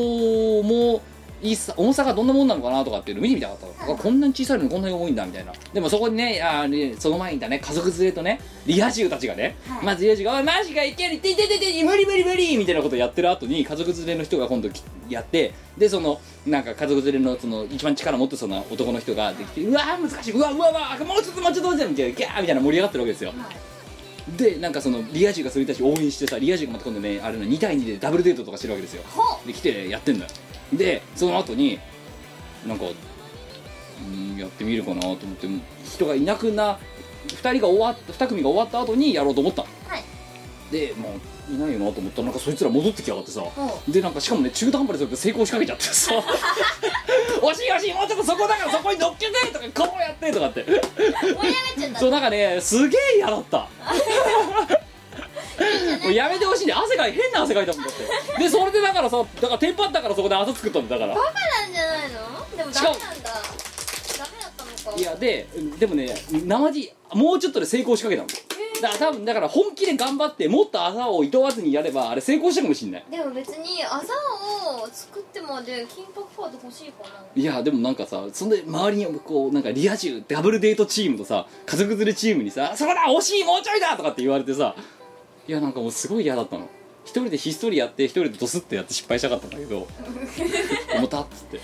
[0.61, 1.01] ーもう
[1.43, 5.53] いいさ重さがどんなもんなのかなとかっていうの見てみたかったこんなに小さいのにこんなに重いんだみたいな。
[5.75, 6.67] でもそこにねあ
[7.01, 9.87] その前にいたね家族連れとねリア充たちがね、はい。
[9.87, 23.33] まずリア充が「おいマジかいけるいていていていて無理無理無理」みたいなことやってる後に家族連れの人が今度きやってでそのなんか家族連れのその一番力持ってそうな男の人ができて「うわー難しいうわうわうわもうちょっともうちょっともうちょっと」みたいなギャーみたいな盛り上がってるわけですよ
[24.37, 29.03] でなんかそのリア充がそれに対して応援してさリア充がまた今度ねあれの2対2でダブルデートとかしてるわけですよ。
[29.09, 30.31] ほで来てやってんだよ。
[30.73, 31.79] でその後に
[32.67, 35.49] なんかうんやってみるかなと思って
[35.85, 36.79] 人がいなくな
[37.29, 39.69] 2人が終わっ2組が終わった後にやろうと思ったの。
[39.89, 40.05] はい
[40.73, 41.15] でも
[41.51, 43.43] ういないよなと思ったらなんかそいつら戻ってきやがってさ。
[43.43, 46.13] ほでなんかしかもね中途半端で成功しかけちゃってさ。
[47.43, 50.65] 惜しい惜しいもうちょっとそこだからそこに乗っけてとかこうやってとかって。
[50.65, 50.89] 盛り上がっ
[51.79, 52.01] ちゃった。
[52.01, 53.59] そうなんかねすげえ嫌だった。
[53.59, 53.67] も
[56.09, 56.73] うやめてほしいね。
[56.73, 57.93] 汗かい変な汗かいたもんだっ
[58.37, 58.43] て。
[58.43, 61.15] でそれでだからさだからテンパったからそこで汗作ったんだだから。
[61.15, 62.57] バカなんじゃないの？
[62.57, 63.43] でもダメなんだ
[64.97, 65.47] いやで
[65.79, 68.29] でもね生地もうちょっとで成功しかけたの。
[68.81, 73.05] だから多分だから本気で頑張ってもっと朝をいとわずにやればあれ成功したかもしんない。
[73.09, 77.25] でも別に朝を作ってまで金箔カード欲しいかな。
[77.35, 84.75] いやでもなんかさそんで周りにこうなんかリア充ダブルデートチームとさ家族連れチームにさ「そこだ惜しいもうちょいだ!」とかって言われてさ
[85.47, 86.69] いやなんかもうすごい嫌だったの。
[87.05, 89.89] 一人でひっそりやって一人でドスってやって失敗したかったんだけど
[90.97, 91.61] 重たっつって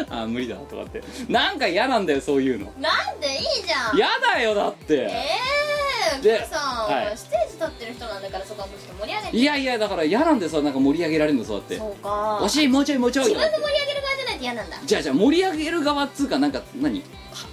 [0.10, 1.02] あー無理だとかって。
[1.28, 2.72] なんか嫌なんだよそういうの。
[2.78, 3.96] なんでいいじゃん。
[3.96, 4.94] 嫌だよだって。
[4.94, 4.98] え
[6.14, 7.16] えー、ででさ、はい。
[7.16, 9.36] ステージ立ってる人なんだからそこはもうちょっと盛り上げて。
[9.36, 11.78] いやいやだから嫌なんでさなんか盛り上げられるのそうやって。
[11.78, 12.38] そうか。
[12.42, 13.24] 惜しいもうちょいもうちょい。
[13.26, 14.76] 自分で盛り上げる側じゃないと嫌なんだ。
[14.84, 17.00] じゃあじゃあ盛り上げる側っつうかなんか何？
[17.00, 17.04] は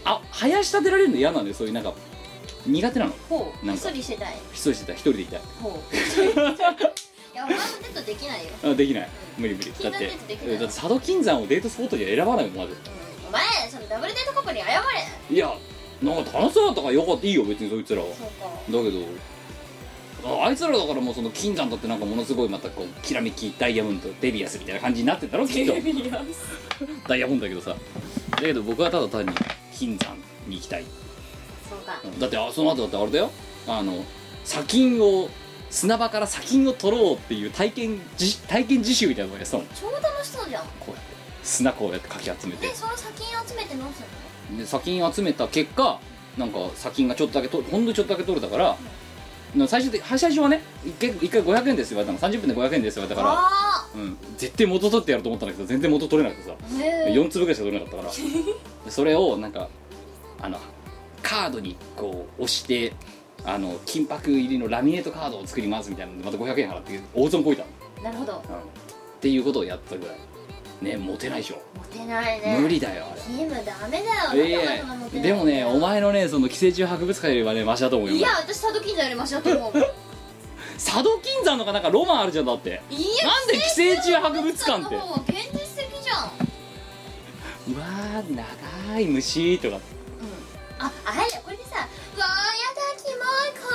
[0.06, 1.94] あ林立てられるの嫌なんだよそういうなんか
[2.66, 3.14] 苦手なの？
[3.30, 3.66] ほう。
[3.66, 3.90] なんか。
[3.90, 4.36] 一人してたい。
[4.54, 5.42] 一人してた一人でいたい。
[5.62, 5.72] ほう。
[5.72, 6.02] い
[7.42, 9.10] やお前もデートできないよ、あできない。
[9.38, 9.72] 無理無理。
[9.72, 10.60] だ禁断ってデートできない。
[10.60, 14.76] だって佐渡金山をデートスポットには選ばないもんまずうん、お前そのダブルデートカップルに謝れ。
[15.36, 15.54] いや
[16.02, 18.08] なんか楽しそうだったからよかったいいよ別にそいつらは。
[18.10, 18.28] だそう
[18.86, 18.92] か。
[18.92, 19.06] けど
[20.24, 25.74] ああいつらだからもうその金山だってなんかものすごいまたこうきらめきダイヤモンドデビアスみたいな感じになってんだろきっと。
[27.08, 27.76] ダイヤモンドだけどさ。
[28.32, 29.32] だけど僕はただ単に
[29.74, 30.16] 金山
[30.48, 30.86] に行きたい。
[31.70, 32.00] そうか。
[32.20, 33.32] だってあその後だってあれだよ。
[33.68, 34.04] あの
[34.44, 35.30] 砂金を
[35.72, 40.66] 砂場から砂金を取ろうっていう体験じ体験実習みたいなのをやってたの超楽しそうじゃん。
[40.66, 41.02] こうやって
[41.44, 42.68] 砂こうやってかき集めて。
[42.68, 44.08] でその砂金集めてどうする
[44.54, 44.60] の？
[44.60, 46.00] で砂金集めた結果
[46.38, 48.78] なんか砂金がちょっとだけとほんのちょっとだけ取れたから、
[49.56, 51.98] な最初で最初はね一回一回500円ですよ。
[51.98, 53.08] 言われたの30分で500円ですよ。
[53.08, 56.56] 言われたから、あうん、絶対元取ってやると思ったんだけど全然元取れなくてさ。
[56.62, 58.14] あへえ4粒ぐらいしか取れなかったから。
[58.86, 59.70] でそれをなんか
[60.42, 60.58] あの
[61.22, 62.94] カードにこう押して
[63.46, 68.34] あの金箔入りのラミネートカードを作りますみたいなのでまた500円払って大損こいたの、なるほど。
[68.34, 68.40] うん。
[68.40, 68.42] っ
[69.22, 70.16] ていうことをやったぐらい。
[70.82, 72.58] ねモテないでしょ、モテないね。
[72.60, 73.22] 無理だよあれ。
[73.22, 74.46] キムダメだよ。
[74.48, 79.74] いやいなんでそんなモテないやでもねお前のねその寄生虫博物館よりはねマシだと思うよいや私佐渡金山よりマシだと思う。
[80.84, 82.82] 佐渡金山のかなんかロマンあるじゃんだって。
[82.90, 84.96] いやなんで寄生虫博物館って。
[84.96, 86.32] の方が現実的じゃん。
[87.76, 89.80] うわー長い虫とか。
[90.80, 92.01] ああれこれでさ「うわーやだキモ
[93.32, 93.72] い怖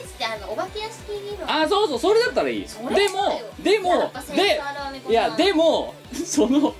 [0.00, 2.66] い」っつってあのお化け屋敷理論あそうそうそれだったらいい。
[2.66, 4.60] でもでもで
[5.08, 6.74] いやでも その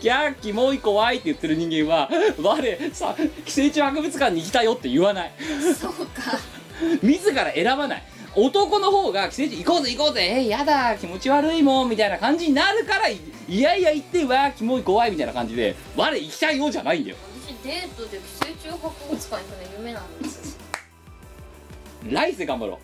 [0.00, 2.10] ギャーキモい怖いって言ってる人間は
[2.42, 3.14] 我さ
[3.44, 5.32] 寄生虫博物館に来たよって言わない。
[5.78, 6.38] そうか。
[7.02, 8.02] 自ら選ばない。
[8.34, 13.18] 男の方が寄生虫行こうぜ行こうぜえー、やだ気持ち悪いもんみたいな感じになるからい
[13.48, 17.16] いやいや言ってうわーキモい怖いみたいな感じで我行きたいよじゃないんだよ。
[17.46, 20.47] 私デートで寄生虫博物館行くの夢なんです
[22.12, 22.78] 来世頑張ろ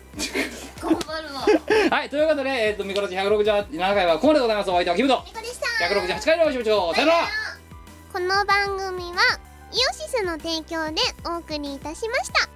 [0.81, 1.45] 頑張るわ。
[1.87, 4.69] うはいということでえっ、とミコラジ167回はここまででございます。
[4.69, 5.85] お相手はキムトニコでした。
[5.85, 6.95] 168回のお会いしましょう。
[6.95, 7.27] さよなら。
[8.13, 9.19] この番組は
[9.73, 12.54] イオシスの提供でお送りいたしました